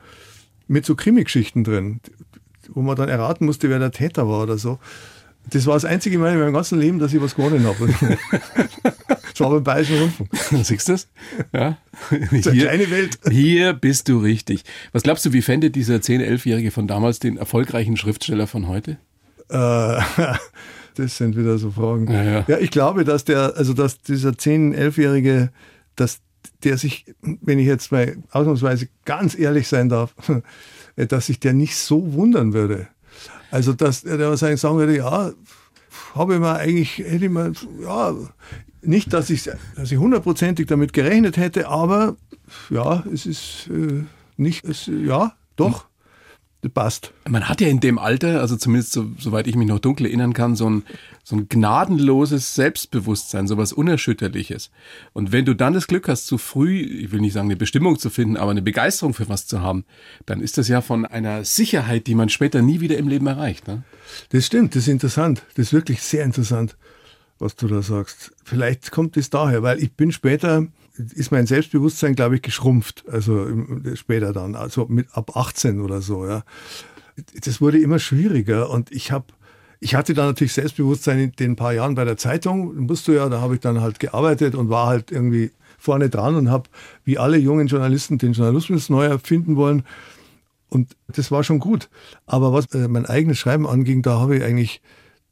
mit 0.68 0.86
so 0.86 0.94
Krimi-Geschichten 0.94 1.64
drin, 1.64 2.00
wo 2.68 2.82
man 2.82 2.96
dann 2.96 3.08
erraten 3.08 3.46
musste, 3.46 3.68
wer 3.68 3.78
der 3.78 3.90
Täter 3.90 4.28
war 4.28 4.42
oder 4.42 4.58
so. 4.58 4.78
Das 5.50 5.66
war 5.66 5.74
das 5.74 5.84
einzige 5.84 6.18
Mal 6.18 6.32
in 6.32 6.38
meinem 6.38 6.52
ganzen 6.52 6.78
Leben, 6.78 6.98
dass 7.00 7.12
ich 7.12 7.20
was 7.20 7.34
gewonnen 7.34 7.66
habe. 7.66 7.88
das 9.08 9.40
war 9.40 9.50
beim 9.50 9.64
Bayerischen 9.64 9.98
Rundfunk. 9.98 10.30
Siehst 10.62 10.88
du 10.88 10.92
das? 10.92 11.08
Ja. 11.52 11.78
Ist 12.30 12.46
eine 12.46 12.60
kleine 12.60 12.90
Welt. 12.90 13.18
Hier 13.28 13.72
bist 13.72 14.08
du 14.08 14.18
richtig. 14.18 14.62
Was 14.92 15.02
glaubst 15.02 15.26
du, 15.26 15.32
wie 15.32 15.42
fände 15.42 15.70
dieser 15.70 15.96
10-, 15.96 16.24
11-Jährige 16.24 16.70
von 16.70 16.86
damals 16.86 17.18
den 17.18 17.36
erfolgreichen 17.36 17.96
Schriftsteller 17.96 18.46
von 18.46 18.68
heute? 18.68 18.98
Äh, 19.50 20.00
das 20.94 21.16
sind 21.16 21.36
wieder 21.36 21.58
so 21.58 21.70
Fragen. 21.70 22.10
Ja, 22.10 22.22
ja. 22.22 22.44
ja, 22.46 22.58
ich 22.58 22.70
glaube, 22.70 23.04
dass 23.04 23.24
der, 23.24 23.56
also 23.56 23.72
dass 23.72 24.00
dieser 24.00 24.30
10-, 24.30 24.74
11-Jährige, 24.74 25.50
dass 25.96 26.20
der 26.64 26.78
sich, 26.78 27.06
wenn 27.20 27.58
ich 27.58 27.66
jetzt 27.66 27.92
mal 27.92 28.16
ausnahmsweise 28.30 28.88
ganz 29.04 29.38
ehrlich 29.38 29.68
sein 29.68 29.88
darf, 29.88 30.14
dass 30.96 31.26
sich 31.26 31.40
der 31.40 31.52
nicht 31.52 31.76
so 31.76 32.12
wundern 32.12 32.52
würde. 32.52 32.88
Also, 33.50 33.72
dass 33.72 34.04
er 34.04 34.18
wahrscheinlich 34.18 34.60
sagen 34.60 34.78
würde, 34.78 34.96
ja, 34.96 35.32
habe 36.14 36.34
ich 36.34 36.40
mir 36.40 36.54
eigentlich, 36.54 36.98
hätte 36.98 37.26
ich 37.26 37.30
mir, 37.30 37.52
ja, 37.82 38.14
nicht, 38.80 39.12
dass 39.12 39.30
ich, 39.30 39.44
dass 39.76 39.92
ich 39.92 39.98
hundertprozentig 39.98 40.66
damit 40.66 40.92
gerechnet 40.92 41.36
hätte, 41.36 41.68
aber 41.68 42.16
ja, 42.70 43.04
es 43.12 43.26
ist 43.26 43.68
äh, 43.70 44.04
nicht, 44.36 44.64
es, 44.64 44.86
ja, 44.86 45.34
doch, 45.56 45.86
passt. 46.68 47.12
Man 47.28 47.48
hat 47.48 47.60
ja 47.60 47.68
in 47.68 47.80
dem 47.80 47.98
Alter, 47.98 48.40
also 48.40 48.56
zumindest 48.56 48.92
so, 48.92 49.10
soweit 49.18 49.46
ich 49.46 49.56
mich 49.56 49.66
noch 49.66 49.80
dunkel 49.80 50.06
erinnern 50.06 50.32
kann, 50.32 50.54
so 50.54 50.70
ein, 50.70 50.84
so 51.24 51.36
ein 51.36 51.48
gnadenloses 51.48 52.54
Selbstbewusstsein, 52.54 53.48
so 53.48 53.56
was 53.56 53.72
Unerschütterliches. 53.72 54.70
Und 55.12 55.32
wenn 55.32 55.44
du 55.44 55.54
dann 55.54 55.74
das 55.74 55.88
Glück 55.88 56.08
hast, 56.08 56.26
zu 56.26 56.38
früh, 56.38 56.80
ich 56.80 57.10
will 57.10 57.20
nicht 57.20 57.32
sagen 57.32 57.48
eine 57.48 57.56
Bestimmung 57.56 57.98
zu 57.98 58.10
finden, 58.10 58.36
aber 58.36 58.52
eine 58.52 58.62
Begeisterung 58.62 59.12
für 59.12 59.28
was 59.28 59.46
zu 59.46 59.60
haben, 59.60 59.84
dann 60.26 60.40
ist 60.40 60.56
das 60.56 60.68
ja 60.68 60.80
von 60.80 61.04
einer 61.04 61.44
Sicherheit, 61.44 62.06
die 62.06 62.14
man 62.14 62.28
später 62.28 62.62
nie 62.62 62.80
wieder 62.80 62.96
im 62.96 63.08
Leben 63.08 63.26
erreicht. 63.26 63.66
Ne? 63.66 63.82
Das 64.30 64.46
stimmt, 64.46 64.76
das 64.76 64.84
ist 64.84 64.88
interessant. 64.88 65.42
Das 65.56 65.66
ist 65.66 65.72
wirklich 65.72 66.02
sehr 66.02 66.24
interessant, 66.24 66.76
was 67.42 67.56
du 67.56 67.66
da 67.68 67.82
sagst. 67.82 68.32
Vielleicht 68.44 68.90
kommt 68.90 69.16
es 69.16 69.28
daher, 69.28 69.62
weil 69.62 69.82
ich 69.82 69.92
bin 69.94 70.12
später 70.12 70.66
ist 71.14 71.32
mein 71.32 71.46
Selbstbewusstsein, 71.46 72.14
glaube 72.14 72.36
ich, 72.36 72.42
geschrumpft. 72.42 73.04
Also 73.08 73.46
später 73.94 74.32
dann, 74.32 74.54
also 74.54 74.86
mit 74.88 75.08
ab 75.12 75.36
18 75.36 75.80
oder 75.80 76.00
so. 76.00 76.26
Ja. 76.26 76.44
Das 77.44 77.60
wurde 77.60 77.78
immer 77.78 77.98
schwieriger 77.98 78.70
und 78.70 78.90
ich 78.92 79.12
habe 79.12 79.26
ich 79.80 79.96
hatte 79.96 80.14
dann 80.14 80.26
natürlich 80.26 80.52
Selbstbewusstsein 80.52 81.18
in 81.18 81.32
den 81.32 81.56
paar 81.56 81.72
Jahren 81.72 81.96
bei 81.96 82.04
der 82.04 82.16
Zeitung, 82.16 82.86
musst 82.86 83.08
du 83.08 83.12
ja, 83.12 83.28
da 83.28 83.40
habe 83.40 83.54
ich 83.54 83.60
dann 83.60 83.80
halt 83.80 83.98
gearbeitet 83.98 84.54
und 84.54 84.70
war 84.70 84.86
halt 84.86 85.10
irgendwie 85.10 85.50
vorne 85.76 86.08
dran 86.08 86.36
und 86.36 86.50
habe, 86.52 86.70
wie 87.04 87.18
alle 87.18 87.36
jungen 87.36 87.66
Journalisten, 87.66 88.16
den 88.16 88.32
Journalismus 88.32 88.88
neu 88.88 89.06
erfinden 89.06 89.56
wollen. 89.56 89.82
Und 90.68 90.96
das 91.08 91.32
war 91.32 91.42
schon 91.42 91.58
gut. 91.58 91.88
Aber 92.26 92.52
was 92.52 92.66
äh, 92.74 92.86
mein 92.86 93.06
eigenes 93.06 93.38
Schreiben 93.38 93.66
anging, 93.66 94.02
da 94.02 94.20
habe 94.20 94.36
ich 94.36 94.44
eigentlich 94.44 94.80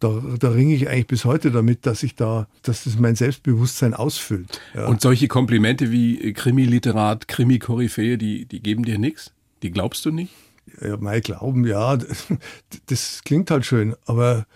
da, 0.01 0.23
da 0.39 0.49
ringe 0.49 0.75
ich 0.75 0.89
eigentlich 0.89 1.07
bis 1.07 1.25
heute 1.25 1.51
damit, 1.51 1.87
dass 1.87 2.03
ich 2.03 2.15
da, 2.17 2.49
dass 2.63 2.85
das 2.85 2.99
mein 2.99 3.15
Selbstbewusstsein 3.15 3.95
ausfüllt. 3.95 4.61
Ja. 4.75 4.87
Und 4.87 5.03
solche 5.03 5.29
Komplimente 5.29 5.93
wie 5.93 6.33
Krimi-Literat, 6.33 7.29
Krimi-Koryphäe, 7.29 8.17
die, 8.17 8.47
die 8.47 8.61
geben 8.61 8.85
dir 8.85 8.99
nichts? 8.99 9.33
Die 9.63 9.71
glaubst 9.71 10.05
du 10.07 10.11
nicht? 10.11 10.33
Ja, 10.81 10.97
mein 10.99 11.21
Glauben, 11.21 11.67
ja, 11.67 11.97
das, 11.97 12.27
das 12.87 13.21
klingt 13.25 13.51
halt 13.51 13.67
schön, 13.67 13.95
aber 14.07 14.47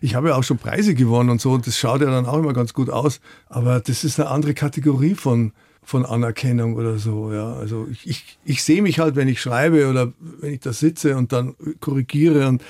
ich 0.00 0.14
habe 0.14 0.28
ja 0.28 0.36
auch 0.36 0.44
schon 0.44 0.58
Preise 0.58 0.94
gewonnen 0.94 1.30
und 1.30 1.40
so, 1.40 1.52
und 1.52 1.66
das 1.66 1.78
schaut 1.78 2.00
ja 2.00 2.10
dann 2.10 2.26
auch 2.26 2.38
immer 2.38 2.54
ganz 2.54 2.72
gut 2.72 2.88
aus, 2.88 3.20
aber 3.48 3.80
das 3.80 4.04
ist 4.04 4.18
eine 4.18 4.30
andere 4.30 4.54
Kategorie 4.54 5.16
von, 5.16 5.52
von 5.82 6.06
Anerkennung 6.06 6.76
oder 6.76 6.98
so. 6.98 7.32
Ja. 7.32 7.54
Also 7.54 7.88
ich, 7.90 8.06
ich, 8.06 8.38
ich 8.44 8.62
sehe 8.62 8.82
mich 8.82 9.00
halt, 9.00 9.16
wenn 9.16 9.26
ich 9.26 9.40
schreibe 9.40 9.88
oder 9.88 10.12
wenn 10.40 10.54
ich 10.54 10.60
da 10.60 10.72
sitze 10.72 11.16
und 11.16 11.32
dann 11.32 11.56
korrigiere 11.80 12.46
und, 12.48 12.62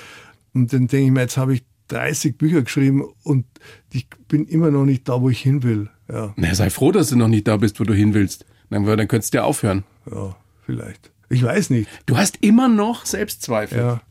und 0.53 0.73
dann 0.73 0.87
denke 0.87 1.05
ich 1.05 1.11
mir, 1.11 1.21
jetzt 1.21 1.37
habe 1.37 1.53
ich 1.53 1.63
30 1.89 2.37
Bücher 2.37 2.61
geschrieben 2.61 3.03
und 3.23 3.45
ich 3.91 4.07
bin 4.27 4.45
immer 4.45 4.71
noch 4.71 4.85
nicht 4.85 5.09
da, 5.09 5.21
wo 5.21 5.29
ich 5.29 5.41
hin 5.41 5.63
will. 5.63 5.89
Ja. 6.11 6.33
Na, 6.37 6.53
sei 6.55 6.69
froh, 6.69 6.91
dass 6.91 7.09
du 7.09 7.15
noch 7.15 7.27
nicht 7.27 7.47
da 7.47 7.57
bist, 7.57 7.79
wo 7.79 7.83
du 7.83 7.93
hin 7.93 8.13
willst. 8.13 8.45
Dann, 8.69 8.85
dann 8.85 9.07
könntest 9.07 9.33
du 9.33 9.39
ja 9.39 9.43
aufhören. 9.43 9.83
Ja, 10.11 10.35
vielleicht. 10.65 11.11
Ich 11.29 11.43
weiß 11.43 11.69
nicht. 11.71 11.89
Du 12.05 12.17
hast 12.17 12.37
immer 12.41 12.67
noch 12.67 13.05
Selbstzweifel. 13.05 13.77
Ja, 13.77 14.01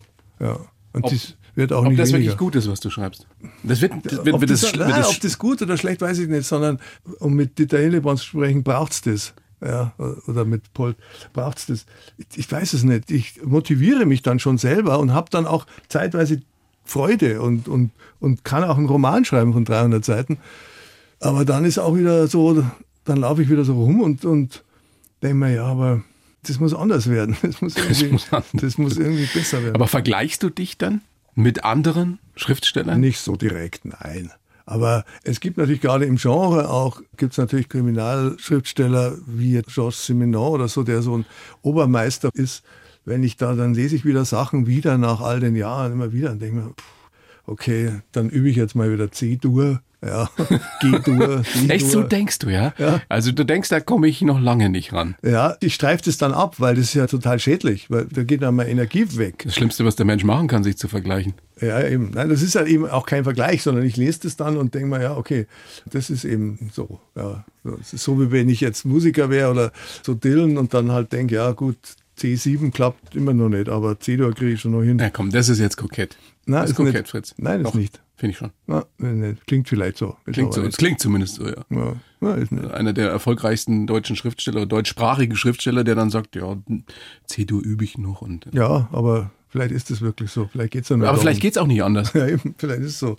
ja. 0.40 0.58
Und 0.92 1.04
ob, 1.04 1.10
das 1.10 1.36
wird 1.54 1.72
auch 1.72 1.82
ob 1.82 1.88
nicht 1.88 1.98
das 1.98 2.12
weniger. 2.12 2.30
wirklich 2.30 2.38
gut 2.38 2.54
ist, 2.54 2.70
was 2.70 2.80
du 2.80 2.90
schreibst. 2.90 3.26
Das 3.62 3.80
wird, 3.80 3.92
das 4.04 4.24
wird, 4.24 4.34
ob, 4.34 4.40
wird 4.40 4.50
das, 4.50 4.60
das, 4.60 4.78
wird 4.78 4.90
das, 4.90 5.08
ob 5.08 5.20
das 5.20 5.38
gut 5.38 5.62
oder 5.62 5.76
schlecht, 5.76 6.00
weiß 6.00 6.18
ich 6.18 6.28
nicht, 6.28 6.46
sondern 6.46 6.78
um 7.18 7.34
mit 7.34 7.58
Dieter 7.58 7.78
Hillebrand 7.78 8.20
zu 8.20 8.26
sprechen, 8.26 8.62
braucht 8.62 8.92
es 8.92 9.02
das. 9.02 9.34
Ja, 9.60 9.92
oder 10.26 10.44
mit 10.44 10.72
Paul 10.72 10.94
braucht 11.32 11.58
es 11.58 11.66
das. 11.66 11.86
Ich, 12.16 12.38
ich 12.38 12.52
weiß 12.52 12.74
es 12.74 12.84
nicht. 12.84 13.10
Ich 13.10 13.42
motiviere 13.44 14.06
mich 14.06 14.22
dann 14.22 14.38
schon 14.38 14.58
selber 14.58 14.98
und 14.98 15.12
habe 15.12 15.30
dann 15.30 15.46
auch 15.46 15.66
zeitweise 15.88 16.42
Freude 16.84 17.42
und, 17.42 17.68
und, 17.68 17.90
und 18.20 18.44
kann 18.44 18.64
auch 18.64 18.78
einen 18.78 18.86
Roman 18.86 19.24
schreiben 19.24 19.52
von 19.52 19.64
300 19.64 20.04
Seiten. 20.04 20.38
Aber 21.20 21.44
dann 21.44 21.64
ist 21.64 21.78
auch 21.78 21.96
wieder 21.96 22.28
so, 22.28 22.64
dann 23.04 23.18
laufe 23.18 23.42
ich 23.42 23.50
wieder 23.50 23.64
so 23.64 23.74
rum 23.74 24.00
und, 24.00 24.24
und 24.24 24.62
denke 25.22 25.36
mir, 25.36 25.54
ja, 25.54 25.64
aber 25.64 26.02
das 26.44 26.60
muss 26.60 26.74
anders 26.74 27.10
werden. 27.10 27.36
Das 27.42 27.60
muss 27.60 27.76
irgendwie, 27.76 28.10
das 28.30 28.30
muss, 28.30 28.62
das 28.62 28.78
muss 28.78 28.96
irgendwie 28.96 29.26
besser 29.26 29.62
werden. 29.62 29.74
Aber 29.74 29.88
vergleichst 29.88 30.42
du 30.42 30.50
dich 30.50 30.78
dann 30.78 31.02
mit 31.34 31.64
anderen 31.64 32.18
Schriftstellern? 32.36 33.00
Nicht 33.00 33.20
so 33.20 33.36
direkt, 33.36 33.84
nein. 33.84 34.30
Aber 34.68 35.06
es 35.24 35.40
gibt 35.40 35.56
natürlich 35.56 35.80
gerade 35.80 36.04
im 36.04 36.16
Genre 36.16 36.68
auch, 36.68 37.00
gibt 37.16 37.32
es 37.32 37.38
natürlich 37.38 37.70
Kriminalschriftsteller 37.70 39.16
wie 39.26 39.62
Georges 39.62 40.04
Simenon 40.04 40.52
oder 40.52 40.68
so, 40.68 40.82
der 40.82 41.00
so 41.00 41.16
ein 41.16 41.24
Obermeister 41.62 42.28
ist. 42.34 42.64
Wenn 43.06 43.22
ich 43.22 43.38
da, 43.38 43.54
dann 43.54 43.72
lese 43.72 43.96
ich 43.96 44.04
wieder 44.04 44.26
Sachen 44.26 44.66
wieder 44.66 44.98
nach 44.98 45.22
all 45.22 45.40
den 45.40 45.56
Jahren 45.56 45.92
immer 45.92 46.12
wieder 46.12 46.32
und 46.32 46.42
denke 46.42 46.56
mir, 46.56 46.68
pff, 46.68 46.84
okay, 47.46 48.02
dann 48.12 48.28
übe 48.28 48.50
ich 48.50 48.56
jetzt 48.56 48.74
mal 48.74 48.92
wieder 48.92 49.10
C-Dur. 49.10 49.80
Ja, 50.00 50.30
G-Dur. 50.80 51.42
Echt 51.68 51.90
so 51.90 52.02
denkst 52.02 52.38
du, 52.38 52.50
ja? 52.50 52.72
Ja. 52.78 53.00
Also 53.08 53.32
du 53.32 53.44
denkst, 53.44 53.68
da 53.68 53.80
komme 53.80 54.06
ich 54.06 54.22
noch 54.22 54.40
lange 54.40 54.68
nicht 54.68 54.92
ran. 54.92 55.16
Ja, 55.24 55.56
ich 55.60 55.74
streife 55.74 56.04
das 56.04 56.18
dann 56.18 56.32
ab, 56.32 56.56
weil 56.58 56.76
das 56.76 56.84
ist 56.84 56.94
ja 56.94 57.08
total 57.08 57.40
schädlich, 57.40 57.90
weil 57.90 58.06
da 58.06 58.22
geht 58.22 58.42
dann 58.42 58.54
mal 58.54 58.68
Energie 58.68 59.06
weg. 59.16 59.42
Das 59.44 59.56
Schlimmste, 59.56 59.84
was 59.84 59.96
der 59.96 60.06
Mensch 60.06 60.22
machen 60.22 60.46
kann, 60.46 60.62
sich 60.62 60.78
zu 60.78 60.86
vergleichen. 60.86 61.34
Ja, 61.60 61.82
eben. 61.82 62.12
Nein, 62.14 62.28
das 62.28 62.42
ist 62.42 62.54
halt 62.54 62.68
eben 62.68 62.88
auch 62.88 63.06
kein 63.06 63.24
Vergleich, 63.24 63.62
sondern 63.62 63.84
ich 63.84 63.96
lese 63.96 64.20
das 64.22 64.36
dann 64.36 64.56
und 64.56 64.74
denke 64.74 64.88
mir, 64.88 65.02
ja, 65.02 65.16
okay, 65.16 65.46
das 65.86 66.10
ist 66.10 66.24
eben 66.24 66.70
so. 66.72 67.00
Ja, 67.16 67.44
so, 67.82 68.20
wie 68.20 68.30
wenn 68.30 68.48
ich 68.48 68.60
jetzt 68.60 68.84
Musiker 68.84 69.30
wäre 69.30 69.50
oder 69.50 69.72
so 70.02 70.14
Dillen 70.14 70.58
und 70.58 70.74
dann 70.74 70.92
halt 70.92 71.12
denke, 71.12 71.34
ja 71.34 71.50
gut, 71.50 71.76
C7 72.18 72.70
klappt 72.70 73.14
immer 73.14 73.32
noch 73.32 73.48
nicht, 73.48 73.68
aber 73.68 73.98
C-Dur 73.98 74.34
kriege 74.34 74.52
ich 74.52 74.60
schon 74.60 74.72
noch 74.72 74.82
hin. 74.82 74.98
Ja, 74.98 75.10
komm, 75.10 75.30
das 75.30 75.48
ist 75.48 75.58
jetzt 75.58 75.76
kokett. 75.76 76.16
Nein, 76.46 76.62
das 76.62 76.70
ist 76.70 76.76
kokett, 76.76 76.94
nicht. 76.94 77.08
Fritz. 77.08 77.34
Nein, 77.38 77.60
ist 77.60 77.66
Doch, 77.66 77.74
nicht. 77.74 78.00
Finde 78.16 78.32
ich 78.32 78.38
schon. 78.38 78.50
Na, 78.66 78.84
klingt 79.46 79.68
vielleicht 79.68 79.96
so. 79.96 80.16
Klingt 80.32 80.52
so. 80.52 80.62
Es 80.62 80.76
klingt 80.76 80.98
zumindest 80.98 81.36
so, 81.36 81.46
ja. 81.46 81.64
Ja, 81.70 81.96
ja, 82.20 82.34
ist 82.34 82.50
nicht. 82.50 82.68
Einer 82.68 82.92
der 82.92 83.10
erfolgreichsten 83.10 83.86
deutschen 83.86 84.16
Schriftsteller, 84.16 84.66
deutschsprachigen 84.66 85.36
Schriftsteller, 85.36 85.84
der 85.84 85.94
dann 85.94 86.10
sagt, 86.10 86.34
ja, 86.34 86.56
C-Dur 87.26 87.62
übe 87.62 87.84
ich 87.84 87.96
noch. 87.96 88.20
Und, 88.20 88.48
Ja, 88.52 88.88
aber 88.90 89.30
vielleicht 89.48 89.70
ist 89.70 89.92
es 89.92 90.00
wirklich 90.00 90.32
so. 90.32 90.48
Vielleicht 90.50 90.72
geht 90.72 90.82
es 90.82 90.88
dann 90.88 91.02
aber 91.04 91.18
vielleicht 91.18 91.40
geht's 91.40 91.58
auch 91.58 91.68
nicht 91.68 91.82
anders. 91.82 92.12
Ja, 92.18 92.26
eben, 92.26 92.56
vielleicht 92.58 92.80
ist 92.80 92.94
es 92.94 92.98
so. 92.98 93.16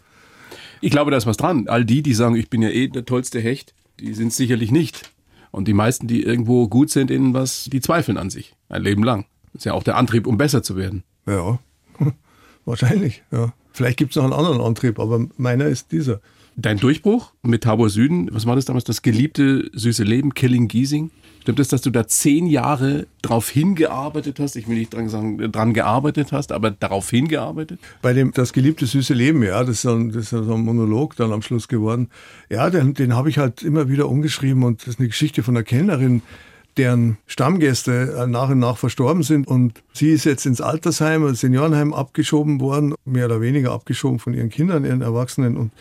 Ich 0.82 0.92
glaube, 0.92 1.12
da 1.12 1.18
ist 1.18 1.26
was 1.26 1.38
dran. 1.38 1.68
All 1.70 1.86
die, 1.86 2.02
die 2.02 2.14
sagen, 2.14 2.36
ich 2.36 2.50
bin 2.50 2.62
ja 2.62 2.70
eh 2.70 2.90
der 2.90 3.06
tollste 3.06 3.40
Hecht, 3.40 3.74
die 4.02 4.14
sind 4.14 4.34
sicherlich 4.34 4.72
nicht. 4.72 5.12
Und 5.52 5.68
die 5.68 5.74
meisten, 5.74 6.08
die 6.08 6.24
irgendwo 6.24 6.68
gut 6.68 6.90
sind 6.90 7.10
in 7.12 7.34
was, 7.34 7.66
die 7.66 7.82
zweifeln 7.82 8.18
an 8.18 8.30
sich. 8.30 8.56
Ein 8.70 8.84
Leben 8.84 9.04
lang. 9.04 9.26
Das 9.54 9.62
ist 9.62 9.66
ja 9.66 9.74
auch 9.74 9.84
der 9.84 9.98
Antrieb, 9.98 10.28
um 10.28 10.38
besser 10.38 10.62
zu 10.62 10.76
werden. 10.76 11.04
Ja, 11.28 11.60
wahrscheinlich. 12.66 13.24
Ja. 13.32 13.54
Vielleicht 13.72 13.98
gibt 13.98 14.12
es 14.12 14.18
noch 14.18 14.24
einen 14.24 14.34
anderen 14.34 14.62
Antrieb, 14.62 15.00
aber 15.00 15.28
meiner 15.38 15.66
ist 15.66 15.92
dieser. 15.92 16.22
Dein 16.56 16.78
Durchbruch 16.78 17.32
mit 17.42 17.64
Tabor 17.64 17.90
Süden, 17.90 18.30
was 18.34 18.46
war 18.46 18.56
das 18.56 18.66
damals? 18.66 18.84
Das 18.84 19.02
geliebte 19.02 19.70
süße 19.74 20.04
Leben, 20.04 20.34
Killing 20.34 20.68
Giesing. 20.68 21.10
Stimmt 21.42 21.60
es, 21.60 21.70
dass 21.70 21.82
du 21.82 21.90
da 21.90 22.08
zehn 22.08 22.46
Jahre 22.48 23.08
drauf 23.22 23.50
hingearbeitet 23.50 24.40
hast? 24.40 24.56
Ich 24.56 24.68
will 24.68 24.78
nicht 24.78 24.94
dran 24.94 25.10
sagen, 25.10 25.52
dran 25.52 25.74
gearbeitet 25.74 26.32
hast, 26.32 26.52
aber 26.52 26.72
darauf 26.72 27.10
hingearbeitet? 27.10 27.80
Bei 28.02 28.14
dem 28.14 28.32
Das 28.34 28.54
geliebte 28.54 28.86
süße 28.86 29.14
Leben, 29.14 29.42
ja, 29.44 29.62
das 29.62 29.78
ist, 29.78 29.82
so 29.84 29.94
ein, 29.94 30.12
das 30.12 30.24
ist 30.24 30.30
so 30.30 30.54
ein 30.54 30.62
Monolog 30.62 31.16
dann 31.16 31.32
am 31.32 31.42
Schluss 31.42 31.68
geworden. 31.68 32.10
Ja, 32.50 32.70
den, 32.70 32.94
den 32.94 33.16
habe 33.16 33.30
ich 33.30 33.38
halt 33.38 33.64
immer 33.64 33.90
wieder 33.90 34.10
umgeschrieben 34.10 34.64
und 34.64 34.82
das 34.82 34.96
ist 34.96 35.00
eine 35.00 35.08
Geschichte 35.08 35.42
von 35.42 35.56
einer 35.56 35.64
Kellnerin, 35.64 36.22
deren 36.78 37.18
Stammgäste 37.26 38.16
äh, 38.18 38.28
nach 38.28 38.50
und 38.50 38.60
nach 38.60 38.78
verstorben 38.78 39.24
sind 39.24 39.48
und 39.48 39.82
sie 39.94 40.12
ist 40.12 40.26
jetzt 40.26 40.46
ins 40.46 40.62
Altersheim, 40.62 41.28
ins 41.28 41.42
Seniorenheim 41.42 41.94
abgeschoben 41.94 42.60
worden, 42.60 42.96
mehr 43.06 43.26
oder 43.26 43.42
weniger 43.42 43.72
abgeschoben 43.72 44.20
von 44.20 44.34
ihren 44.34 44.50
Kindern, 44.50 44.86
ihren 44.86 45.02
Erwachsenen 45.02 45.58
und, 45.58 45.72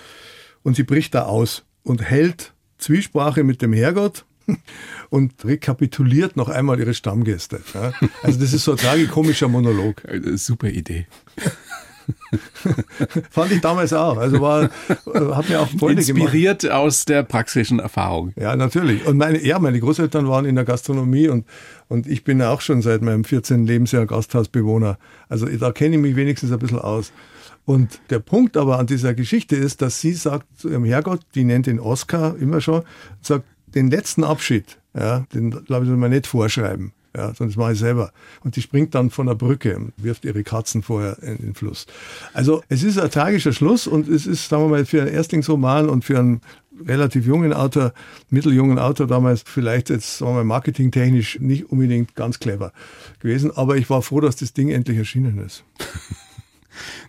und 0.63 0.77
sie 0.77 0.83
bricht 0.85 1.15
da 1.15 1.25
aus 1.25 1.65
und 1.83 2.03
hält 2.03 2.53
Zwiesprache 2.79 3.45
mit 3.45 3.61
dem 3.61 3.73
Herrgott 3.73 4.25
und 5.11 5.33
rekapituliert 5.45 6.37
noch 6.37 6.49
einmal 6.49 6.79
ihre 6.79 6.95
Stammgäste. 6.95 7.61
Ja. 7.75 7.93
Also 8.23 8.41
das 8.41 8.53
ist 8.53 8.65
so 8.65 8.73
ein 8.73 8.79
tragikomischer 8.79 9.49
Monolog. 9.49 10.03
Super 10.35 10.69
Idee. 10.69 11.07
Fand 13.31 13.53
ich 13.53 13.61
damals 13.61 13.93
auch. 13.93 14.17
Also 14.17 14.41
war, 14.41 14.65
äh, 14.65 14.69
hat 15.35 15.49
mir 15.49 15.61
auch 15.61 15.69
Freunde 15.69 16.01
Inspiriert 16.03 16.63
gemacht. 16.63 16.77
aus 16.77 17.05
der 17.05 17.23
praktischen 17.23 17.81
Erfahrung. 17.81 18.33
Ja, 18.37 18.57
natürlich. 18.57 19.07
Und 19.07 19.19
meine, 19.19 19.45
ja, 19.45 19.59
meine 19.59 19.79
Großeltern 19.79 20.27
waren 20.29 20.45
in 20.45 20.55
der 20.55 20.65
Gastronomie 20.65 21.29
und, 21.29 21.47
und 21.89 22.07
ich 22.07 22.25
bin 22.25 22.41
auch 22.43 22.61
schon 22.61 22.83
seit 22.83 23.03
meinem 23.03 23.25
14. 23.25 23.67
Lebensjahr 23.67 24.07
Gasthausbewohner. 24.07 24.99
Also 25.29 25.47
da 25.47 25.73
kenne 25.73 25.97
ich 25.97 26.03
mich 26.03 26.17
wenigstens 26.17 26.51
ein 26.51 26.59
bisschen 26.59 26.79
aus. 26.79 27.13
Und 27.67 28.01
der 28.09 28.21
Punkt 28.21 28.57
aber 28.57 28.79
an 28.79 28.87
dieser 28.87 29.13
Geschichte 29.13 29.55
ist, 29.55 29.83
dass 29.83 30.01
sie 30.01 30.13
sagt 30.13 30.47
zu 30.59 30.71
ihrem 30.71 30.87
Herrgott, 30.87 31.21
die 31.35 31.45
nennt 31.45 31.67
den 31.67 31.81
Oscar 31.81 32.35
immer 32.39 32.63
schon, 32.63 32.83
sagt, 33.21 33.45
den 33.75 33.91
letzten 33.91 34.25
Abschied, 34.25 34.79
ja, 34.95 35.27
den 35.35 35.51
glaube 35.51 35.85
ich, 35.85 35.89
soll 35.89 35.97
man 35.97 36.11
nicht 36.11 36.27
vorschreiben. 36.27 36.93
Ja, 37.17 37.35
sonst 37.35 37.57
mache 37.57 37.73
ich 37.73 37.79
selber. 37.79 38.13
Und 38.45 38.57
die 38.57 38.63
springt 38.63 38.95
dann 38.95 39.11
von 39.11 39.27
der 39.27 39.35
Brücke 39.35 39.77
und 39.77 39.93
wirft 39.97 40.25
ihre 40.25 40.45
Katzen 40.45 40.83
vorher 40.83 41.21
in 41.23 41.39
den 41.39 41.55
Fluss. 41.55 41.87
Also 42.35 42.63
es 42.69 42.83
ist 42.83 42.99
ein 42.99 43.11
tragischer 43.11 43.53
Schluss 43.53 43.87
und 43.87 44.09
es 44.09 44.27
ist, 44.27 44.49
sagen 44.49 44.65
wir 44.65 44.69
mal, 44.69 44.85
für 44.85 45.01
einen 45.01 45.13
Erstlingsroman 45.13 45.89
und 45.89 46.05
für 46.05 46.19
einen 46.19 46.43
relativ 46.87 47.27
jungen 47.27 47.53
Autor, 47.53 47.93
mitteljungen 48.31 48.79
Autor 48.79 49.07
damals 49.07 49.43
vielleicht 49.45 49.91
jetzt, 49.91 50.19
sagen 50.19 50.33
wir 50.33 50.37
mal, 50.37 50.45
marketingtechnisch 50.45 51.41
nicht 51.41 51.71
unbedingt 51.71 52.15
ganz 52.15 52.39
clever 52.39 52.73
gewesen. 53.21 53.51
Aber 53.57 53.77
ich 53.77 53.89
war 53.91 54.03
froh, 54.03 54.21
dass 54.21 54.37
das 54.37 54.53
Ding 54.53 54.69
endlich 54.69 54.99
erschienen 54.99 55.39
ist. 55.45 55.65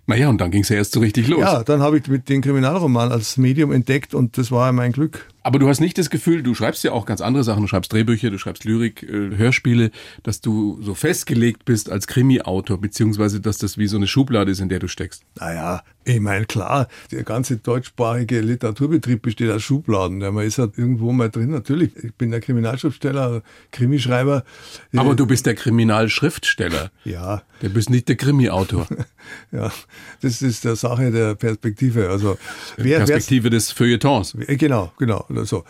Naja, 0.07 0.29
und 0.29 0.41
dann 0.41 0.49
ging 0.49 0.63
es 0.63 0.69
ja 0.69 0.77
erst 0.77 0.93
so 0.93 0.99
richtig 0.99 1.27
los. 1.27 1.41
Ja, 1.41 1.63
dann 1.63 1.81
habe 1.81 1.99
ich 1.99 2.07
mit 2.07 2.29
den 2.29 2.41
Kriminalroman 2.41 3.11
als 3.11 3.37
Medium 3.37 3.71
entdeckt 3.71 4.15
und 4.15 4.39
das 4.39 4.51
war 4.51 4.71
mein 4.71 4.91
Glück. 4.91 5.27
Aber 5.41 5.57
du 5.57 5.69
hast 5.69 5.79
nicht 5.79 5.97
das 5.97 6.09
Gefühl, 6.09 6.43
du 6.43 6.53
schreibst 6.53 6.83
ja 6.83 6.91
auch 6.91 7.05
ganz 7.05 7.21
andere 7.21 7.43
Sachen, 7.43 7.61
du 7.61 7.67
schreibst 7.67 7.93
Drehbücher, 7.93 8.29
du 8.29 8.37
schreibst 8.37 8.65
Lyrik, 8.65 9.03
äh, 9.03 9.37
Hörspiele, 9.37 9.91
dass 10.23 10.41
du 10.41 10.79
so 10.81 10.93
festgelegt 10.95 11.65
bist 11.65 11.89
als 11.89 12.07
Krimi-Autor, 12.07 12.79
beziehungsweise 12.79 13.39
dass 13.39 13.57
das 13.57 13.77
wie 13.77 13.87
so 13.87 13.97
eine 13.97 14.07
Schublade 14.07 14.51
ist, 14.51 14.59
in 14.59 14.69
der 14.69 14.79
du 14.79 14.87
steckst. 14.87 15.23
Naja, 15.39 15.81
ich 16.03 16.19
meine, 16.19 16.45
klar, 16.45 16.87
der 17.11 17.23
ganze 17.23 17.57
deutschsprachige 17.57 18.41
Literaturbetrieb 18.41 19.21
besteht 19.21 19.49
aus 19.51 19.63
Schubladen. 19.63 20.21
Ja, 20.21 20.31
man 20.31 20.45
ist 20.45 20.57
halt 20.57 20.77
irgendwo 20.77 21.11
mal 21.11 21.29
drin. 21.29 21.51
Natürlich, 21.51 21.95
ich 21.95 22.13
bin 22.15 22.31
der 22.31 22.41
Kriminalschriftsteller, 22.41 23.41
Krimischreiber. 23.71 24.43
Aber 24.95 25.15
du 25.15 25.25
bist 25.25 25.45
der 25.45 25.55
Kriminalschriftsteller. 25.55 26.91
Ja. 27.05 27.43
Du 27.61 27.69
bist 27.69 27.89
nicht 27.89 28.07
der 28.09 28.15
Krimi-Autor. 28.15 28.87
ja, 29.51 29.71
das 30.21 30.41
ist 30.41 30.65
der 30.65 30.75
Sache 30.75 31.11
der 31.11 31.35
Perspektive. 31.35 32.09
Also, 32.09 32.37
wer, 32.77 32.99
Perspektive 32.99 33.49
des 33.49 33.71
Feuilletons. 33.71 34.35
Genau, 34.47 34.91
genau 34.97 35.25
oder 35.29 35.45
so. 35.45 35.63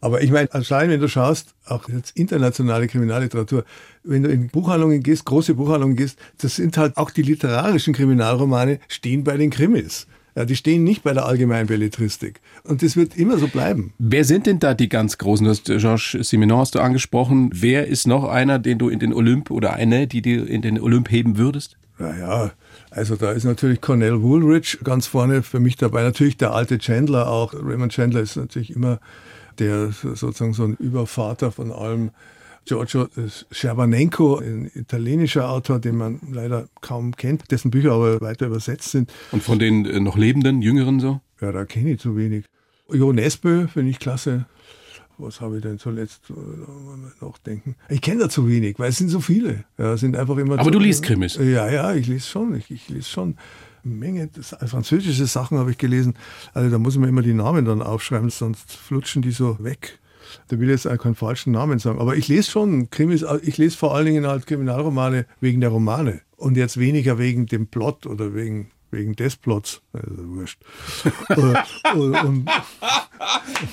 Aber 0.00 0.22
ich 0.22 0.30
meine, 0.30 0.52
anscheinend, 0.52 0.92
wenn 0.92 1.00
du 1.00 1.08
schaust, 1.08 1.54
auch 1.66 1.88
jetzt 1.88 2.16
internationale 2.16 2.86
Kriminalliteratur, 2.86 3.64
wenn 4.02 4.22
du 4.22 4.30
in 4.30 4.48
Buchhandlungen 4.48 5.02
gehst, 5.02 5.26
große 5.26 5.54
Buchhandlungen 5.54 5.96
gehst, 5.96 6.18
das 6.38 6.56
sind 6.56 6.78
halt 6.78 6.96
auch 6.96 7.10
die 7.10 7.22
literarischen 7.22 7.92
Kriminalromane, 7.92 8.80
stehen 8.88 9.24
bei 9.24 9.36
den 9.36 9.50
Krimis. 9.50 10.06
Ja, 10.36 10.44
die 10.44 10.56
stehen 10.56 10.84
nicht 10.84 11.02
bei 11.02 11.12
der 11.12 11.26
allgemeinen 11.26 11.66
Belletristik. 11.66 12.40
Und 12.64 12.82
das 12.82 12.96
wird 12.96 13.16
immer 13.16 13.36
so 13.36 13.48
bleiben. 13.48 13.92
Wer 13.98 14.24
sind 14.24 14.46
denn 14.46 14.60
da 14.60 14.74
die 14.74 14.88
ganz 14.88 15.18
Großen? 15.18 15.44
Du 15.44 15.50
hast 15.50 15.64
Georges 15.64 16.16
Simenon 16.28 16.60
hast 16.60 16.76
du 16.76 16.80
angesprochen. 16.80 17.50
Wer 17.52 17.88
ist 17.88 18.06
noch 18.06 18.24
einer, 18.24 18.58
den 18.58 18.78
du 18.78 18.88
in 18.88 19.00
den 19.00 19.12
Olymp 19.12 19.50
oder 19.50 19.74
eine, 19.74 20.06
die 20.06 20.22
du 20.22 20.30
in 20.44 20.62
den 20.62 20.80
Olymp 20.80 21.10
heben 21.10 21.36
würdest? 21.36 21.76
Naja, 21.98 22.52
also 22.90 23.16
da 23.16 23.32
ist 23.32 23.44
natürlich 23.44 23.80
Cornell 23.80 24.20
Woolridge 24.20 24.78
ganz 24.82 25.06
vorne 25.06 25.42
für 25.42 25.60
mich 25.60 25.76
dabei. 25.76 26.02
Natürlich 26.02 26.36
der 26.36 26.52
alte 26.52 26.78
Chandler 26.78 27.28
auch. 27.28 27.54
Raymond 27.54 27.92
Chandler 27.92 28.20
ist 28.20 28.36
natürlich 28.36 28.74
immer 28.74 29.00
der 29.58 29.92
sozusagen 29.92 30.54
so 30.54 30.64
ein 30.64 30.74
Übervater 30.74 31.52
von 31.52 31.72
allem. 31.72 32.10
Giorgio 32.66 33.08
Scherbanenko, 33.50 34.36
ein 34.36 34.70
italienischer 34.74 35.48
Autor, 35.48 35.78
den 35.78 35.96
man 35.96 36.20
leider 36.30 36.68
kaum 36.82 37.16
kennt, 37.16 37.50
dessen 37.50 37.70
Bücher 37.70 37.92
aber 37.92 38.20
weiter 38.20 38.46
übersetzt 38.46 38.90
sind. 38.90 39.10
Und 39.32 39.42
von 39.42 39.58
den 39.58 39.86
äh, 39.86 39.98
noch 39.98 40.18
lebenden, 40.18 40.60
jüngeren 40.60 41.00
so? 41.00 41.20
Ja, 41.40 41.52
da 41.52 41.64
kenne 41.64 41.92
ich 41.92 42.00
zu 42.00 42.16
wenig. 42.16 42.44
Jo 42.92 43.12
Nesbø 43.12 43.66
finde 43.66 43.90
ich 43.90 43.98
klasse 43.98 44.44
was 45.20 45.40
habe 45.40 45.56
ich 45.56 45.62
denn 45.62 45.78
zuletzt 45.78 46.30
äh, 46.30 47.24
noch 47.24 47.38
denken? 47.38 47.76
Ich 47.88 48.00
kenne 48.00 48.20
da 48.20 48.28
zu 48.28 48.48
wenig, 48.48 48.78
weil 48.78 48.90
es 48.90 48.98
sind 48.98 49.08
so 49.08 49.20
viele. 49.20 49.64
Ja, 49.78 49.96
sind 49.96 50.16
einfach 50.16 50.36
immer. 50.36 50.54
Aber 50.54 50.64
zu, 50.64 50.70
du 50.70 50.78
liest 50.78 51.02
Krimis? 51.02 51.36
Ja, 51.36 51.70
ja, 51.70 51.94
ich 51.94 52.06
lese 52.06 52.26
schon. 52.26 52.54
Ich, 52.54 52.70
ich 52.70 52.88
lese 52.88 53.08
schon. 53.08 53.36
Eine 53.84 53.94
Menge 53.94 54.28
das, 54.28 54.54
französische 54.70 55.26
Sachen 55.26 55.58
habe 55.58 55.70
ich 55.70 55.78
gelesen. 55.78 56.14
Also 56.52 56.70
da 56.70 56.78
muss 56.78 56.98
man 56.98 57.08
immer 57.08 57.22
die 57.22 57.32
Namen 57.32 57.64
dann 57.64 57.82
aufschreiben, 57.82 58.28
sonst 58.28 58.72
flutschen 58.72 59.22
die 59.22 59.30
so 59.30 59.56
weg. 59.60 59.98
Da 60.48 60.58
will 60.58 60.68
ich 60.68 60.84
jetzt 60.84 60.86
auch 60.86 60.98
keinen 60.98 61.14
falschen 61.14 61.52
Namen 61.52 61.78
sagen. 61.78 61.98
Aber 61.98 62.16
ich 62.16 62.28
lese 62.28 62.50
schon 62.50 62.90
Krimis, 62.90 63.24
ich 63.42 63.58
lese 63.58 63.76
vor 63.76 63.94
allen 63.94 64.06
Dingen 64.06 64.26
halt 64.26 64.46
Kriminalromane 64.46 65.26
wegen 65.40 65.60
der 65.60 65.70
Romane 65.70 66.20
und 66.36 66.56
jetzt 66.56 66.78
weniger 66.78 67.18
wegen 67.18 67.46
dem 67.46 67.66
Plot 67.66 68.06
oder 68.06 68.34
wegen 68.34 68.70
wegen 68.90 69.14
des 69.16 69.36
Plots. 69.36 69.82
Also 69.92 70.28
wurscht. 70.28 70.58
und, 71.94 72.14
und, 72.24 72.50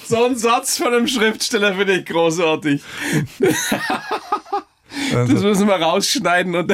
so 0.06 0.26
ein 0.26 0.36
Satz 0.36 0.78
von 0.78 0.94
einem 0.94 1.08
Schriftsteller 1.08 1.74
finde 1.76 2.00
ich 2.00 2.06
großartig. 2.06 2.82
Also, 5.14 5.34
das 5.34 5.44
müssen 5.44 5.68
wir 5.68 5.76
rausschneiden 5.76 6.56
und 6.56 6.72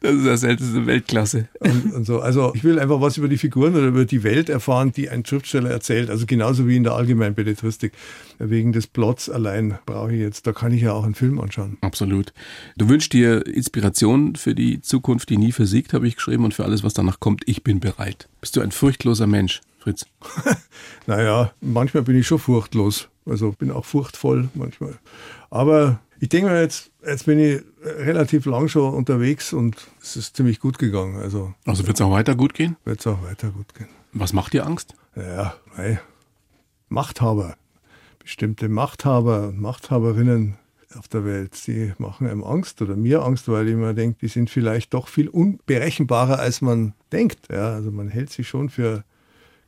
Das 0.00 0.14
ist 0.14 0.26
das 0.26 0.42
älteste 0.42 0.86
Weltklasse. 0.86 1.48
Und, 1.60 1.92
und, 1.92 2.04
so. 2.04 2.20
Also 2.20 2.52
ich 2.54 2.64
will 2.64 2.78
einfach 2.78 3.00
was 3.00 3.16
über 3.16 3.28
die 3.28 3.38
Figuren 3.38 3.74
oder 3.74 3.86
über 3.86 4.04
die 4.04 4.22
Welt 4.22 4.48
erfahren, 4.48 4.92
die 4.92 5.08
ein 5.08 5.24
Schriftsteller 5.24 5.70
erzählt. 5.70 6.10
Also 6.10 6.26
genauso 6.26 6.68
wie 6.68 6.76
in 6.76 6.84
der 6.84 6.92
allgemeinen 6.92 7.34
Belletristik. 7.34 7.92
Wegen 8.38 8.72
des 8.72 8.86
Plots 8.86 9.28
allein 9.28 9.78
brauche 9.84 10.12
ich 10.12 10.20
jetzt, 10.20 10.46
da 10.46 10.52
kann 10.52 10.72
ich 10.72 10.82
ja 10.82 10.92
auch 10.92 11.04
einen 11.04 11.16
Film 11.16 11.40
anschauen. 11.40 11.76
Absolut. 11.80 12.32
Du 12.76 12.88
wünschst 12.88 13.12
dir 13.12 13.44
Inspiration 13.46 14.36
für 14.36 14.54
die 14.54 14.80
Zukunft, 14.80 15.30
die 15.30 15.36
nie 15.36 15.50
versiegt, 15.50 15.92
habe 15.92 16.06
ich 16.06 16.14
geschrieben, 16.14 16.44
und 16.44 16.54
für 16.54 16.64
alles, 16.64 16.84
was 16.84 16.94
danach 16.94 17.18
kommt. 17.18 17.42
Ich 17.46 17.64
bin 17.64 17.80
bereit. 17.80 18.28
Bist 18.40 18.54
du 18.54 18.60
ein 18.60 18.70
furchtloser 18.70 19.26
Mensch, 19.26 19.60
Fritz? 19.78 20.06
naja, 21.06 21.52
manchmal 21.60 22.04
bin 22.04 22.16
ich 22.16 22.28
schon 22.28 22.38
furchtlos. 22.38 23.08
Also 23.26 23.52
bin 23.52 23.72
auch 23.72 23.84
furchtvoll 23.84 24.48
manchmal. 24.54 24.94
Aber 25.50 26.00
ich 26.20 26.28
denke 26.28 26.50
mir 26.50 26.60
jetzt, 26.60 26.90
jetzt 27.06 27.26
bin 27.26 27.38
ich 27.38 27.62
relativ 27.84 28.46
lang 28.46 28.68
schon 28.68 28.94
unterwegs 28.94 29.52
und 29.52 29.76
es 30.00 30.16
ist 30.16 30.36
ziemlich 30.36 30.60
gut 30.60 30.78
gegangen. 30.78 31.16
Also, 31.16 31.54
also 31.64 31.86
wird 31.86 31.96
es 31.96 32.00
auch 32.00 32.10
weiter 32.10 32.34
gut 32.34 32.54
gehen? 32.54 32.76
Wird 32.84 33.00
es 33.00 33.06
auch 33.06 33.22
weiter 33.22 33.50
gut 33.50 33.74
gehen. 33.74 33.88
Was 34.12 34.32
macht 34.32 34.52
dir 34.52 34.66
Angst? 34.66 34.94
Ja, 35.16 35.54
nein. 35.76 36.00
Machthaber. 36.88 37.56
Bestimmte 38.18 38.68
Machthaber 38.68 39.48
und 39.48 39.60
Machthaberinnen 39.60 40.56
auf 40.96 41.08
der 41.08 41.24
Welt, 41.24 41.66
die 41.66 41.92
machen 41.98 42.26
einem 42.26 42.42
Angst 42.42 42.80
oder 42.80 42.96
mir 42.96 43.22
Angst, 43.22 43.48
weil 43.48 43.68
ich 43.68 43.74
mir 43.74 43.94
denke, 43.94 44.18
die 44.22 44.28
sind 44.28 44.48
vielleicht 44.48 44.94
doch 44.94 45.08
viel 45.08 45.28
unberechenbarer, 45.28 46.38
als 46.38 46.62
man 46.62 46.94
denkt. 47.12 47.48
Ja, 47.50 47.74
also 47.74 47.90
man 47.90 48.08
hält 48.08 48.30
sie 48.30 48.44
schon 48.44 48.70
für 48.70 49.04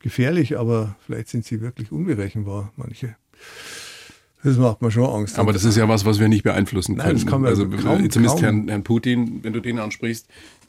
gefährlich, 0.00 0.58
aber 0.58 0.96
vielleicht 1.04 1.28
sind 1.28 1.44
sie 1.44 1.60
wirklich 1.60 1.92
unberechenbar, 1.92 2.72
manche. 2.76 3.16
Das 4.42 4.57
macht 4.57 4.81
mir 4.81 4.90
schon 4.90 5.05
Angst. 5.05 5.38
Aber 5.38 5.53
das 5.53 5.64
ist 5.64 5.76
ja 5.76 5.88
was, 5.88 6.05
was 6.05 6.18
wir 6.18 6.29
nicht 6.29 6.44
beeinflussen 6.44 6.96
können. 6.96 7.09
Nein, 7.09 7.16
das 7.16 7.26
kann 7.26 7.42
man 7.42 7.50
also 7.50 7.68
kaum, 7.68 8.11
zumindest 8.11 8.37
kaum. 8.37 8.38
Herrn, 8.40 8.68
Herrn, 8.68 8.85
Putin, 8.85 9.40
wenn 9.42 9.53
du 9.53 9.61
den 9.61 9.79
ansprichst, 9.79 10.29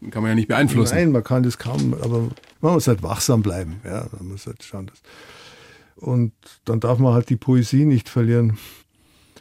kann 0.10 0.24
man 0.24 0.32
ja 0.32 0.36
nicht 0.36 0.50
beeinflussen. 0.50 0.96
Nein, 0.96 1.12
man 1.12 1.24
kann 1.24 1.44
das 1.44 1.58
kaum, 1.58 1.94
aber 1.94 2.30
man 2.60 2.74
muss 2.74 2.88
halt 2.88 3.02
wachsam 3.02 3.42
bleiben. 3.42 3.80
Ja, 3.86 4.08
man 4.18 4.30
muss 4.30 4.46
halt 4.46 4.62
schauen. 4.64 4.88
Dass 4.88 5.02
und 6.02 6.34
dann 6.66 6.80
darf 6.80 7.00
man 7.00 7.14
halt 7.14 7.30
die 7.30 7.38
Poesie 7.38 7.86
nicht 7.86 8.10
verlieren. 8.10 8.58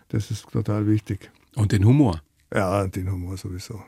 Das 0.09 0.31
ist 0.31 0.51
total 0.51 0.87
wichtig. 0.87 1.31
Und 1.57 1.73
den 1.73 1.85
Humor. 1.85 2.23
Ja, 2.55 2.87
den 2.87 3.11
Humor 3.11 3.37
sowieso. 3.37 3.83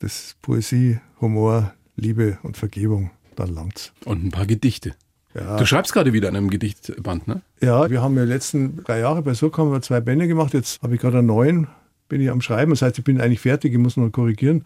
Das 0.00 0.24
ist 0.24 0.42
Poesie, 0.42 0.98
Humor, 1.20 1.74
Liebe 1.94 2.38
und 2.42 2.56
Vergebung, 2.56 3.10
dann 3.36 3.54
langt's. 3.54 3.92
Und 4.04 4.24
ein 4.24 4.30
paar 4.30 4.46
Gedichte. 4.46 4.96
Ja. 5.34 5.56
Du 5.56 5.64
schreibst 5.64 5.92
gerade 5.92 6.12
wieder 6.12 6.28
an 6.28 6.36
einem 6.36 6.50
Gedichtband, 6.50 7.26
ne? 7.26 7.40
Ja, 7.60 7.88
wir 7.88 8.02
haben 8.02 8.16
ja 8.16 8.24
die 8.24 8.32
letzten 8.32 8.82
drei 8.84 9.00
Jahre 9.00 9.22
bei 9.22 9.34
Surkamp 9.34 9.82
zwei 9.84 10.00
Bände 10.00 10.28
gemacht. 10.28 10.52
Jetzt 10.52 10.82
habe 10.82 10.94
ich 10.94 11.00
gerade 11.00 11.18
einen 11.18 11.26
neuen, 11.26 11.68
bin 12.08 12.20
ich 12.20 12.30
am 12.30 12.42
Schreiben. 12.42 12.72
Das 12.72 12.82
heißt, 12.82 12.98
ich 12.98 13.04
bin 13.04 13.20
eigentlich 13.20 13.40
fertig, 13.40 13.72
ich 13.72 13.78
muss 13.78 13.96
noch 13.96 14.10
korrigieren. 14.10 14.64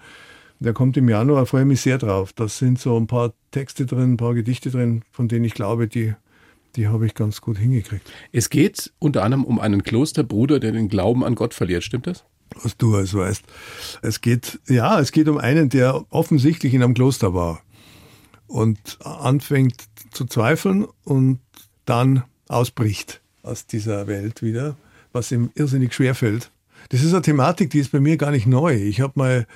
Der 0.59 0.73
kommt 0.73 0.97
im 0.97 1.09
Januar, 1.09 1.47
freue 1.47 1.67
mich 1.67 1.83
sehr 1.83 1.99
drauf. 1.99 2.33
Da 2.33 2.49
sind 2.49 2.81
so 2.81 2.97
ein 2.97 3.07
paar 3.07 3.35
Texte 3.51 3.87
drin, 3.87 4.15
ein 4.15 4.17
paar 4.17 4.35
Gedichte 4.35 4.71
drin, 4.71 5.03
von 5.13 5.29
denen 5.29 5.45
ich 5.45 5.55
glaube, 5.55 5.87
die, 5.87 6.15
die 6.75 6.89
habe 6.89 7.07
ich 7.07 7.15
ganz 7.15 7.41
gut 7.41 7.59
hingekriegt. 7.59 8.11
Es 8.33 8.51
geht 8.51 8.93
unter 8.99 9.23
anderem 9.23 9.45
um 9.45 9.61
einen 9.61 9.83
Klosterbruder, 9.83 10.59
der 10.59 10.73
den 10.73 10.89
Glauben 10.89 11.25
an 11.25 11.35
Gott 11.35 11.55
verliert, 11.55 11.85
stimmt 11.85 12.07
das? 12.07 12.25
Was 12.63 12.77
du 12.77 12.97
also 12.97 13.19
weißt. 13.19 13.45
Es 14.03 14.21
geht, 14.21 14.59
ja, 14.67 14.99
es 14.99 15.13
geht 15.13 15.29
um 15.29 15.37
einen, 15.37 15.69
der 15.69 16.05
offensichtlich 16.11 16.73
in 16.75 16.83
einem 16.83 16.95
Kloster 16.95 17.35
war 17.35 17.61
und 18.47 18.99
anfängt 19.05 19.85
zu 20.17 20.25
zweifeln 20.25 20.87
und 21.05 21.41
dann 21.85 22.25
ausbricht 22.49 23.21
aus 23.43 23.67
dieser 23.67 24.07
Welt 24.07 24.43
wieder, 24.43 24.77
was 25.13 25.31
ihm 25.31 25.51
irrsinnig 25.55 25.95
schwer 25.95 26.15
fällt. 26.15 26.51
Das 26.89 27.03
ist 27.03 27.13
eine 27.13 27.23
Thematik, 27.23 27.71
die 27.71 27.79
ist 27.79 27.93
bei 27.93 28.01
mir 28.01 28.17
gar 28.17 28.31
nicht 28.31 28.47
neu. 28.47 28.75
Ich 28.75 29.01
habe 29.01 29.13
mal 29.17 29.47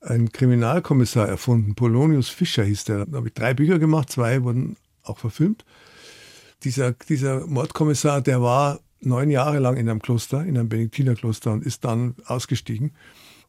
einen 0.00 0.30
Kriminalkommissar 0.32 1.28
erfunden, 1.28 1.74
Polonius 1.74 2.28
Fischer 2.28 2.64
hieß 2.64 2.84
der. 2.84 3.06
Da 3.06 3.16
habe 3.16 3.28
ich 3.28 3.34
drei 3.34 3.54
Bücher 3.54 3.78
gemacht, 3.78 4.10
zwei 4.10 4.42
wurden 4.42 4.76
auch 5.02 5.18
verfilmt. 5.18 5.64
Dieser, 6.64 6.92
dieser 6.92 7.46
Mordkommissar, 7.46 8.20
der 8.20 8.42
war 8.42 8.80
neun 9.00 9.30
Jahre 9.30 9.58
lang 9.58 9.76
in 9.76 9.88
einem 9.88 10.02
Kloster, 10.02 10.44
in 10.44 10.58
einem 10.58 10.68
Benediktinerkloster 10.68 11.52
und 11.52 11.64
ist 11.64 11.84
dann 11.84 12.14
ausgestiegen 12.26 12.92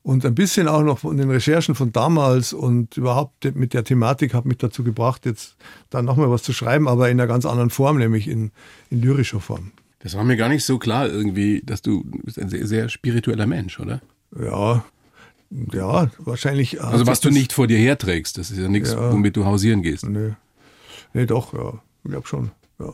Und 0.03 0.25
ein 0.25 0.33
bisschen 0.33 0.67
auch 0.67 0.81
noch 0.81 0.99
von 0.99 1.15
den 1.17 1.29
Recherchen 1.29 1.75
von 1.75 1.91
damals 1.91 2.53
und 2.53 2.97
überhaupt 2.97 3.55
mit 3.55 3.73
der 3.75 3.83
Thematik 3.83 4.33
hat 4.33 4.45
mich 4.45 4.57
dazu 4.57 4.83
gebracht, 4.83 5.25
jetzt 5.25 5.55
dann 5.91 6.05
nochmal 6.05 6.31
was 6.31 6.41
zu 6.41 6.53
schreiben, 6.53 6.87
aber 6.87 7.09
in 7.09 7.19
einer 7.19 7.27
ganz 7.27 7.45
anderen 7.45 7.69
Form, 7.69 7.97
nämlich 7.97 8.27
in, 8.27 8.51
in 8.89 9.01
lyrischer 9.01 9.39
Form. 9.39 9.71
Das 9.99 10.15
war 10.15 10.23
mir 10.23 10.37
gar 10.37 10.49
nicht 10.49 10.65
so 10.65 10.79
klar 10.79 11.07
irgendwie, 11.07 11.61
dass 11.63 11.83
du 11.83 12.03
bist 12.23 12.39
ein 12.39 12.49
sehr, 12.49 12.65
sehr 12.65 12.89
spiritueller 12.89 13.45
Mensch, 13.45 13.79
oder? 13.79 14.01
Ja, 14.39 14.83
ja, 15.73 16.09
wahrscheinlich. 16.17 16.79
hat 16.79 16.93
Also 16.93 17.05
was 17.05 17.19
du 17.19 17.29
nicht 17.29 17.53
vor 17.53 17.67
dir 17.67 17.77
herträgst, 17.77 18.37
das 18.39 18.49
ist 18.49 18.57
ja 18.57 18.69
nichts, 18.69 18.93
Ja. 18.93 19.11
womit 19.11 19.35
du 19.35 19.45
hausieren 19.45 19.83
gehst. 19.83 20.07
Nee. 20.07 20.31
nee, 21.13 21.25
doch, 21.27 21.53
ja. 21.53 21.73
Ich 22.03 22.09
glaube 22.09 22.27
schon. 22.27 22.49
Ja. 22.79 22.93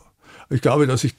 Ich 0.50 0.60
glaube, 0.60 0.86
dass 0.86 1.04
ich 1.04 1.14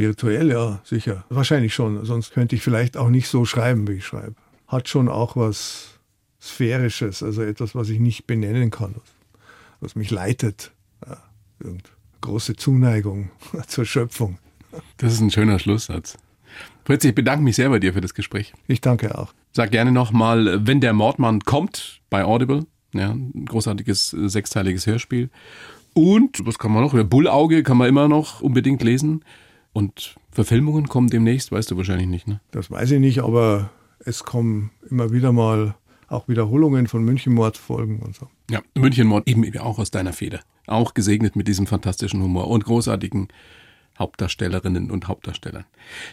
spirituell, 0.00 0.50
ja, 0.50 0.80
sicher. 0.82 1.24
Wahrscheinlich 1.28 1.74
schon. 1.74 2.02
Sonst 2.06 2.32
könnte 2.32 2.56
ich 2.56 2.62
vielleicht 2.62 2.96
auch 2.96 3.10
nicht 3.10 3.28
so 3.28 3.44
schreiben, 3.44 3.86
wie 3.86 3.94
ich 3.94 4.06
schreibe. 4.06 4.34
Hat 4.66 4.88
schon 4.88 5.08
auch 5.10 5.36
was 5.36 5.98
Sphärisches, 6.40 7.22
also 7.22 7.42
etwas, 7.42 7.74
was 7.74 7.90
ich 7.90 8.00
nicht 8.00 8.26
benennen 8.26 8.70
kann, 8.70 8.94
was, 9.80 9.96
mich 9.96 10.10
leitet. 10.10 10.72
Ja, 11.06 11.18
große 12.22 12.56
Zuneigung 12.56 13.30
zur 13.66 13.84
Schöpfung. 13.84 14.38
Das 14.96 15.12
ist 15.12 15.20
ein 15.20 15.30
schöner 15.30 15.58
Schlusssatz. 15.58 16.16
Fritz, 16.84 17.04
ich 17.04 17.14
bedanke 17.14 17.44
mich 17.44 17.56
sehr 17.56 17.68
bei 17.68 17.78
dir 17.78 17.92
für 17.92 18.00
das 18.00 18.14
Gespräch. 18.14 18.54
Ich 18.68 18.80
danke 18.80 19.18
auch. 19.18 19.34
Sag 19.52 19.70
gerne 19.70 19.92
nochmal, 19.92 20.66
wenn 20.66 20.80
der 20.80 20.94
Mordmann 20.94 21.40
kommt 21.40 22.00
bei 22.08 22.24
Audible, 22.24 22.64
ja, 22.94 23.10
ein 23.10 23.44
großartiges 23.44 24.14
äh, 24.14 24.28
sechsteiliges 24.30 24.86
Hörspiel. 24.86 25.28
Und, 25.92 26.46
was 26.46 26.58
kann 26.58 26.72
man 26.72 26.82
noch? 26.82 26.94
Bullauge 27.04 27.62
kann 27.62 27.76
man 27.76 27.88
immer 27.88 28.08
noch 28.08 28.40
unbedingt 28.40 28.82
lesen. 28.82 29.24
Und 29.72 30.16
Verfilmungen 30.32 30.88
kommen 30.88 31.08
demnächst, 31.08 31.52
weißt 31.52 31.70
du 31.70 31.76
wahrscheinlich 31.76 32.08
nicht, 32.08 32.26
ne? 32.26 32.40
Das 32.50 32.70
weiß 32.70 32.90
ich 32.92 33.00
nicht, 33.00 33.20
aber 33.20 33.70
es 34.00 34.24
kommen 34.24 34.70
immer 34.88 35.12
wieder 35.12 35.32
mal 35.32 35.74
auch 36.08 36.28
Wiederholungen 36.28 36.88
von 36.88 37.04
Münchenmordfolgen 37.04 38.00
und 38.00 38.16
so. 38.16 38.28
Ja, 38.50 38.60
Münchenmord 38.74 39.28
eben 39.28 39.56
auch 39.58 39.78
aus 39.78 39.90
deiner 39.90 40.12
Feder. 40.12 40.40
Auch 40.66 40.94
gesegnet 40.94 41.36
mit 41.36 41.46
diesem 41.46 41.66
fantastischen 41.66 42.22
Humor 42.22 42.48
und 42.48 42.64
großartigen 42.64 43.28
Hauptdarstellerinnen 43.98 44.90
und 44.90 45.08
Hauptdarstellern. 45.08 45.64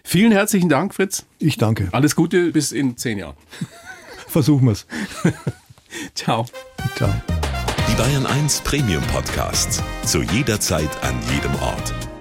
Vielen 0.04 0.32
herzlichen 0.32 0.70
Dank, 0.70 0.94
Fritz. 0.94 1.26
Ich 1.40 1.58
danke. 1.58 1.90
Alles 1.94 2.16
Gute 2.16 2.52
bis 2.52 2.72
in 2.72 2.98
zehn 2.98 3.18
Jahren. 3.18 3.38
Versuchen 4.28 4.66
wir 4.66 4.74
es. 4.74 4.86
Ciao. 6.14 6.46
Ciao. 6.96 7.14
Die 7.90 7.96
Bayern 7.96 8.26
1 8.26 8.62
Premium 8.62 9.04
Podcasts. 9.04 9.82
Zu 10.04 10.22
jeder 10.22 10.60
Zeit, 10.60 10.90
an 11.04 11.16
jedem 11.34 11.56
Ort. 11.56 12.17